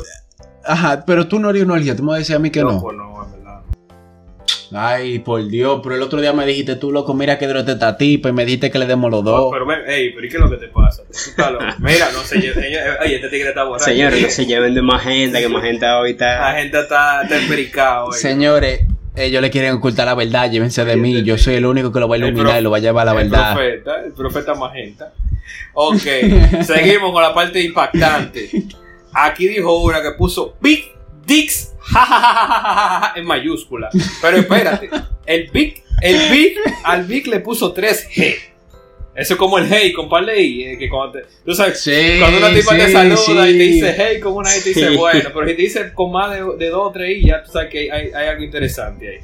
Ajá, 0.64 1.04
pero 1.06 1.28
tú 1.28 1.38
no 1.38 1.48
harías 1.48 1.64
una 1.64 1.74
orgía. 1.74 1.94
Tú 1.96 2.02
me 2.02 2.08
vas 2.08 2.16
a 2.16 2.18
decir 2.18 2.36
a 2.36 2.38
mí 2.40 2.50
que 2.50 2.60
no. 2.62 2.72
loco, 2.72 2.92
no, 2.92 3.24
en 3.24 3.32
verdad. 3.32 3.60
Ay, 4.72 5.20
por 5.20 5.46
Dios. 5.46 5.80
Pero 5.82 5.94
el 5.94 6.02
otro 6.02 6.20
día 6.20 6.32
me 6.32 6.44
dijiste 6.44 6.74
tú, 6.74 6.90
loco, 6.90 7.14
mira 7.14 7.38
que 7.38 7.46
drote 7.46 7.72
esta 7.72 7.96
tipa. 7.96 8.30
Y 8.30 8.32
me 8.32 8.44
dijiste 8.44 8.70
que 8.70 8.78
le 8.80 8.86
demos 8.86 9.10
los 9.10 9.22
No, 9.22 9.30
dos. 9.30 9.50
pero 9.52 9.64
ven, 9.64 9.78
ey, 9.86 10.10
pero 10.12 10.26
¿y 10.26 10.28
qué 10.28 10.36
es 10.36 10.42
lo 10.42 10.50
que 10.50 10.56
te 10.56 10.66
pasa? 10.68 11.02
Loco. 11.52 11.64
Mira, 11.78 12.10
no 12.12 12.20
sé, 12.22 12.38
oye, 12.38 13.14
este 13.14 13.28
tigre 13.28 13.50
está 13.50 13.62
borracho. 13.62 13.84
Señores, 13.84 14.20
no 14.22 14.28
se 14.30 14.46
lleven 14.46 14.74
de 14.74 14.82
magenta, 14.82 15.38
que 15.38 15.48
magenta 15.48 16.00
hoy 16.00 16.16
La 16.18 16.32
está. 16.34 16.52
gente 16.60 16.80
está, 16.80 17.22
está 17.22 17.38
empericada, 17.38 18.04
oye. 18.06 18.18
Señores, 18.18 18.80
ellos 19.16 19.42
le 19.42 19.50
quieren 19.50 19.74
ocultar 19.74 20.06
la 20.06 20.14
verdad. 20.14 20.50
Llévense 20.50 20.84
de 20.84 20.96
mí. 20.96 21.22
Yo 21.22 21.36
soy 21.38 21.54
el 21.54 21.66
único 21.66 21.90
que 21.92 22.00
lo 22.00 22.08
va 22.08 22.16
a 22.16 22.18
iluminar 22.18 22.60
y 22.60 22.62
lo 22.62 22.70
va 22.70 22.76
a 22.76 22.80
llevar 22.80 23.08
a 23.08 23.14
la 23.14 23.20
el 23.20 23.28
verdad. 23.28 23.54
profeta, 23.54 24.04
el 24.04 24.12
profeta 24.12 24.54
magenta. 24.54 25.12
Ok, 25.74 26.00
seguimos 26.64 27.12
con 27.12 27.22
la 27.22 27.32
parte 27.32 27.62
impactante. 27.62 28.50
Aquí 29.12 29.46
dijo 29.46 29.80
una 29.82 30.02
que 30.02 30.10
puso 30.12 30.56
Big 30.60 30.84
Dicks 31.24 31.72
en 33.14 33.24
mayúscula. 33.24 33.88
Pero 34.20 34.38
espérate, 34.38 34.90
el 35.24 35.50
Big, 35.50 35.82
el 36.02 36.30
Big, 36.30 36.56
al 36.82 37.04
Big 37.04 37.26
le 37.28 37.40
puso 37.40 37.74
3G. 37.74 38.34
Eso 39.16 39.32
es 39.34 39.38
como 39.38 39.58
el 39.58 39.66
hey 39.68 39.94
I, 39.96 40.62
eh, 40.64 40.78
que 40.78 40.88
cuando 40.88 41.12
te- 41.18 41.24
tú 41.44 41.54
sabes, 41.54 41.80
Sí, 41.80 41.90
cuando 42.18 42.38
una 42.38 42.52
tipa 42.54 42.76
te 42.76 42.86
sí, 42.86 42.92
saluda 42.92 43.16
sí. 43.46 43.50
y 43.54 43.58
te 43.58 43.64
dice 43.64 43.94
hey 43.96 44.20
con 44.20 44.32
una 44.34 44.54
I 44.56 44.60
te 44.60 44.68
dice 44.68 44.90
bueno, 44.90 45.30
pero 45.32 45.48
si 45.48 45.54
te 45.56 45.62
dice 45.62 45.92
con 45.94 46.12
más 46.12 46.30
de, 46.32 46.44
de 46.58 46.68
dos 46.70 46.88
o 46.88 46.92
tres 46.92 47.16
I, 47.18 47.26
ya 47.26 47.42
tú 47.42 47.50
sabes 47.52 47.70
que 47.70 47.90
hay, 47.90 48.10
algo 48.12 48.42
interesante 48.44 49.08
ahí. 49.08 49.18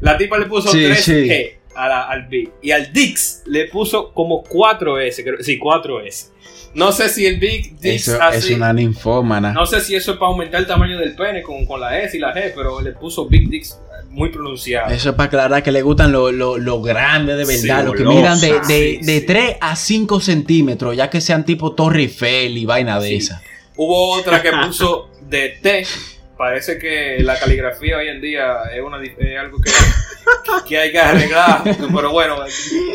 La 0.00 0.16
tipa 0.18 0.38
le 0.38 0.46
puso 0.46 0.70
3G 0.72 0.94
sí. 0.96 1.50
a 1.74 1.88
la- 1.88 2.02
al 2.08 2.26
Big 2.26 2.50
y 2.62 2.70
al 2.72 2.92
Dix 2.92 3.42
le 3.46 3.66
puso 3.66 4.12
como 4.12 4.42
4S, 4.44 5.22
creo, 5.22 5.36
sí, 5.42 5.58
4S. 5.58 6.30
No 6.74 6.92
sé 6.92 7.08
si 7.08 7.24
el 7.26 7.38
Big 7.38 7.78
Dix 7.78 8.08
Eso 8.08 8.20
así, 8.20 8.52
es 8.52 8.56
una 8.56 8.72
ninfómana. 8.72 9.52
no 9.52 9.64
sé 9.66 9.80
si 9.80 9.94
eso 9.94 10.12
es 10.12 10.18
para 10.18 10.30
aumentar 10.32 10.60
el 10.60 10.66
tamaño 10.66 10.98
del 10.98 11.14
pene 11.14 11.42
con, 11.42 11.64
con 11.64 11.80
la 11.80 11.98
S 12.00 12.16
y 12.16 12.20
la 12.20 12.34
G, 12.34 12.52
pero 12.54 12.80
le 12.80 12.92
puso 12.92 13.26
Big 13.26 13.48
Dix 13.48 13.78
muy 14.18 14.28
pronunciado. 14.30 14.92
Eso 14.92 15.10
es 15.10 15.14
para 15.14 15.26
aclarar 15.28 15.62
que 15.62 15.72
le 15.72 15.80
gustan 15.82 16.12
los 16.12 16.32
lo, 16.32 16.58
lo 16.58 16.82
grandes 16.82 17.36
de 17.38 17.44
verdad, 17.44 17.80
Sí, 17.80 17.86
los 17.86 17.94
que 17.94 18.04
miran 18.04 18.40
de, 18.40 18.52
de, 18.60 18.64
Sí, 18.64 18.98
de 19.06 19.20
sí. 19.20 19.26
3 19.26 19.56
a 19.60 19.76
5 19.76 20.20
centímetros, 20.20 20.96
ya 20.96 21.08
que 21.08 21.20
sean 21.20 21.44
tipo 21.44 21.74
Torre 21.74 22.00
Eiffel 22.02 22.58
y 22.58 22.66
vaina 22.66 22.98
de 23.00 23.08
Sí. 23.08 23.14
esa. 23.16 23.42
Hubo 23.76 24.10
otra 24.18 24.42
que 24.42 24.50
puso 24.66 25.08
de 25.22 25.50
T. 25.62 25.86
Parece 26.36 26.78
que 26.78 27.18
la 27.20 27.38
caligrafía 27.38 27.96
hoy 27.98 28.08
en 28.08 28.20
día 28.20 28.58
es, 28.72 28.80
una, 28.80 29.02
es 29.02 29.38
algo 29.38 29.58
que, 29.60 29.70
que 30.68 30.78
hay 30.78 30.92
que 30.92 30.98
arreglar. 31.00 31.62
Pero 31.64 32.10
bueno, 32.12 32.36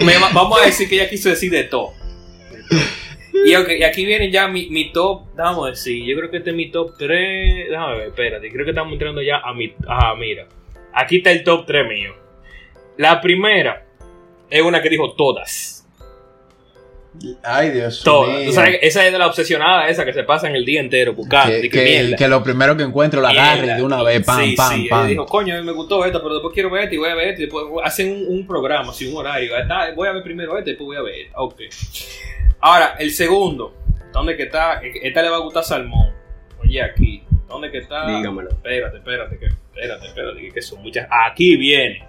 me- 0.05 0.13
vamos 0.33 0.61
a 0.61 0.65
decir 0.65 0.87
que 0.87 0.95
ella 0.95 1.09
quiso 1.09 1.29
decir 1.29 1.51
de 1.51 1.63
todo. 1.65 1.91
Y, 3.45 3.55
ok, 3.55 3.67
y 3.79 3.83
aquí 3.83 4.05
viene 4.05 4.31
ya 4.31 4.47
mi, 4.47 4.69
mi 4.69 4.93
top, 4.93 5.23
vamos 5.35 5.67
a 5.67 5.69
decir, 5.71 6.03
yo 6.05 6.15
creo 6.15 6.29
que 6.31 6.37
este 6.37 6.51
es 6.51 6.55
mi 6.55 6.71
top 6.71 6.93
3. 6.97 7.69
Déjame 7.69 7.97
ver, 7.97 8.07
espérate, 8.09 8.49
creo 8.51 8.63
que 8.63 8.71
estamos 8.71 8.93
entrando 8.93 9.21
ya 9.21 9.37
a 9.43 9.53
mi. 9.53 9.73
Ajá, 9.87 10.15
mira. 10.15 10.45
Aquí 10.93 11.17
está 11.17 11.31
el 11.31 11.43
top 11.43 11.65
3 11.65 11.87
mío. 11.87 12.13
La 12.97 13.21
primera 13.21 13.85
es 14.49 14.61
una 14.61 14.81
que 14.81 14.89
dijo 14.89 15.13
todas. 15.13 15.83
Ay, 17.43 17.69
Dios 17.69 18.01
Todas. 18.03 18.45
Tú 18.45 18.53
sabes, 18.53 18.79
esa 18.81 19.05
es 19.05 19.11
de 19.11 19.19
la 19.19 19.27
obsesionada, 19.27 19.87
esa 19.87 20.03
que 20.03 20.13
se 20.13 20.23
pasa 20.23 20.47
en 20.47 20.55
el 20.55 20.65
día 20.65 20.79
entero 20.79 21.13
buscando. 21.13 21.53
que, 21.61 22.03
y 22.03 22.15
que 22.15 22.27
lo 22.27 22.41
primero 22.43 22.75
que 22.75 22.83
encuentro 22.83 23.21
lo 23.21 23.27
agarre 23.27 23.75
de 23.75 23.83
una 23.83 24.01
vez, 24.01 24.25
pam, 24.25 24.41
sí, 24.41 24.55
pam, 24.55 24.73
sí. 24.73 24.87
pam. 24.89 25.07
Dijo, 25.07 25.25
coño, 25.25 25.55
a 25.55 25.59
mí 25.59 25.63
me 25.63 25.73
gustó 25.73 26.03
esta, 26.05 26.19
pero 26.21 26.35
después 26.35 26.53
quiero 26.53 26.71
ver 26.71 26.85
esta 26.85 26.95
y 26.95 26.97
voy 26.97 27.09
a 27.09 27.15
ver 27.15 27.29
esta. 27.29 27.41
Y 27.41 27.45
después 27.45 27.65
hacen 27.83 28.11
un, 28.11 28.39
un 28.39 28.47
programa, 28.47 28.89
así, 28.89 29.05
un 29.05 29.17
horario. 29.17 29.55
Esta, 29.55 29.91
voy 29.93 30.07
a 30.07 30.11
ver 30.11 30.23
primero 30.23 30.57
esta 30.57 30.69
y 30.69 30.73
después 30.73 30.87
voy 30.87 30.97
a 30.97 31.01
ver 31.01 31.15
esta. 31.25 31.39
Ok. 31.39 31.61
Ahora, 32.61 32.95
el 32.97 33.11
segundo. 33.11 33.75
¿Dónde 34.11 34.35
que 34.35 34.43
está? 34.43 34.81
Esta 34.81 35.21
le 35.21 35.29
va 35.29 35.37
a 35.37 35.39
gustar 35.39 35.63
Salmón. 35.63 36.13
Oye, 36.61 36.81
aquí. 36.81 37.23
¿Dónde 37.47 37.71
que 37.71 37.79
está? 37.79 38.07
Dígamelo. 38.07 38.49
Espérate, 38.49 38.97
espérate, 38.97 39.37
que, 39.37 39.45
espérate, 39.45 40.07
espérate, 40.07 40.49
que, 40.49 40.61
son 40.61 40.81
muchas. 40.81 41.07
Aquí 41.09 41.55
viene. 41.57 42.05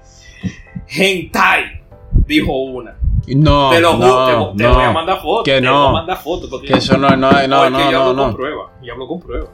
Hentai. 0.88 1.82
Dijo 2.26 2.56
una. 2.62 2.96
No, 3.26 3.70
te 3.70 3.80
lo 3.80 3.96
no, 3.96 4.06
juro, 4.06 4.50
te, 4.52 4.58
te 4.58 4.64
no, 4.64 4.74
voy 4.74 4.84
a 4.84 4.92
mandar 4.92 5.20
fotos. 5.20 5.44
que 5.44 5.52
te 5.52 5.60
no. 5.62 5.78
voy 5.78 5.88
a 5.88 5.92
mandar 5.92 6.18
fotos. 6.18 6.50
Porque, 6.50 6.66
Que 6.68 6.74
eso 6.74 6.98
no, 6.98 7.08
no, 7.10 7.16
no, 7.16 7.30
porque 7.30 7.48
no, 7.48 7.70
yo 7.70 7.70
no, 7.70 8.00
hablo 8.00 8.06
con 8.06 8.16
no, 8.16 8.36
prueba. 8.36 8.72
Yo 8.82 8.92
hablo 8.92 9.08
con 9.08 9.20
prueba. 9.20 9.48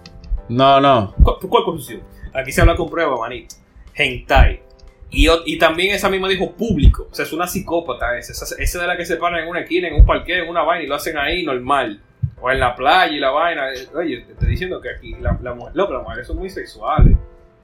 no, 0.48 0.80
no. 0.80 1.14
¿Cuál, 1.22 1.36
cuál 1.48 1.64
confusión? 1.64 2.02
Aquí 2.34 2.52
se 2.52 2.60
habla 2.60 2.76
con 2.76 2.90
prueba, 2.90 3.16
manito. 3.16 3.56
Hentai. 3.94 4.62
Y, 5.10 5.28
y 5.46 5.58
también 5.58 5.94
esa 5.94 6.08
misma 6.08 6.28
dijo 6.28 6.52
público. 6.52 7.08
O 7.10 7.14
sea, 7.14 7.24
es 7.24 7.32
una 7.32 7.46
psicópata 7.46 8.16
esa. 8.18 8.32
Esa, 8.32 8.56
esa 8.60 8.80
de 8.80 8.86
la 8.86 8.96
que 8.96 9.04
se 9.04 9.16
paran 9.16 9.42
en 9.42 9.48
una 9.48 9.60
esquina, 9.60 9.88
en 9.88 9.94
un 9.94 10.06
parque, 10.06 10.38
en 10.38 10.48
una 10.48 10.62
vaina 10.62 10.84
y 10.84 10.86
lo 10.86 10.94
hacen 10.94 11.16
ahí 11.18 11.44
normal. 11.44 12.00
O 12.40 12.50
en 12.50 12.58
la 12.60 12.74
playa 12.74 13.12
y 13.12 13.18
la 13.20 13.30
vaina. 13.30 13.66
Oye, 13.94 14.18
te 14.22 14.32
estoy 14.32 14.48
diciendo 14.48 14.80
que 14.80 14.88
aquí 14.90 15.14
la, 15.20 15.38
la 15.42 15.54
mujer, 15.54 15.74
loco, 15.76 15.92
las 15.92 16.02
mujeres 16.02 16.26
son 16.26 16.36
muy 16.38 16.48
sexuales. 16.50 17.16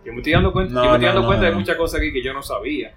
Yo 0.04 0.12
me 0.12 0.18
estoy 0.18 0.32
dando 0.34 0.52
cuenta, 0.52 0.72
No, 0.74 0.84
yo 0.84 0.90
me 0.90 0.96
estoy 0.96 1.06
dando 1.06 1.20
no, 1.22 1.26
cuenta 1.26 1.46
de 1.46 1.52
no. 1.52 1.58
muchas 1.58 1.76
cosas 1.76 2.00
aquí 2.00 2.12
que 2.12 2.22
yo 2.22 2.32
no 2.32 2.42
sabía. 2.42 2.92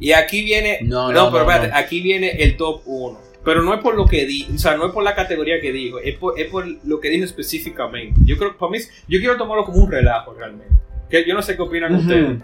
Y 0.00 0.12
aquí 0.12 0.42
viene. 0.44 0.78
No, 0.82 1.08
pero 1.12 1.40
espérate, 1.48 1.70
aquí 1.74 2.00
viene 2.00 2.30
el 2.42 2.56
top 2.56 2.82
1. 2.86 3.20
Pero 3.44 3.60
no 3.62 3.74
es 3.74 3.80
por 3.80 3.94
lo 3.94 4.06
que 4.06 4.24
di, 4.24 4.48
o 4.54 4.58
sea, 4.58 4.74
no 4.76 4.86
es 4.86 4.92
por 4.92 5.02
la 5.04 5.14
categoría 5.14 5.60
que 5.60 5.70
dijo, 5.70 5.98
es 5.98 6.16
por, 6.16 6.40
es 6.40 6.46
por 6.50 6.64
lo 6.84 6.98
que 6.98 7.10
dijo 7.10 7.24
específicamente. 7.26 8.18
Yo 8.24 8.38
creo 8.38 8.56
para 8.56 8.72
mí, 8.72 8.78
yo 9.06 9.18
quiero 9.18 9.36
tomarlo 9.36 9.64
como 9.66 9.84
un 9.84 9.90
relajo 9.92 10.32
realmente. 10.32 10.72
Que 11.10 11.26
yo 11.26 11.34
no 11.34 11.42
sé 11.42 11.54
qué 11.54 11.60
opinan 11.60 11.92
Ujú. 11.92 12.02
ustedes. 12.02 12.38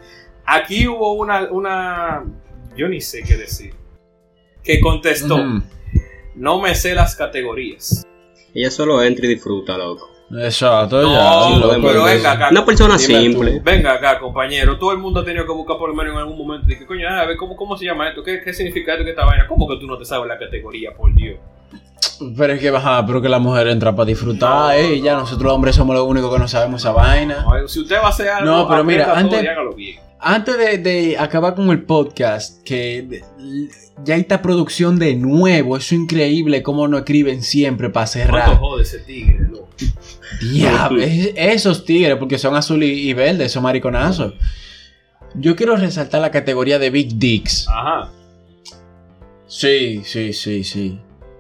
Aquí 0.45 0.87
hubo 0.87 1.15
una, 1.15 1.51
una, 1.51 2.25
yo 2.77 2.87
ni 2.89 3.01
sé 3.01 3.23
qué 3.23 3.37
decir, 3.39 3.73
que 4.63 4.79
contestó, 4.81 5.37
Ujú. 5.37 5.63
no 6.35 6.61
me 6.61 6.75
sé 6.75 6.95
las 6.95 7.17
categorías. 7.17 8.07
Ella 8.55 8.71
solo 8.71 9.03
entra 9.03 9.27
y 9.27 9.29
disfruta, 9.31 9.77
loco. 9.79 10.09
Exacto, 10.39 11.03
No, 11.03 11.51
ya. 11.51 11.59
loco, 11.59 11.77
pero 11.83 12.05
venga 12.05 12.33
acá. 12.33 12.49
Una 12.51 12.65
persona 12.65 12.95
tú. 12.95 13.01
simple. 13.03 13.61
Venga 13.65 13.95
acá, 13.95 14.19
compañero. 14.21 14.79
Todo 14.79 14.93
el 14.93 14.99
mundo 14.99 15.21
ha 15.21 15.25
tenido 15.25 15.45
que 15.45 15.53
buscar 15.53 15.77
por 15.77 15.89
lo 15.89 15.95
menos 15.95 16.13
en 16.15 16.21
algún 16.21 16.39
momento. 16.39 16.67
Dije, 16.69 16.87
coño, 16.87 17.09
a 17.09 17.25
ver, 17.27 17.37
¿cómo, 17.37 17.57
cómo 17.57 17.77
se 17.77 17.85
llama 17.87 18.09
esto? 18.09 18.23
¿Qué, 18.23 18.41
¿Qué 18.43 18.53
significa 18.53 18.93
esto? 18.93 19.05
¿Qué 19.05 19.11
esta 19.11 19.25
vaina? 19.25 19.47
¿Cómo 19.49 19.67
que 19.69 19.77
tú 19.77 19.87
no 19.87 19.99
te 19.99 20.05
sabes 20.05 20.29
la 20.29 20.39
categoría, 20.39 20.95
por 20.97 21.13
Dios? 21.15 21.37
Pero 22.37 22.53
es 22.53 22.61
que, 22.61 22.69
ajá, 22.69 23.05
pero 23.07 23.21
que 23.21 23.29
la 23.29 23.39
mujer 23.39 23.67
entra 23.69 23.95
para 23.95 24.07
disfrutar, 24.07 24.51
No, 24.51 24.71
eh, 24.73 24.95
y 24.97 25.03
ya 25.03 25.15
no. 25.15 25.21
nosotros 25.21 25.45
los 25.45 25.53
hombres 25.55 25.75
somos 25.75 25.97
los 25.97 26.05
únicos 26.07 26.33
que 26.33 26.39
no 26.39 26.49
sabemos 26.49 26.81
esa 26.83 26.93
vaina. 26.93 27.43
No, 27.49 27.67
si 27.69 27.81
usted 27.81 27.97
va 27.97 28.07
a 28.07 28.11
hacer 28.11 28.29
algo, 28.29 28.51
No, 28.51 28.69
pero 28.69 28.85
mira, 28.85 29.07
todo 29.07 29.15
antes- 29.17 29.43
y 29.43 29.47
hágalo 29.47 29.73
bien. 29.75 29.99
Antes 30.23 30.59
de, 30.59 30.79
de 30.79 31.19
acabar 31.19 31.55
con 31.55 31.71
el 31.71 31.83
podcast, 31.85 32.63
que 32.65 33.23
ya 34.05 34.15
hay 34.15 34.21
esta 34.21 34.43
producción 34.43 34.99
de 34.99 35.15
nuevo, 35.15 35.77
eso 35.77 35.95
es 35.95 36.01
increíble 36.03 36.63
cómo 36.63 36.87
nos 36.89 37.01
escriben 37.01 37.43
siempre 37.43 37.89
para 37.91 38.05
¿Cuánto 38.07 38.13
cerrar. 38.31 38.59
jode 38.59 38.83
ese 38.83 38.99
tigre, 38.99 39.39
loco? 39.51 39.69
Diablo, 40.53 41.01
es- 41.03 41.33
esos 41.37 41.85
tigres, 41.85 42.17
porque 42.19 42.39
son 42.39 42.55
azul 42.55 42.83
y, 42.83 43.09
y 43.09 43.15
verde, 43.15 43.47
esos 43.47 43.63
mariconazos. 43.63 44.35
Yo 45.35 45.57
quiero 45.57 45.77
resaltar 45.77 46.21
la 46.21 46.31
categoría 46.31 46.79
de 46.79 46.91
Big 46.91 47.17
Dicks. 47.19 47.67
Ajá. 47.69 48.11
Sí, 49.47 50.03
sí, 50.05 50.33
sí, 50.33 50.65
sí. 50.65 50.99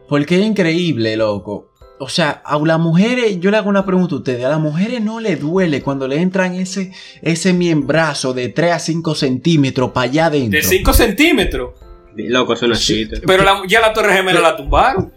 Porque 0.08 0.40
es 0.40 0.46
increíble, 0.46 1.16
loco. 1.16 1.69
O 2.02 2.08
sea, 2.08 2.40
a 2.44 2.58
las 2.58 2.78
mujeres, 2.78 3.40
yo 3.40 3.50
le 3.50 3.58
hago 3.58 3.68
una 3.68 3.84
pregunta 3.84 4.14
a 4.14 4.18
ustedes, 4.18 4.42
a 4.44 4.48
las 4.48 4.58
mujeres 4.58 5.02
no 5.02 5.20
le 5.20 5.36
duele 5.36 5.82
cuando 5.82 6.08
le 6.08 6.16
entran 6.20 6.54
ese, 6.54 6.92
ese 7.20 7.52
miembrazo 7.52 8.32
de 8.32 8.48
3 8.48 8.72
a 8.72 8.78
5 8.78 9.14
centímetros 9.14 9.90
para 9.90 10.04
allá 10.10 10.26
adentro. 10.26 10.58
De 10.58 10.62
5 10.66 10.92
centímetros. 10.94 11.72
Loco, 12.16 12.54
es 12.54 12.62
una 12.62 12.74
Sí. 12.74 12.94
chiste. 13.06 13.20
Pero 13.26 13.44
la- 13.44 13.62
ya 13.68 13.80
la 13.80 13.92
Torre 13.92 14.14
Gemela 14.14 14.40
la 14.40 14.56
tumbaron. 14.56 15.12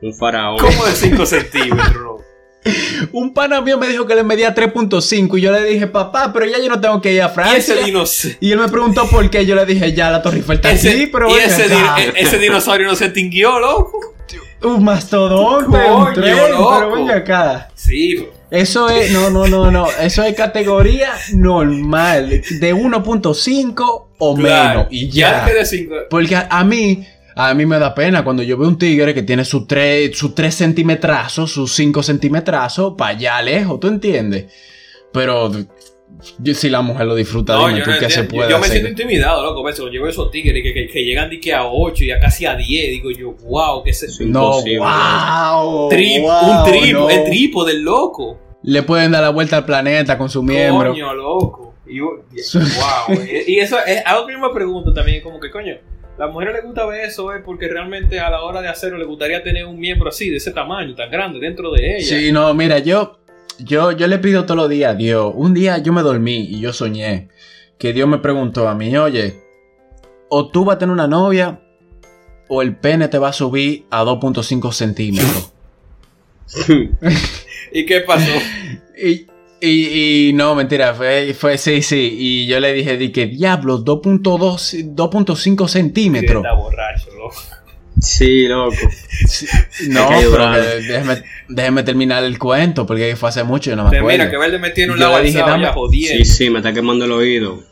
Un 0.00 0.14
faraón. 0.14 0.58
¿Cómo 0.58 0.84
de 0.86 0.92
5 0.92 1.26
centímetros? 1.26 1.94
loco? 1.96 2.24
Un 3.12 3.34
pana 3.34 3.60
mío 3.60 3.76
me 3.78 3.88
dijo 3.88 4.06
que 4.06 4.14
le 4.14 4.22
medía 4.22 4.54
3.5 4.54 5.38
y 5.38 5.40
yo 5.40 5.50
le 5.50 5.64
dije, 5.64 5.86
papá, 5.88 6.32
pero 6.32 6.46
ya 6.46 6.58
yo 6.58 6.68
no 6.68 6.80
tengo 6.80 7.00
que 7.00 7.12
ir 7.14 7.22
a 7.22 7.26
Y 7.26 7.30
Francia. 7.30 7.56
ese 7.74 7.84
dinosaurio. 7.84 8.38
Y 8.40 8.52
él 8.52 8.58
me 8.60 8.68
preguntó 8.68 9.08
por 9.08 9.28
qué. 9.30 9.44
Yo 9.44 9.54
le 9.56 9.66
dije, 9.66 9.92
ya 9.92 10.10
la 10.10 10.22
Torre 10.22 10.36
Eiffel 10.38 10.56
está 10.56 10.70
Ese, 10.70 10.90
aquí, 10.90 11.06
pero 11.08 11.28
y 11.30 11.38
ese, 11.40 11.64
acá". 11.64 11.96
di- 11.96 12.02
e- 12.02 12.12
ese 12.22 12.38
dinosaurio 12.38 12.86
no 12.86 12.94
se 12.94 13.06
extinguió, 13.06 13.58
loco. 13.58 14.14
Un 14.62 14.84
mastodonte, 14.84 15.90
un 15.90 16.14
tren, 16.14 16.36
pero 16.36 16.92
ven 16.92 17.10
acá. 17.10 17.68
Sí, 17.74 18.26
Eso 18.50 18.88
es, 18.88 19.10
no, 19.12 19.30
no, 19.30 19.46
no, 19.46 19.70
no. 19.70 19.86
Eso 20.00 20.22
es 20.24 20.34
categoría 20.34 21.12
normal. 21.34 22.28
De 22.28 22.74
1.5 22.74 24.06
o 24.18 24.34
claro. 24.34 24.80
menos. 24.80 24.86
Y 24.90 25.08
ya. 25.08 25.44
que 25.44 25.54
de 25.54 25.64
5. 25.64 25.94
Porque 26.10 26.34
a, 26.34 26.48
a 26.50 26.64
mí, 26.64 27.06
a 27.34 27.54
mí 27.54 27.66
me 27.66 27.78
da 27.78 27.94
pena 27.94 28.24
cuando 28.24 28.42
yo 28.42 28.56
veo 28.56 28.68
un 28.68 28.78
tigre 28.78 29.14
que 29.14 29.22
tiene 29.22 29.44
sus 29.44 29.66
3 29.66 30.16
sus 30.16 30.34
tres 30.34 30.56
centimetrazos, 30.56 31.52
sus 31.52 31.74
5 31.74 32.02
centimetrazos, 32.02 32.94
para 32.96 33.10
allá 33.10 33.42
lejos, 33.42 33.78
¿tú 33.78 33.88
entiendes? 33.88 34.46
Pero 35.12 35.50
yo- 36.38 36.54
si 36.54 36.68
la 36.68 36.80
mujer 36.82 37.06
lo 37.06 37.14
disfruta, 37.14 37.54
No, 37.54 37.68
dime 37.68 37.82
tú 37.82 37.90
no 37.90 37.98
qué 37.98 38.10
se 38.10 38.24
puede 38.24 38.50
Yo, 38.50 38.56
yo 38.56 38.58
me 38.60 38.66
siento 38.68 38.88
intimidado, 38.88 39.42
loco. 39.44 39.62
¿ves? 39.62 39.76
Cuando 39.76 39.94
yo 39.94 40.02
veo 40.02 40.10
esos 40.10 40.30
tigres 40.30 40.62
que, 40.62 40.72
que, 40.74 40.88
que 40.88 41.04
llegan 41.04 41.30
de 41.30 41.38
que 41.40 41.52
a 41.54 41.64
8 41.66 42.04
y 42.04 42.10
a 42.10 42.18
casi 42.18 42.46
a 42.46 42.54
10, 42.56 42.90
digo 42.90 43.10
yo, 43.10 43.32
wow, 43.48 43.82
que 43.82 43.92
se. 43.92 44.06
No, 44.26 44.60
wow, 44.62 45.88
Tri- 45.90 46.20
wow, 46.20 46.64
un 46.64 46.70
tripo, 46.70 46.98
no. 47.00 47.10
el 47.10 47.24
tripo 47.24 47.64
del 47.64 47.82
loco. 47.82 48.38
Le 48.62 48.82
pueden 48.82 49.12
dar 49.12 49.22
la 49.22 49.30
vuelta 49.30 49.58
al 49.58 49.64
planeta 49.64 50.18
con 50.18 50.28
su 50.28 50.42
miembro. 50.42 50.90
Coño, 50.90 51.14
loco. 51.14 51.74
Y, 51.86 52.00
wow. 52.00 52.22
y 53.46 53.52
y 53.54 53.58
eso 53.60 53.76
es 53.86 54.02
algo 54.04 54.26
que 54.26 54.32
yo 54.34 54.38
me 54.40 54.50
pregunto 54.52 54.92
también, 54.92 55.22
como 55.22 55.38
que, 55.40 55.50
coño, 55.50 55.74
a 55.74 56.24
las 56.24 56.32
mujeres 56.32 56.56
les 56.56 56.64
gusta 56.64 56.84
ver 56.84 57.04
eso, 57.06 57.32
es 57.32 57.42
porque 57.44 57.68
realmente 57.68 58.18
a 58.20 58.28
la 58.28 58.42
hora 58.42 58.60
de 58.60 58.68
hacerlo 58.68 58.98
les 58.98 59.06
gustaría 59.06 59.42
tener 59.42 59.64
un 59.64 59.78
miembro 59.78 60.08
así, 60.08 60.28
de 60.28 60.36
ese 60.36 60.50
tamaño, 60.50 60.94
tan 60.94 61.10
grande, 61.10 61.38
dentro 61.38 61.70
de 61.70 61.96
ella. 61.98 62.06
Sí, 62.06 62.32
no, 62.32 62.52
mira, 62.52 62.80
yo, 62.80 63.20
yo, 63.58 63.92
yo 63.92 64.06
le 64.06 64.18
pido 64.18 64.44
todos 64.44 64.56
los 64.56 64.68
días 64.68 64.92
a 64.92 64.94
Dios. 64.94 65.32
Un 65.34 65.54
día 65.54 65.78
yo 65.78 65.92
me 65.92 66.02
dormí 66.02 66.46
y 66.48 66.60
yo 66.60 66.72
soñé 66.72 67.28
que 67.78 67.92
Dios 67.92 68.08
me 68.08 68.18
preguntó 68.18 68.68
a 68.68 68.74
mí, 68.74 68.96
oye, 68.96 69.40
o 70.28 70.48
tú 70.48 70.64
vas 70.64 70.76
a 70.76 70.78
tener 70.78 70.92
una 70.92 71.06
novia 71.06 71.60
o 72.48 72.62
el 72.62 72.76
pene 72.76 73.08
te 73.08 73.18
va 73.18 73.28
a 73.28 73.32
subir 73.32 73.86
a 73.90 74.04
2.5 74.04 74.72
centímetros. 74.72 75.52
¿Y 77.72 77.86
qué 77.86 78.00
pasó? 78.00 78.30
y, 78.96 79.26
y, 79.60 80.28
y 80.28 80.32
no, 80.32 80.54
mentira, 80.54 80.94
fue, 80.94 81.34
fue, 81.34 81.58
sí, 81.58 81.82
sí. 81.82 82.16
Y 82.18 82.46
yo 82.46 82.58
le 82.60 82.72
dije, 82.72 82.96
di 82.96 83.12
que 83.12 83.26
diablo, 83.26 83.84
2.2, 83.84 84.94
2.5 84.94 85.56
Que 85.64 85.68
centímetros. 85.68 86.44
está 86.44 86.54
borracho. 86.54 87.07
Sí, 88.00 88.46
loco. 88.46 88.76
Sí, 89.26 89.46
No, 89.88 90.08
pero 90.32 90.50
déjeme, 90.52 91.22
déjeme 91.48 91.82
terminar 91.82 92.24
el 92.24 92.38
cuento 92.38 92.86
porque 92.86 93.16
fue 93.16 93.28
hace 93.28 93.44
mucho 93.44 93.72
y 93.72 93.76
no 93.76 93.84
me 93.84 93.90
Te 93.90 93.98
acuerdo. 93.98 94.18
mira, 94.18 94.30
que 94.30 94.36
Verde 94.38 94.58
me 94.58 94.70
tiene 94.70 94.92
un 94.92 94.98
Yo 94.98 95.04
lado 95.06 95.18
le 95.18 95.24
dije, 95.26 95.38
dame-. 95.40 95.70
Sí, 95.92 96.24
sí, 96.24 96.50
me 96.50 96.58
está 96.58 96.72
quemando 96.72 97.04
el 97.04 97.12
oído. 97.12 97.62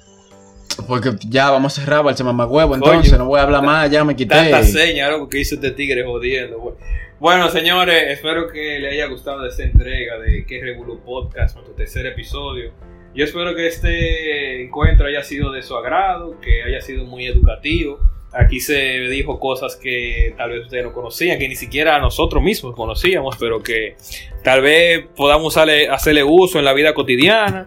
Porque 0.89 1.13
ya 1.29 1.51
vamos 1.51 1.79
a 1.79 1.81
cerrar, 1.81 2.05
balse 2.05 2.23
mamagüevo, 2.23 2.75
entonces 2.75 3.11
Coño. 3.13 3.23
no 3.25 3.29
voy 3.29 3.41
a 3.41 3.45
hablar 3.45 3.63
más, 3.63 3.91
ya 3.91 4.05
me 4.05 4.15
quité. 4.15 4.35
Tanta 4.35 4.63
seña, 4.63 5.09
loco, 5.09 5.29
que 5.29 5.41
hizo 5.41 5.55
este 5.55 5.71
tigre 5.71 6.05
jodiendo, 6.05 6.59
güey. 6.59 6.75
Bueno, 7.19 7.49
señores, 7.49 8.05
espero 8.11 8.49
que 8.53 8.79
le 8.79 8.91
haya 8.91 9.07
gustado 9.07 9.47
esta 9.47 9.63
entrega 9.63 10.19
de 10.19 10.45
Que 10.45 10.61
Revolu 10.61 11.01
Podcast, 11.01 11.55
nuestro 11.57 11.75
tercer 11.75 12.05
episodio. 12.07 12.73
Yo 13.15 13.25
espero 13.25 13.55
que 13.57 13.67
este 13.69 14.63
encuentro 14.65 15.07
haya 15.07 15.23
sido 15.23 15.51
de 15.51 15.63
su 15.63 15.75
agrado, 15.77 16.39
que 16.43 16.63
haya 16.63 16.83
sido 16.83 17.05
muy 17.07 17.27
educativo. 17.27 17.99
Aquí 18.39 18.61
se 18.61 18.75
dijo 19.09 19.39
cosas 19.41 19.77
que 19.77 20.35
tal 20.37 20.51
vez 20.51 20.65
ustedes 20.65 20.85
no 20.85 20.93
conocían, 20.93 21.39
que 21.39 21.49
ni 21.49 21.57
siquiera 21.57 21.99
nosotros 21.99 22.43
mismos 22.43 22.75
conocíamos, 22.77 23.37
pero 23.39 23.63
que 23.63 23.97
tal 24.43 24.61
vez 24.61 25.07
podamos 25.17 25.57
hacerle 25.57 26.23
uso 26.23 26.59
en 26.59 26.65
la 26.67 26.73
vida 26.75 26.93
cotidiana. 26.93 27.67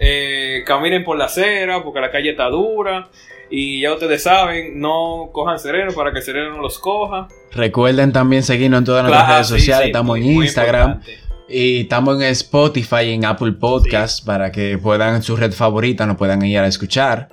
Eh, 0.00 0.62
caminen 0.66 1.04
por 1.04 1.16
la 1.18 1.26
acera, 1.26 1.82
porque 1.84 2.00
la 2.00 2.10
calle 2.10 2.30
está 2.30 2.46
dura. 2.48 3.08
Y 3.50 3.80
ya 3.82 3.92
ustedes 3.92 4.22
saben, 4.22 4.80
no 4.80 5.28
cojan 5.32 5.58
sereno 5.58 5.92
para 5.92 6.12
que 6.12 6.18
el 6.18 6.24
sereno 6.24 6.56
no 6.56 6.62
los 6.62 6.78
coja. 6.78 7.28
Recuerden 7.52 8.12
también 8.12 8.42
seguirnos 8.42 8.78
en 8.78 8.84
todas 8.84 9.02
nuestras 9.04 9.24
Claro, 9.24 9.34
redes 9.38 9.48
sí, 9.48 9.58
sociales, 9.58 9.82
sí, 9.84 9.88
estamos 9.90 10.16
en 10.18 10.24
Instagram 10.24 10.90
importante. 10.92 11.18
y 11.48 11.80
estamos 11.80 12.14
en 12.16 12.22
Spotify 12.28 13.02
y 13.06 13.12
en 13.12 13.24
Apple 13.24 13.52
Podcast 13.52 14.24
para 14.24 14.50
que 14.52 14.78
puedan 14.78 15.16
en 15.16 15.22
su 15.22 15.36
red 15.36 15.52
favorita, 15.52 16.06
nos 16.06 16.16
puedan 16.16 16.42
ir 16.44 16.58
a 16.58 16.66
escuchar. 16.66 17.28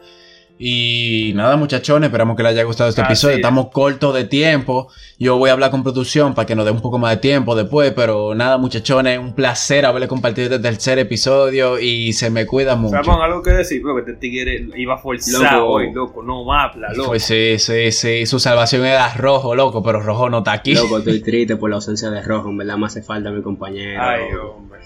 Y 0.60 1.34
nada, 1.36 1.55
muchachones, 1.55 2.08
esperamos 2.08 2.36
que 2.36 2.41
les 2.41 2.53
haya 2.53 2.64
gustado 2.64 2.89
este 2.89 3.01
Así 3.01 3.12
episodio. 3.12 3.34
es. 3.34 3.38
Estamos 3.39 3.68
cortos 3.72 4.14
de 4.16 4.24
tiempo. 4.26 4.88
Yo 5.20 5.38
voy 5.38 5.51
a 5.51 5.53
hablar 5.53 5.70
con 5.70 5.84
producción 5.84 6.34
para 6.34 6.47
que 6.47 6.55
nos 6.55 6.66
dé 6.66 6.72
un 6.72 6.82
poco 6.82 6.97
más 6.97 7.12
de 7.12 7.18
tiempo 7.18 7.55
después. 7.55 7.93
Pero 7.95 8.34
nada, 8.34 8.58
muchachones, 8.58 9.20
un 9.20 9.34
placer 9.36 9.86
haberle 9.86 10.08
compartido 10.08 10.45
este 10.47 10.60
tercer 10.60 10.97
episodio 10.97 11.80
y 11.80 12.12
se 12.14 12.32
me 12.32 12.47
cuida 12.47 12.76
mucho. 12.76 12.95
Ramón, 12.95 13.22
algo 13.22 13.43
que 13.43 13.51
decir, 13.51 13.82
porque 13.84 14.10
este 14.10 14.20
tigre 14.20 14.68
iba 14.76 14.97
forzado 14.97 15.43
Loco. 15.43 15.66
hoy, 15.74 15.91
loco, 15.93 16.24
no 16.24 16.51
habla, 16.51 16.89
loco. 16.93 17.10
Pues 17.10 17.24
sí, 17.24 17.60
sí, 17.60 17.91
sí. 17.91 18.26
Su 18.26 18.39
salvación 18.39 18.84
era 18.86 19.14
rojo, 19.14 19.53
loco, 19.53 19.84
pero 19.84 19.99
rojo 20.01 20.28
no 20.30 20.39
está 20.39 20.53
aquí. 20.53 20.74
Loco, 20.74 20.97
estoy 20.97 21.22
triste 21.22 21.55
por 21.58 21.70
la 21.70 21.76
ausencia 21.76 22.10
de 22.10 22.22
Rojo. 22.24 22.49
En 22.49 22.58
verdad 22.58 22.78
me 22.78 22.88
hace 22.88 23.03
falta 23.03 23.30
mi 23.30 23.43
compañero. 23.43 24.01
Ay, 24.01 24.22
loco. 24.34 24.55
hombre. 24.58 24.80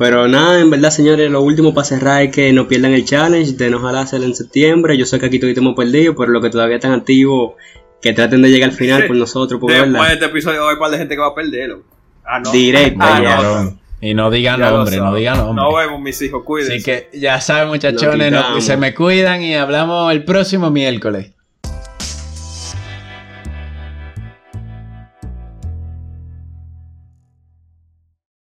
Pero 0.00 0.26
nada, 0.28 0.58
en 0.60 0.70
verdad, 0.70 0.88
señores, 0.88 1.30
lo 1.30 1.42
último 1.42 1.74
para 1.74 1.84
cerrar 1.84 2.22
es 2.22 2.32
que 2.32 2.54
no 2.54 2.66
pierdan 2.66 2.94
el 2.94 3.04
challenge 3.04 3.52
de 3.52 3.68
no 3.68 3.76
ojalá 3.76 4.00
hacerlo 4.00 4.24
en 4.24 4.34
septiembre. 4.34 4.96
Yo 4.96 5.04
sé 5.04 5.18
que 5.20 5.26
aquí 5.26 5.38
todos 5.38 5.54
hemos 5.54 5.76
perdido, 5.76 6.16
pero 6.16 6.32
los 6.32 6.42
que 6.42 6.48
todavía 6.48 6.76
están 6.76 6.92
activos, 6.92 7.52
que 8.00 8.14
traten 8.14 8.40
de 8.40 8.48
llegar 8.48 8.70
al 8.70 8.76
final 8.76 9.06
por 9.06 9.16
nosotros, 9.24 9.60
porque 9.60 9.74
Después 9.78 10.08
de 10.08 10.14
este 10.14 10.24
episodio 10.24 10.62
haber 10.64 10.76
un 10.76 10.80
par 10.80 10.90
de 10.90 10.96
gente 10.96 11.14
que 11.16 11.20
va 11.20 11.26
a 11.26 11.34
perder, 11.34 11.68
loco. 11.68 11.84
Ah, 12.24 12.40
no. 12.40 12.50
Directo. 12.50 12.98
Ah, 12.98 13.40
no. 13.70 13.78
Y 14.00 14.14
no 14.14 14.30
digan 14.30 14.58
lo 14.58 14.70
nombre, 14.70 14.96
no 14.96 15.14
digan 15.14 15.36
nombre. 15.36 15.62
Nos 15.62 15.76
vemos, 15.76 16.00
mis 16.00 16.22
hijos, 16.22 16.44
cuídense. 16.44 16.76
Así 16.76 16.82
que 16.82 17.18
ya 17.18 17.38
saben, 17.42 17.64
Lo 17.66 17.74
muchachones, 17.74 18.32
no- 18.32 18.58
se 18.62 18.78
me 18.78 18.94
cuidan 18.94 19.42
y 19.42 19.54
hablamos 19.54 20.10
el 20.12 20.24
próximo 20.24 20.70
miércoles. 20.70 21.32